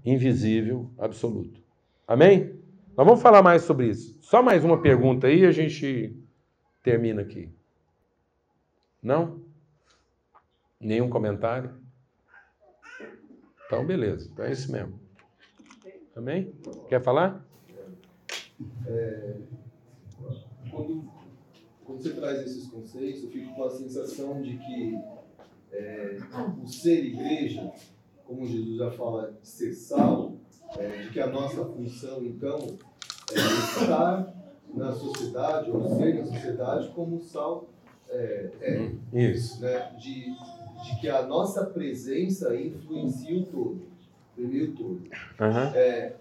invisível 0.03 0.91
absoluto. 0.99 1.63
Amém? 2.05 2.61
Nós 2.95 3.07
vamos 3.07 3.23
falar 3.23 3.41
mais 3.41 3.63
sobre 3.63 3.87
isso. 3.87 4.15
Só 4.21 4.43
mais 4.43 4.63
uma 4.63 4.79
pergunta 4.79 5.25
aí 5.25 5.39
e 5.39 5.45
a 5.47 5.51
gente 5.51 6.15
termina 6.83 7.23
aqui. 7.23 7.49
Não? 9.01 9.41
Nenhum 10.79 11.09
comentário? 11.09 11.73
Então, 13.65 13.83
beleza. 13.83 14.29
Então 14.31 14.45
é 14.45 14.51
isso 14.51 14.71
mesmo. 14.71 14.99
Amém? 16.15 16.53
Quer 16.87 17.01
falar? 17.01 17.43
É, 18.85 19.37
quando, 20.69 21.03
quando, 21.83 21.99
você 21.99 22.13
traz 22.13 22.41
esses 22.41 22.67
conceitos, 22.67 23.23
eu 23.23 23.29
fico 23.31 23.55
com 23.55 23.63
a 23.63 23.71
sensação 23.71 24.39
de 24.39 24.55
que 24.57 24.95
é, 25.71 26.19
o 26.61 26.67
ser 26.67 27.03
igreja, 27.03 27.73
como 28.27 28.45
Jesus 28.45 28.77
já 28.77 28.91
fala, 28.91 29.35
ser 29.41 29.73
sal, 29.73 30.32
é, 30.77 31.03
de 31.03 31.09
que 31.09 31.19
a 31.19 31.27
nossa 31.27 31.65
função, 31.65 32.23
então, 32.23 32.59
é 33.31 33.35
estar 33.35 34.33
na 34.73 34.91
sociedade, 34.91 35.71
ou 35.71 35.87
ser 35.95 36.15
na 36.15 36.25
sociedade 36.25 36.89
como 36.89 37.21
sal 37.21 37.69
é, 38.09 38.49
é 38.61 38.91
Isso. 39.13 39.61
Né, 39.61 39.91
de, 39.99 40.25
de 40.83 40.99
que 40.99 41.09
a 41.09 41.25
nossa 41.25 41.65
presença 41.65 42.55
influencia 42.55 43.37
o 43.37 43.45
todo, 43.45 43.81
o 44.37 44.41
meio 44.41 44.73
todo. 44.73 45.01
Uhum. 45.39 45.75
É, 45.75 46.15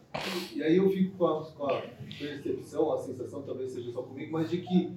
e 0.54 0.62
aí 0.62 0.76
eu 0.76 0.90
fico 0.90 1.16
com 1.16 1.26
a, 1.26 1.44
com 1.44 1.66
a, 1.66 1.82
percepção, 2.18 2.92
a 2.92 2.98
sensação 2.98 3.42
talvez 3.42 3.72
seja 3.72 3.90
só 3.92 4.02
comigo, 4.02 4.32
mas 4.32 4.50
de 4.50 4.58
que 4.58 4.92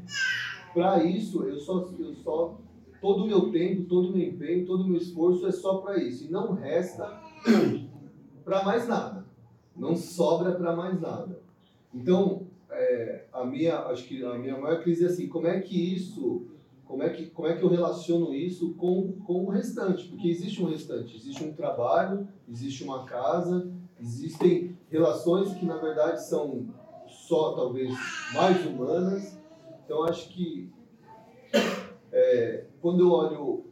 para 0.73 1.03
isso 1.03 1.43
eu 1.43 1.59
só, 1.59 1.89
eu 1.97 2.13
só 2.15 2.57
todo 3.01 3.23
o 3.23 3.27
meu 3.27 3.51
tempo, 3.51 3.83
todo 3.83 4.09
o 4.09 4.17
meu 4.17 4.27
empenho, 4.27 4.65
todo 4.65 4.83
o 4.83 4.87
meu 4.87 4.97
esforço 4.97 5.47
é 5.47 5.51
só 5.51 5.77
para 5.77 5.97
isso 5.97 6.25
e 6.25 6.27
não 6.29 6.53
resta 6.53 7.21
para 8.43 8.63
mais 8.63 8.87
nada 8.87 9.24
não 9.75 9.95
sobra 9.95 10.53
para 10.53 10.75
mais 10.75 10.99
nada. 10.99 11.39
Então, 11.93 12.47
é, 12.69 13.25
a 13.31 13.45
minha, 13.45 13.79
acho 13.85 14.05
que 14.05 14.23
a 14.23 14.37
minha 14.37 14.57
maior 14.57 14.81
crise 14.81 15.05
é 15.05 15.07
assim, 15.07 15.27
como 15.27 15.47
é 15.47 15.59
que 15.59 15.95
isso, 15.95 16.45
como 16.85 17.03
é 17.03 17.09
que, 17.09 17.27
como 17.27 17.47
é 17.47 17.55
que 17.55 17.63
eu 17.63 17.69
relaciono 17.69 18.33
isso 18.33 18.73
com, 18.75 19.13
com 19.25 19.45
o 19.45 19.49
restante? 19.49 20.07
Porque 20.07 20.27
existe 20.27 20.61
um 20.61 20.67
restante, 20.67 21.15
existe 21.15 21.43
um 21.43 21.53
trabalho, 21.53 22.27
existe 22.49 22.83
uma 22.83 23.05
casa, 23.05 23.71
existem 23.99 24.77
relações 24.89 25.53
que 25.53 25.65
na 25.65 25.77
verdade 25.77 26.25
são 26.25 26.67
só 27.07 27.53
talvez 27.53 27.91
mais 28.33 28.65
humanas. 28.65 29.37
Então, 29.83 30.03
acho 30.03 30.29
que 30.29 30.69
é, 32.11 32.65
quando 32.81 33.01
eu 33.01 33.11
olho 33.11 33.65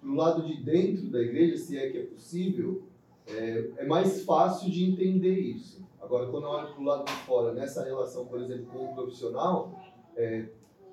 para 0.00 0.10
o 0.10 0.14
lado 0.14 0.42
de 0.42 0.62
dentro 0.62 1.10
da 1.10 1.20
igreja, 1.20 1.56
se 1.56 1.76
é 1.76 1.90
que 1.90 1.98
é 1.98 2.02
possível, 2.02 2.82
é, 3.28 3.64
é 3.78 3.86
mais 3.86 4.24
fácil 4.24 4.70
de 4.70 4.84
entender 4.84 5.38
isso. 5.38 5.80
Agora, 6.00 6.26
quando 6.26 6.44
eu 6.44 6.50
olho 6.50 6.68
para 6.68 6.80
o 6.80 6.84
lado 6.84 7.04
de 7.04 7.12
fora, 7.12 7.52
nessa 7.52 7.84
relação, 7.84 8.26
por 8.26 8.40
exemplo, 8.40 8.66
com 8.72 8.86
o 8.86 8.94
profissional, 8.94 9.72
é, 10.16 10.44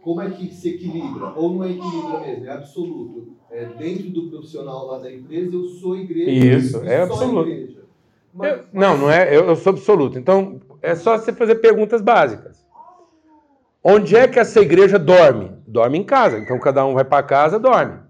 como 0.02 0.22
é 0.22 0.30
que 0.30 0.54
se 0.54 0.70
equilibra? 0.70 1.34
Ou 1.36 1.56
não 1.56 1.64
é 1.64 1.72
equilíbrio 1.72 2.22
mesmo, 2.22 2.46
é 2.46 2.52
absoluto. 2.52 3.28
É, 3.50 3.66
dentro 3.66 4.10
do 4.10 4.30
profissional 4.30 4.86
lá 4.86 5.00
da 5.00 5.12
empresa, 5.12 5.56
eu 5.56 5.66
sou 5.66 5.98
igreja. 5.98 6.58
Isso, 6.58 6.84
é 6.84 7.02
absoluto. 7.02 7.50
Mas, 8.34 8.52
eu, 8.52 8.64
não, 8.72 8.98
não 8.98 9.12
é, 9.12 9.36
eu, 9.36 9.48
eu 9.48 9.56
sou 9.56 9.72
absoluto. 9.72 10.20
Então, 10.20 10.62
é 10.82 10.94
só 10.94 11.18
você 11.18 11.34
fazer 11.34 11.56
perguntas 11.56 12.02
básicas. 12.02 12.66
Onde 13.84 14.16
é 14.16 14.28
que 14.28 14.38
essa 14.38 14.60
igreja 14.60 15.00
dorme? 15.00 15.52
Dorme 15.66 15.98
em 15.98 16.04
casa. 16.04 16.38
Então, 16.38 16.60
cada 16.60 16.86
um 16.86 16.94
vai 16.94 17.04
para 17.04 17.24
casa, 17.24 17.58
dorme. 17.58 18.07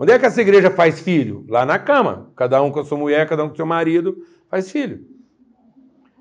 Onde 0.00 0.12
é 0.12 0.18
que 0.18 0.24
essa 0.24 0.40
igreja 0.40 0.70
faz 0.70 0.98
filho? 0.98 1.44
Lá 1.46 1.66
na 1.66 1.78
cama. 1.78 2.32
Cada 2.34 2.62
um 2.62 2.72
com 2.72 2.80
a 2.80 2.84
sua 2.86 2.96
mulher, 2.96 3.28
cada 3.28 3.44
um 3.44 3.48
com 3.48 3.52
o 3.52 3.56
seu 3.56 3.66
marido 3.66 4.24
faz 4.48 4.70
filho. 4.70 5.04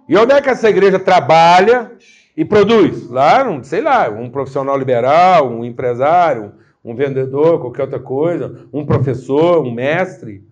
E 0.10 0.18
onde 0.18 0.34
é 0.34 0.42
que 0.42 0.50
essa 0.50 0.70
igreja 0.70 1.00
trabalha 1.00 1.90
e 2.36 2.44
produz? 2.44 3.10
Lá, 3.10 3.64
sei 3.64 3.80
lá, 3.80 4.10
um 4.10 4.30
profissional 4.30 4.78
liberal, 4.78 5.50
um 5.50 5.64
empresário, 5.64 6.56
um 6.84 6.94
vendedor, 6.94 7.62
qualquer 7.62 7.84
outra 7.84 8.02
coisa, 8.02 8.68
um 8.74 8.86
professor, 8.86 9.66
um 9.66 9.72
mestre, 9.72 10.44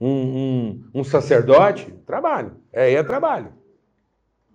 um, 0.00 0.08
um, 0.08 0.84
um 0.94 1.04
sacerdote. 1.04 1.92
Trabalho. 2.06 2.52
É, 2.72 2.90
é 2.90 3.02
trabalho. 3.02 3.52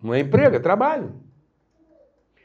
Não 0.02 0.12
é 0.12 0.22
emprego, 0.22 0.56
é 0.56 0.60
trabalho. 0.60 1.14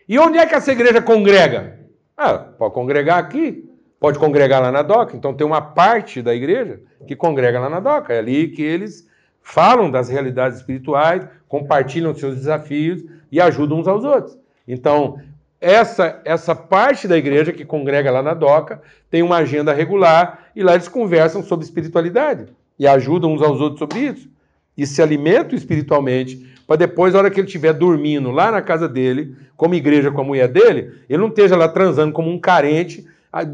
E 0.07 0.19
onde 0.19 0.37
é 0.37 0.45
que 0.45 0.55
essa 0.55 0.71
igreja 0.71 1.01
congrega? 1.01 1.81
Ah, 2.15 2.37
pode 2.37 2.75
congregar 2.75 3.19
aqui, 3.19 3.72
pode 4.03 4.19
congregar 4.19 4.61
lá 4.61 4.73
na 4.73 4.83
DOCA. 4.83 5.17
Então 5.17 5.33
tem 5.33 5.47
uma 5.47 5.63
parte 5.63 6.21
da 6.21 6.35
igreja 6.35 6.81
que 7.07 7.15
congrega 7.15 7.61
lá 7.61 7.71
na 7.71 7.79
DOCA. 7.79 8.13
É 8.13 8.19
ali 8.19 8.49
que 8.49 8.61
eles 8.61 9.09
falam 9.41 9.89
das 9.89 10.09
realidades 10.09 10.59
espirituais, 10.59 11.25
compartilham 11.49 12.13
seus 12.13 12.35
desafios 12.35 13.05
e 13.31 13.41
ajudam 13.41 13.79
uns 13.79 13.87
aos 13.87 14.05
outros. 14.05 14.37
Então, 14.67 15.21
essa, 15.61 16.21
essa 16.25 16.53
parte 16.55 17.07
da 17.07 17.17
igreja 17.17 17.53
que 17.53 17.65
congrega 17.65 18.11
lá 18.11 18.23
na 18.25 18.35
DOCA 18.35 18.83
tem 19.09 19.23
uma 19.23 19.37
agenda 19.37 19.73
regular 19.73 20.47
e 20.57 20.65
lá 20.65 20.75
eles 20.75 20.89
conversam 20.89 21.41
sobre 21.41 21.65
espiritualidade 21.65 22.47
e 22.77 22.89
ajudam 22.89 23.33
uns 23.33 23.41
aos 23.41 23.61
outros 23.61 23.79
sobre 23.79 24.01
isso. 24.01 24.29
E 24.77 24.85
se 24.85 25.01
alimentam 25.01 25.57
espiritualmente 25.57 26.53
para 26.67 26.77
depois, 26.77 27.13
na 27.13 27.21
hora 27.21 27.31
que 27.31 27.39
ele 27.39 27.47
estiver 27.47 27.73
dormindo 27.73 28.33
lá 28.33 28.51
na 28.51 28.63
casa 28.63 28.89
dele, 28.89 29.37
como 29.57 29.75
igreja 29.75 30.11
com 30.11 30.23
a 30.23 30.25
mulher 30.25 30.49
dele, 30.49 30.93
ele 31.09 31.21
não 31.21 31.29
esteja 31.29 31.57
lá 31.57 31.69
transando 31.69 32.13
como 32.13 32.31
um 32.31 32.39
carente 32.41 33.07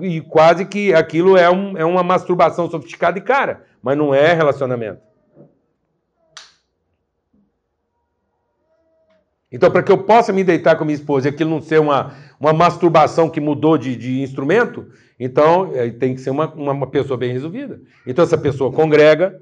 e 0.03 0.21
quase 0.21 0.65
que 0.65 0.93
aquilo 0.93 1.37
é, 1.37 1.49
um, 1.49 1.77
é 1.77 1.85
uma 1.85 2.03
masturbação 2.03 2.69
sofisticada 2.69 3.19
e 3.19 3.23
cara, 3.23 3.65
mas 3.83 3.97
não 3.97 4.15
é 4.15 4.33
relacionamento. 4.35 5.01
Então, 9.51 9.71
para 9.71 9.83
que 9.83 9.91
eu 9.91 9.99
possa 9.99 10.33
me 10.33 10.45
deitar 10.45 10.77
com 10.77 10.85
minha 10.85 10.95
esposa 10.95 11.29
e 11.29 11.31
aquilo 11.31 11.51
não 11.51 11.63
ser 11.63 11.81
uma, 11.81 12.15
uma 12.39 12.53
masturbação 12.53 13.31
que 13.31 13.41
mudou 13.41 13.79
de, 13.79 13.97
de 13.97 14.21
instrumento, 14.21 14.87
então 15.19 15.75
é, 15.75 15.89
tem 15.91 16.15
que 16.15 16.21
ser 16.21 16.31
uma, 16.31 16.53
uma 16.53 16.87
pessoa 16.87 17.17
bem 17.17 17.33
resolvida. 17.33 17.81
Então, 18.07 18.25
essa 18.25 18.37
pessoa 18.37 18.71
congrega, 18.71 19.41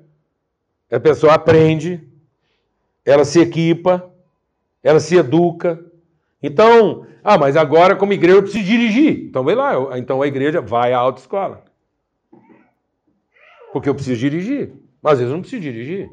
a 0.91 1.01
pessoa 1.01 1.35
aprende, 1.35 2.07
ela 3.05 3.25
se 3.25 3.41
equipa, 3.41 4.09
ela 4.83 5.01
se 5.01 5.17
educa. 5.17 5.85
Então, 6.47 7.07
ah, 7.23 7.37
mas 7.37 7.57
agora, 7.57 7.97
como 7.97 8.13
igreja, 8.13 8.39
eu 8.39 8.43
preciso 8.43 8.65
dirigir. 8.65 9.25
Então, 9.25 9.45
vai 9.45 9.55
lá. 9.55 9.99
Então, 9.99 10.23
a 10.23 10.27
igreja 10.27 10.61
vai 10.61 10.93
à 10.93 10.99
autoescola. 10.99 11.65
Porque 13.73 13.89
eu 13.89 13.95
preciso 13.95 14.21
dirigir. 14.21 14.73
Mas, 15.03 15.15
às 15.15 15.19
vezes, 15.19 15.31
eu 15.31 15.37
não 15.37 15.43
preciso 15.43 15.63
dirigir. 15.63 16.11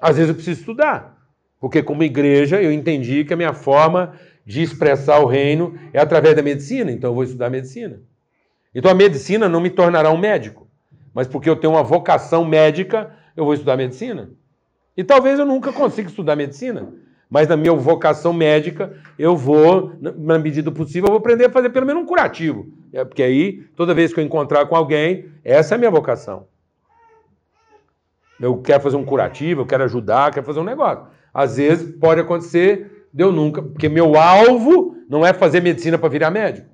Às 0.00 0.16
vezes, 0.16 0.28
eu 0.28 0.34
preciso 0.34 0.60
estudar. 0.60 1.16
Porque, 1.60 1.82
como 1.82 2.02
igreja, 2.02 2.60
eu 2.60 2.72
entendi 2.72 3.24
que 3.24 3.34
a 3.34 3.36
minha 3.36 3.52
forma 3.52 4.14
de 4.48 4.62
expressar 4.62 5.18
o 5.20 5.26
reino 5.26 5.78
é 5.92 6.00
através 6.00 6.34
da 6.34 6.42
medicina, 6.42 6.90
então 6.90 7.10
eu 7.10 7.14
vou 7.14 7.22
estudar 7.22 7.50
medicina. 7.50 8.00
Então 8.74 8.90
a 8.90 8.94
medicina 8.94 9.46
não 9.46 9.60
me 9.60 9.68
tornará 9.68 10.10
um 10.10 10.16
médico, 10.16 10.66
mas 11.12 11.28
porque 11.28 11.50
eu 11.50 11.56
tenho 11.56 11.74
uma 11.74 11.82
vocação 11.82 12.46
médica, 12.46 13.14
eu 13.36 13.44
vou 13.44 13.52
estudar 13.52 13.76
medicina. 13.76 14.30
E 14.96 15.04
talvez 15.04 15.38
eu 15.38 15.44
nunca 15.44 15.70
consiga 15.70 16.08
estudar 16.08 16.34
medicina, 16.34 16.90
mas 17.30 17.46
na 17.46 17.56
minha 17.56 17.74
vocação 17.74 18.32
médica, 18.32 18.92
eu 19.18 19.36
vou, 19.36 19.92
na 20.00 20.38
medida 20.38 20.70
possível, 20.70 21.08
eu 21.08 21.12
vou 21.12 21.18
aprender 21.18 21.46
a 21.46 21.50
fazer 21.50 21.70
pelo 21.70 21.86
menos 21.86 22.02
um 22.02 22.06
curativo. 22.06 22.66
É, 22.92 23.04
porque 23.04 23.22
aí, 23.22 23.64
toda 23.76 23.94
vez 23.94 24.12
que 24.12 24.20
eu 24.20 24.24
encontrar 24.24 24.64
com 24.66 24.74
alguém, 24.74 25.26
essa 25.44 25.74
é 25.74 25.76
a 25.76 25.78
minha 25.78 25.90
vocação. 25.90 26.46
Eu 28.40 28.58
quero 28.58 28.82
fazer 28.82 28.96
um 28.96 29.04
curativo, 29.04 29.62
eu 29.62 29.66
quero 29.66 29.84
ajudar, 29.84 30.32
quero 30.32 30.46
fazer 30.46 30.60
um 30.60 30.64
negócio. 30.64 31.04
Às 31.34 31.56
vezes 31.56 31.94
pode 31.98 32.20
acontecer, 32.20 33.06
deu 33.12 33.30
nunca, 33.30 33.60
porque 33.60 33.88
meu 33.88 34.16
alvo 34.16 34.96
não 35.08 35.26
é 35.26 35.34
fazer 35.34 35.60
medicina 35.60 35.98
para 35.98 36.08
virar 36.08 36.30
médico. 36.30 36.68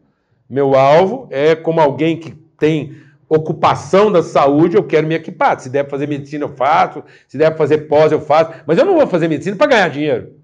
Meu 0.49 0.75
alvo 0.75 1.27
é 1.31 1.57
como 1.57 1.81
alguém 1.81 2.19
que 2.19 2.33
tem 2.59 2.97
ocupação 3.29 4.13
da 4.13 4.23
saúde, 4.23 4.77
eu 4.77 4.85
quero 4.85 5.07
me 5.07 5.15
equipar. 5.15 5.59
Se 5.59 5.69
der 5.69 5.89
fazer 5.89 6.07
medicina, 6.07 6.45
eu 6.45 6.51
faço. 6.51 7.03
Se 7.27 7.37
der 7.37 7.57
fazer 7.57 7.79
pós, 7.89 8.13
eu 8.13 8.21
faço. 8.21 8.53
Mas 8.67 8.79
eu 8.79 8.85
não 8.85 8.95
vou 8.95 9.07
fazer 9.07 9.27
medicina 9.27 9.57
para 9.57 9.67
ganhar 9.67 9.89
dinheiro. 9.89 10.44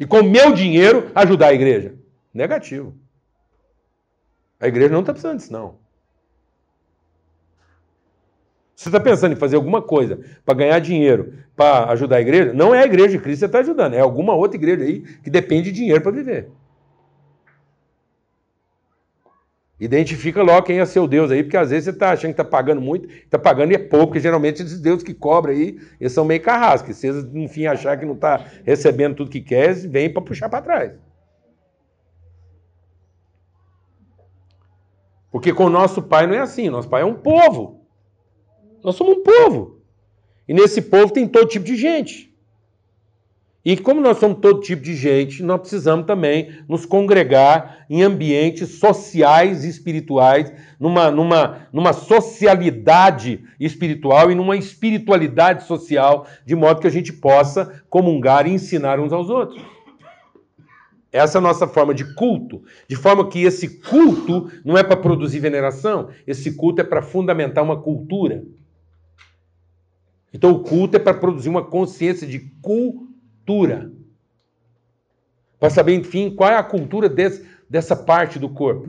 E 0.00 0.06
com 0.06 0.22
meu 0.22 0.54
dinheiro 0.54 1.10
ajudar 1.14 1.48
a 1.48 1.52
igreja. 1.52 1.94
Negativo. 2.32 2.94
A 4.58 4.66
igreja 4.66 4.92
não 4.92 5.00
está 5.00 5.12
precisando 5.12 5.36
disso, 5.38 5.52
não. 5.52 5.78
Você 8.74 8.88
está 8.88 8.98
pensando 8.98 9.32
em 9.32 9.36
fazer 9.36 9.56
alguma 9.56 9.82
coisa 9.82 10.20
para 10.42 10.54
ganhar 10.54 10.78
dinheiro, 10.78 11.34
para 11.54 11.90
ajudar 11.90 12.16
a 12.16 12.20
igreja, 12.22 12.54
não 12.54 12.74
é 12.74 12.80
a 12.80 12.86
igreja 12.86 13.10
de 13.10 13.18
Cristo 13.18 13.40
que 13.40 13.40
você 13.40 13.44
está 13.46 13.58
ajudando, 13.58 13.92
é 13.92 14.00
alguma 14.00 14.34
outra 14.34 14.56
igreja 14.56 14.82
aí 14.82 15.02
que 15.22 15.28
depende 15.28 15.64
de 15.64 15.72
dinheiro 15.72 16.00
para 16.00 16.12
viver. 16.12 16.48
Identifica 19.80 20.42
logo 20.42 20.66
quem 20.66 20.78
é 20.78 20.84
seu 20.84 21.08
Deus 21.08 21.30
aí, 21.30 21.42
porque 21.42 21.56
às 21.56 21.70
vezes 21.70 21.84
você 21.84 21.90
está 21.90 22.10
achando 22.10 22.34
que 22.34 22.40
está 22.42 22.44
pagando 22.44 22.82
muito, 22.82 23.08
está 23.08 23.38
pagando 23.38 23.72
e 23.72 23.76
é 23.76 23.78
pouco, 23.78 24.08
porque 24.08 24.20
geralmente 24.20 24.62
esses 24.62 24.78
deuses 24.78 25.02
que 25.02 25.14
cobram 25.14 25.54
aí, 25.54 25.80
eles 25.98 26.12
são 26.12 26.22
meio 26.22 26.42
carrascos. 26.42 26.96
Se 26.96 27.06
eles, 27.06 27.24
enfim, 27.32 27.64
achar 27.64 27.98
que 27.98 28.04
não 28.04 28.12
está 28.12 28.44
recebendo 28.62 29.16
tudo 29.16 29.30
que 29.30 29.40
quer, 29.40 29.70
eles 29.70 29.86
vêm 29.86 30.12
para 30.12 30.20
puxar 30.20 30.50
para 30.50 30.60
trás. 30.60 30.92
Porque 35.32 35.50
com 35.54 35.64
o 35.64 35.70
nosso 35.70 36.02
pai 36.02 36.26
não 36.26 36.34
é 36.34 36.40
assim, 36.40 36.68
nosso 36.68 36.88
pai 36.88 37.00
é 37.00 37.06
um 37.06 37.14
povo. 37.14 37.86
Nós 38.84 38.96
somos 38.96 39.16
um 39.16 39.22
povo. 39.22 39.80
E 40.46 40.52
nesse 40.52 40.82
povo 40.82 41.10
tem 41.10 41.26
todo 41.26 41.48
tipo 41.48 41.64
de 41.64 41.76
gente. 41.76 42.29
E 43.62 43.76
como 43.76 44.00
nós 44.00 44.16
somos 44.16 44.38
todo 44.40 44.60
tipo 44.60 44.82
de 44.82 44.94
gente, 44.94 45.42
nós 45.42 45.60
precisamos 45.60 46.06
também 46.06 46.50
nos 46.66 46.86
congregar 46.86 47.84
em 47.90 48.02
ambientes 48.02 48.78
sociais 48.78 49.64
e 49.64 49.68
espirituais, 49.68 50.50
numa, 50.78 51.10
numa, 51.10 51.68
numa 51.70 51.92
socialidade 51.92 53.44
espiritual 53.58 54.30
e 54.30 54.34
numa 54.34 54.56
espiritualidade 54.56 55.66
social, 55.66 56.26
de 56.46 56.56
modo 56.56 56.80
que 56.80 56.86
a 56.86 56.90
gente 56.90 57.12
possa 57.12 57.82
comungar 57.90 58.46
e 58.46 58.52
ensinar 58.52 58.98
uns 58.98 59.12
aos 59.12 59.28
outros. 59.28 59.62
Essa 61.12 61.36
é 61.36 61.40
a 61.40 61.42
nossa 61.42 61.68
forma 61.68 61.92
de 61.92 62.14
culto, 62.14 62.62
de 62.88 62.96
forma 62.96 63.28
que 63.28 63.42
esse 63.42 63.80
culto 63.80 64.50
não 64.64 64.78
é 64.78 64.82
para 64.82 64.96
produzir 64.96 65.40
veneração, 65.40 66.08
esse 66.26 66.52
culto 66.54 66.80
é 66.80 66.84
para 66.84 67.02
fundamentar 67.02 67.62
uma 67.62 67.78
cultura. 67.82 68.42
Então 70.32 70.52
o 70.52 70.60
culto 70.60 70.96
é 70.96 71.00
para 71.00 71.12
produzir 71.12 71.50
uma 71.50 71.64
consciência 71.64 72.26
de 72.26 72.38
cultura. 72.62 73.09
Para 75.58 75.70
saber, 75.70 75.94
enfim, 75.94 76.34
qual 76.34 76.50
é 76.50 76.56
a 76.56 76.62
cultura 76.62 77.08
desse, 77.08 77.46
dessa 77.68 77.94
parte 77.94 78.38
do 78.38 78.48
corpo. 78.48 78.88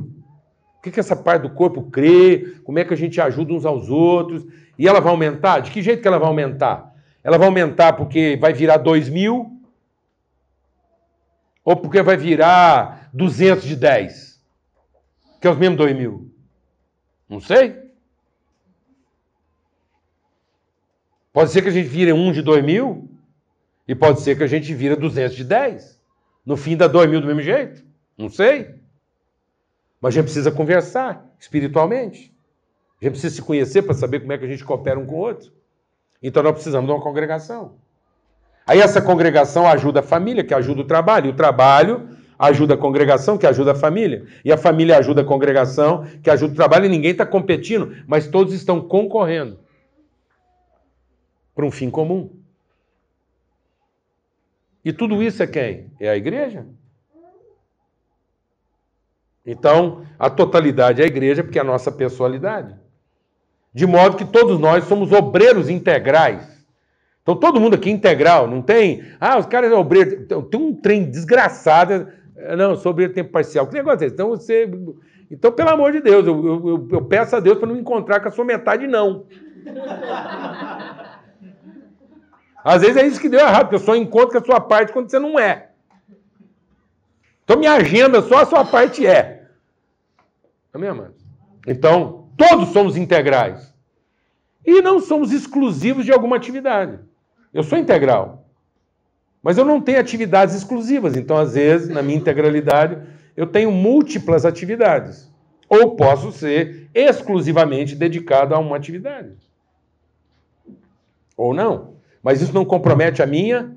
O 0.78 0.82
que, 0.82 0.90
que 0.90 1.00
essa 1.00 1.16
parte 1.16 1.44
do 1.44 1.50
corpo 1.50 1.84
crê, 1.92 2.56
como 2.64 2.80
é 2.80 2.86
que 2.86 2.94
a 2.94 2.98
gente 2.98 3.20
ajuda 3.20 3.54
uns 3.54 3.66
aos 3.66 3.90
outros. 3.90 4.46
E 4.80 4.88
ela 4.88 5.00
vai 5.00 5.12
aumentar? 5.12 5.60
De 5.60 5.70
que 5.70 5.82
jeito 5.82 6.02
que 6.02 6.08
ela 6.08 6.18
vai 6.18 6.28
aumentar? 6.28 6.96
Ela 7.24 7.38
vai 7.38 7.48
aumentar 7.48 7.94
porque 7.94 8.38
vai 8.40 8.54
virar 8.54 8.78
2 8.78 9.10
mil? 9.10 9.62
Ou 11.64 11.76
porque 11.76 12.02
vai 12.02 12.18
virar 12.18 13.10
210? 13.14 14.42
Que 15.40 15.48
é 15.48 15.52
os 15.52 15.58
mesmos 15.58 15.78
2 15.78 15.96
mil? 15.96 16.32
Não 17.30 17.40
sei. 17.40 17.82
Pode 21.34 21.52
ser 21.52 21.62
que 21.62 21.70
a 21.70 21.72
gente 21.72 21.88
vire 21.88 22.12
um 22.12 22.32
de 22.32 22.42
dois 22.42 22.64
mil 22.64 23.11
e 23.92 23.96
pode 23.96 24.22
ser 24.22 24.38
que 24.38 24.44
a 24.44 24.48
gente 24.48 24.74
vira 24.74 24.96
200 24.96 25.36
de 25.36 25.44
10. 25.44 26.00
No 26.46 26.56
fim 26.56 26.78
dá 26.78 26.88
dois 26.88 27.10
mil 27.10 27.20
do 27.20 27.28
mesmo 27.28 27.42
jeito. 27.42 27.84
Não 28.18 28.30
sei. 28.30 28.76
Mas 30.00 30.14
a 30.14 30.16
gente 30.16 30.24
precisa 30.24 30.50
conversar 30.50 31.30
espiritualmente. 31.38 32.34
A 33.02 33.04
gente 33.04 33.12
precisa 33.16 33.36
se 33.36 33.42
conhecer 33.42 33.82
para 33.82 33.94
saber 33.94 34.22
como 34.22 34.32
é 34.32 34.38
que 34.38 34.46
a 34.46 34.48
gente 34.48 34.64
coopera 34.64 34.98
um 34.98 35.06
com 35.06 35.16
o 35.16 35.18
outro. 35.18 35.52
Então 36.24 36.42
nós 36.42 36.54
precisamos 36.54 36.88
de 36.88 36.94
uma 36.94 37.04
congregação. 37.04 37.74
Aí 38.66 38.80
essa 38.80 39.02
congregação 39.02 39.68
ajuda 39.68 40.00
a 40.00 40.04
família, 40.04 40.42
que 40.42 40.54
ajuda 40.54 40.80
o 40.80 40.86
trabalho. 40.86 41.26
E 41.28 41.30
o 41.32 41.36
trabalho 41.36 42.08
ajuda 42.40 42.76
a 42.76 42.78
congregação, 42.78 43.38
que 43.38 43.46
ajuda 43.46 43.74
a 43.74 43.76
família. 43.76 44.26
E 44.46 44.54
a 44.54 44.58
família 44.58 45.00
ajuda 45.00 45.20
a 45.22 45.26
congregação, 45.26 46.08
que 46.24 46.30
ajuda 46.30 46.54
o 46.54 46.56
trabalho. 46.56 46.86
E 46.86 46.90
ninguém 46.90 47.12
está 47.12 47.26
competindo, 47.26 47.94
mas 48.08 48.26
todos 48.26 48.54
estão 48.54 48.80
concorrendo 48.80 49.60
para 51.54 51.66
um 51.66 51.72
fim 51.72 51.90
comum. 51.90 52.41
E 54.84 54.92
tudo 54.92 55.22
isso 55.22 55.44
é 55.44 55.48
quem? 55.48 55.92
É 56.00 56.10
a 56.10 56.16
igreja. 56.18 56.66
Então, 59.46 60.06
a 60.20 60.30
totalidade 60.30 61.02
é 61.02 61.06
a 61.06 61.08
igreja, 61.08 61.44
porque 61.44 61.58
é 61.58 61.62
a 61.62 61.66
nossa 61.66 61.92
pessoalidade. 61.92 62.76
De 63.74 63.86
modo 63.88 64.18
que 64.18 64.26
todos 64.26 64.60
nós 64.60 64.84
somos 64.86 65.12
obreiros 65.12 65.70
integrais. 65.70 66.52
Então, 67.22 67.36
todo 67.36 67.60
mundo 67.60 67.76
aqui 67.76 67.90
é 67.90 67.94
integral, 67.94 68.48
não 68.48 68.62
tem. 68.62 69.04
Ah, 69.20 69.38
os 69.38 69.46
caras 69.46 69.70
são 69.70 69.80
obreiros. 69.80 70.14
Então, 70.14 70.42
tem 70.42 70.60
um 70.60 70.74
trem 70.74 71.10
desgraçado. 71.10 72.08
Não, 72.58 72.76
sou 72.76 72.92
obreiro 72.92 73.14
tempo 73.14 73.32
parcial. 73.32 73.68
Que 73.68 73.74
negócio 73.76 74.04
é 74.04 74.08
esse? 74.08 74.16
Então, 74.16 74.30
você. 74.30 74.70
Então, 75.30 75.52
pelo 75.52 75.70
amor 75.70 75.92
de 75.92 76.02
Deus, 76.02 76.26
eu, 76.26 76.46
eu, 76.46 76.88
eu 76.92 77.06
peço 77.06 77.36
a 77.36 77.40
Deus 77.40 77.58
para 77.58 77.70
não 77.70 77.78
encontrar 77.78 78.20
com 78.20 78.28
a 78.28 78.32
sua 78.32 78.44
metade, 78.44 78.88
não. 78.88 79.26
Às 82.64 82.82
vezes 82.82 82.98
é 82.98 83.06
isso 83.06 83.20
que 83.20 83.30
deu 83.30 83.40
errado, 83.40 83.64
porque 83.64 83.76
eu 83.76 83.80
só 83.80 83.96
encontro 83.96 84.32
com 84.32 84.38
a 84.38 84.46
sua 84.46 84.62
parte 84.62 84.94
quando 84.94 85.10
você 85.10 85.20
não 85.20 85.40
é. 85.40 85.70
Então 87.44 87.58
minha 87.58 87.74
agenda, 87.74 88.22
só 88.22 88.42
a 88.42 88.46
sua 88.46 88.64
parte 88.64 89.06
é. 89.06 89.50
Amém, 90.74 90.90
amados? 90.90 91.22
Então, 91.68 92.30
todos 92.38 92.70
somos 92.70 92.96
integrais. 92.96 93.74
E 94.66 94.82
não 94.82 95.00
somos 95.00 95.32
exclusivos 95.32 96.06
de 96.06 96.14
alguma 96.14 96.36
atividade. 96.36 97.00
Eu 97.54 97.64
sou 97.64 97.78
integral. 97.78 98.46
Mas 99.42 99.58
eu 99.58 99.66
não 99.66 99.82
tenho 99.82 100.00
atividades 100.00 100.56
exclusivas. 100.56 101.16
Então, 101.16 101.38
às 101.38 101.56
vezes, 101.56 101.90
na 101.90 102.02
minha 102.02 102.18
integralidade, 102.18 103.02
eu 103.36 103.48
tenho 103.48 103.72
múltiplas 103.72 104.46
atividades. 104.46 105.30
Ou 105.68 105.96
posso 105.96 106.32
ser 106.32 106.90
exclusivamente 106.94 107.96
dedicado 107.96 108.54
a 108.54 108.60
uma 108.60 108.78
atividade. 108.78 109.32
Ou 111.36 111.54
não. 111.54 111.96
Mas 112.22 112.42
isso 112.42 112.54
não 112.54 112.66
compromete 112.66 113.22
a 113.22 113.28
minha 113.28 113.76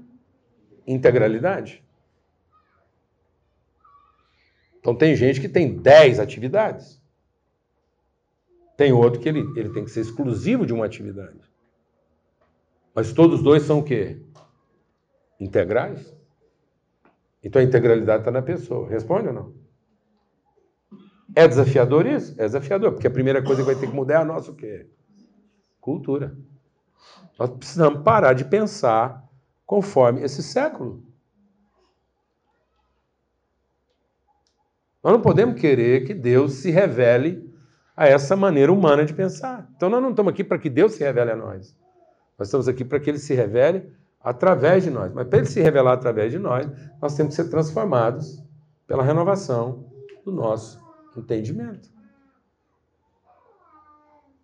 integralidade. 0.86 1.82
Então 4.78 4.94
tem 4.94 5.16
gente 5.16 5.40
que 5.40 5.48
tem 5.48 5.76
10 5.76 6.20
atividades. 6.20 7.02
Tem 8.76 8.92
outro 8.92 9.20
que 9.20 9.28
ele, 9.28 9.40
ele 9.56 9.70
tem 9.70 9.84
que 9.84 9.90
ser 9.90 10.00
exclusivo 10.00 10.66
de 10.66 10.74
uma 10.74 10.84
atividade. 10.84 11.40
Mas 12.94 13.12
todos 13.12 13.42
dois 13.42 13.62
são 13.62 13.78
o 13.78 13.82
quê? 13.84 14.20
Integrais? 15.40 16.14
Então 17.42 17.60
a 17.60 17.64
integralidade 17.64 18.20
está 18.20 18.30
na 18.30 18.42
pessoa. 18.42 18.88
Responde 18.88 19.28
ou 19.28 19.34
não? 19.34 19.54
É 21.34 21.48
desafiador 21.48 22.06
isso? 22.06 22.32
É 22.40 22.44
desafiador, 22.44 22.92
porque 22.92 23.06
a 23.06 23.10
primeira 23.10 23.42
coisa 23.42 23.62
que 23.62 23.66
vai 23.66 23.74
ter 23.74 23.88
que 23.88 23.94
mudar 23.94 24.14
é 24.14 24.16
a 24.18 24.24
nossa 24.24 24.50
o 24.50 24.54
quê? 24.54 24.86
Cultura. 25.80 26.36
Nós 27.38 27.50
precisamos 27.50 28.02
parar 28.02 28.32
de 28.32 28.44
pensar 28.44 29.24
conforme 29.66 30.22
esse 30.22 30.42
século. 30.42 31.02
Nós 35.02 35.12
não 35.12 35.20
podemos 35.20 35.60
querer 35.60 36.06
que 36.06 36.14
Deus 36.14 36.54
se 36.54 36.70
revele 36.70 37.52
a 37.96 38.06
essa 38.08 38.34
maneira 38.34 38.72
humana 38.72 39.04
de 39.04 39.12
pensar. 39.12 39.68
Então 39.76 39.90
nós 39.90 40.02
não 40.02 40.10
estamos 40.10 40.32
aqui 40.32 40.42
para 40.42 40.58
que 40.58 40.70
Deus 40.70 40.94
se 40.94 41.04
revele 41.04 41.32
a 41.32 41.36
nós. 41.36 41.76
Nós 42.38 42.48
estamos 42.48 42.68
aqui 42.68 42.84
para 42.84 42.98
que 42.98 43.10
ele 43.10 43.18
se 43.18 43.34
revele 43.34 43.92
através 44.20 44.82
de 44.82 44.90
nós. 44.90 45.12
Mas 45.12 45.26
para 45.28 45.38
ele 45.38 45.46
se 45.46 45.60
revelar 45.60 45.92
através 45.92 46.32
de 46.32 46.38
nós, 46.38 46.66
nós 47.00 47.14
temos 47.14 47.36
que 47.36 47.42
ser 47.42 47.50
transformados 47.50 48.42
pela 48.86 49.02
renovação 49.02 49.86
do 50.24 50.32
nosso 50.32 50.80
entendimento. 51.16 51.92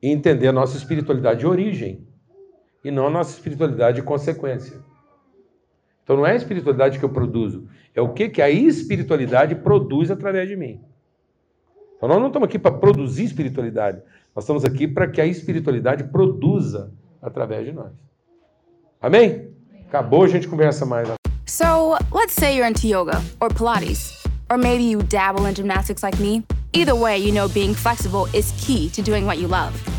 E 0.03 0.09
entender 0.09 0.49
a 0.49 0.53
nossa 0.53 0.77
espiritualidade 0.77 1.41
de 1.41 1.47
origem 1.47 2.10
e 2.85 2.91
não 2.91 3.07
a 3.07 3.11
nossa 3.11 3.33
espiritualidade 3.33 3.97
de 3.97 4.03
consequência. 4.03 4.79
Então 6.03 6.17
não 6.17 6.27
é 6.27 6.33
a 6.33 6.37
espiritualidade 6.37 6.99
que 6.99 7.05
eu 7.05 7.11
produzo, 7.11 7.69
é 7.95 8.01
o 8.01 8.13
que, 8.13 8.29
que 8.29 8.43
a 8.43 8.51
espiritualidade 8.51 9.55
produz 9.57 10.11
através 10.11 10.49
de 10.49 10.57
mim. 10.57 10.81
Então 11.97 12.09
nós 12.09 12.19
não 12.19 12.29
estamos 12.29 12.47
aqui 12.49 12.59
para 12.59 12.73
produzir 12.73 13.25
espiritualidade, 13.25 14.03
nós 14.35 14.45
estamos 14.45 14.65
aqui 14.65 14.89
para 14.89 15.09
que 15.09 15.21
a 15.21 15.27
espiritualidade 15.27 16.05
produza 16.05 16.93
através 17.21 17.67
de 17.67 17.73
nós. 17.73 17.93
Amém? 19.01 19.51
Acabou, 19.87 20.25
a 20.25 20.29
gente 20.29 20.49
conversa 20.49 20.87
mais. 20.87 21.09
So, 21.47 21.97
let's 22.13 22.35
say 22.35 22.57
you're 22.57 22.69
into 22.69 22.87
yoga 22.87 23.21
or 23.41 23.49
Pilates, 23.49 24.25
or 24.49 24.57
maybe 24.57 24.85
you 24.85 25.03
dabble 25.03 25.47
in 25.47 25.55
gymnastics 25.55 26.03
like 26.03 26.19
me. 26.21 26.45
Either 26.73 26.95
way, 26.95 27.19
you 27.19 27.33
know 27.33 27.49
being 27.49 27.75
flexible 27.75 28.27
is 28.33 28.53
key 28.65 28.89
to 28.91 29.03
doing 29.03 29.27
what 29.27 29.39
you 29.39 29.49
love. 29.49 29.90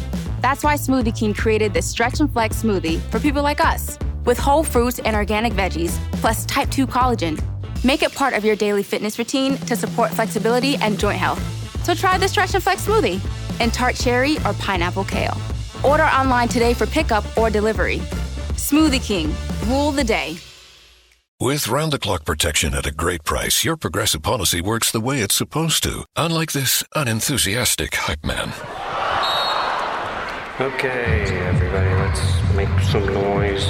That's 0.41 0.63
why 0.63 0.73
Smoothie 0.73 1.15
King 1.15 1.35
created 1.35 1.71
this 1.71 1.85
Stretch 1.85 2.19
and 2.19 2.31
Flex 2.31 2.63
smoothie 2.63 2.99
for 3.11 3.19
people 3.19 3.43
like 3.43 3.63
us, 3.63 3.99
with 4.25 4.39
whole 4.39 4.63
fruits 4.63 4.97
and 4.97 5.15
organic 5.15 5.53
veggies, 5.53 5.99
plus 6.13 6.45
type 6.45 6.69
2 6.71 6.87
collagen. 6.87 7.39
Make 7.83 8.01
it 8.01 8.13
part 8.15 8.33
of 8.33 8.43
your 8.43 8.55
daily 8.55 8.81
fitness 8.81 9.19
routine 9.19 9.57
to 9.67 9.75
support 9.75 10.11
flexibility 10.11 10.77
and 10.77 10.99
joint 10.99 11.19
health. 11.19 11.39
So 11.83 11.93
try 11.93 12.17
the 12.17 12.27
Stretch 12.27 12.55
and 12.55 12.63
Flex 12.63 12.87
smoothie 12.87 13.21
in 13.61 13.69
tart 13.69 13.95
cherry 13.95 14.37
or 14.37 14.53
pineapple 14.53 15.03
kale. 15.03 15.37
Order 15.83 16.05
online 16.05 16.47
today 16.47 16.73
for 16.73 16.87
pickup 16.87 17.23
or 17.37 17.51
delivery. 17.51 17.99
Smoothie 18.57 19.03
King, 19.03 19.31
rule 19.67 19.91
the 19.91 20.03
day. 20.03 20.37
With 21.39 21.67
round 21.67 21.91
the 21.91 21.99
clock 21.99 22.25
protection 22.25 22.73
at 22.73 22.87
a 22.87 22.91
great 22.91 23.23
price, 23.23 23.63
your 23.63 23.77
progressive 23.77 24.23
policy 24.23 24.61
works 24.61 24.91
the 24.91 25.01
way 25.01 25.21
it's 25.21 25.35
supposed 25.35 25.83
to, 25.83 26.05
unlike 26.15 26.51
this 26.51 26.83
unenthusiastic 26.95 27.95
hype 27.95 28.23
man. 28.23 28.53
Okay, 30.59 31.23
everybody, 31.47 31.89
let's 31.95 32.55
make 32.55 32.69
some 32.81 33.05
noise. 33.13 33.65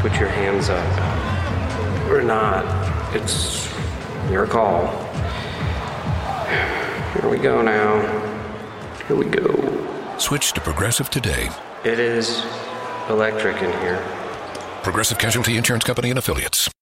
Put 0.00 0.18
your 0.18 0.28
hands 0.28 0.68
up. 0.68 2.10
Or 2.10 2.22
not. 2.22 2.64
It's 3.14 3.68
your 4.30 4.46
call. 4.46 4.86
Here 7.12 7.28
we 7.28 7.36
go 7.36 7.60
now. 7.62 8.00
Here 9.06 9.16
we 9.16 9.26
go. 9.26 10.18
Switch 10.18 10.52
to 10.54 10.60
Progressive 10.62 11.10
today. 11.10 11.50
It 11.84 12.00
is 12.00 12.42
electric 13.08 13.56
in 13.62 13.70
here. 13.80 14.02
Progressive 14.82 15.18
Casualty 15.18 15.56
Insurance 15.56 15.84
Company 15.84 16.10
and 16.10 16.18
Affiliates. 16.18 16.68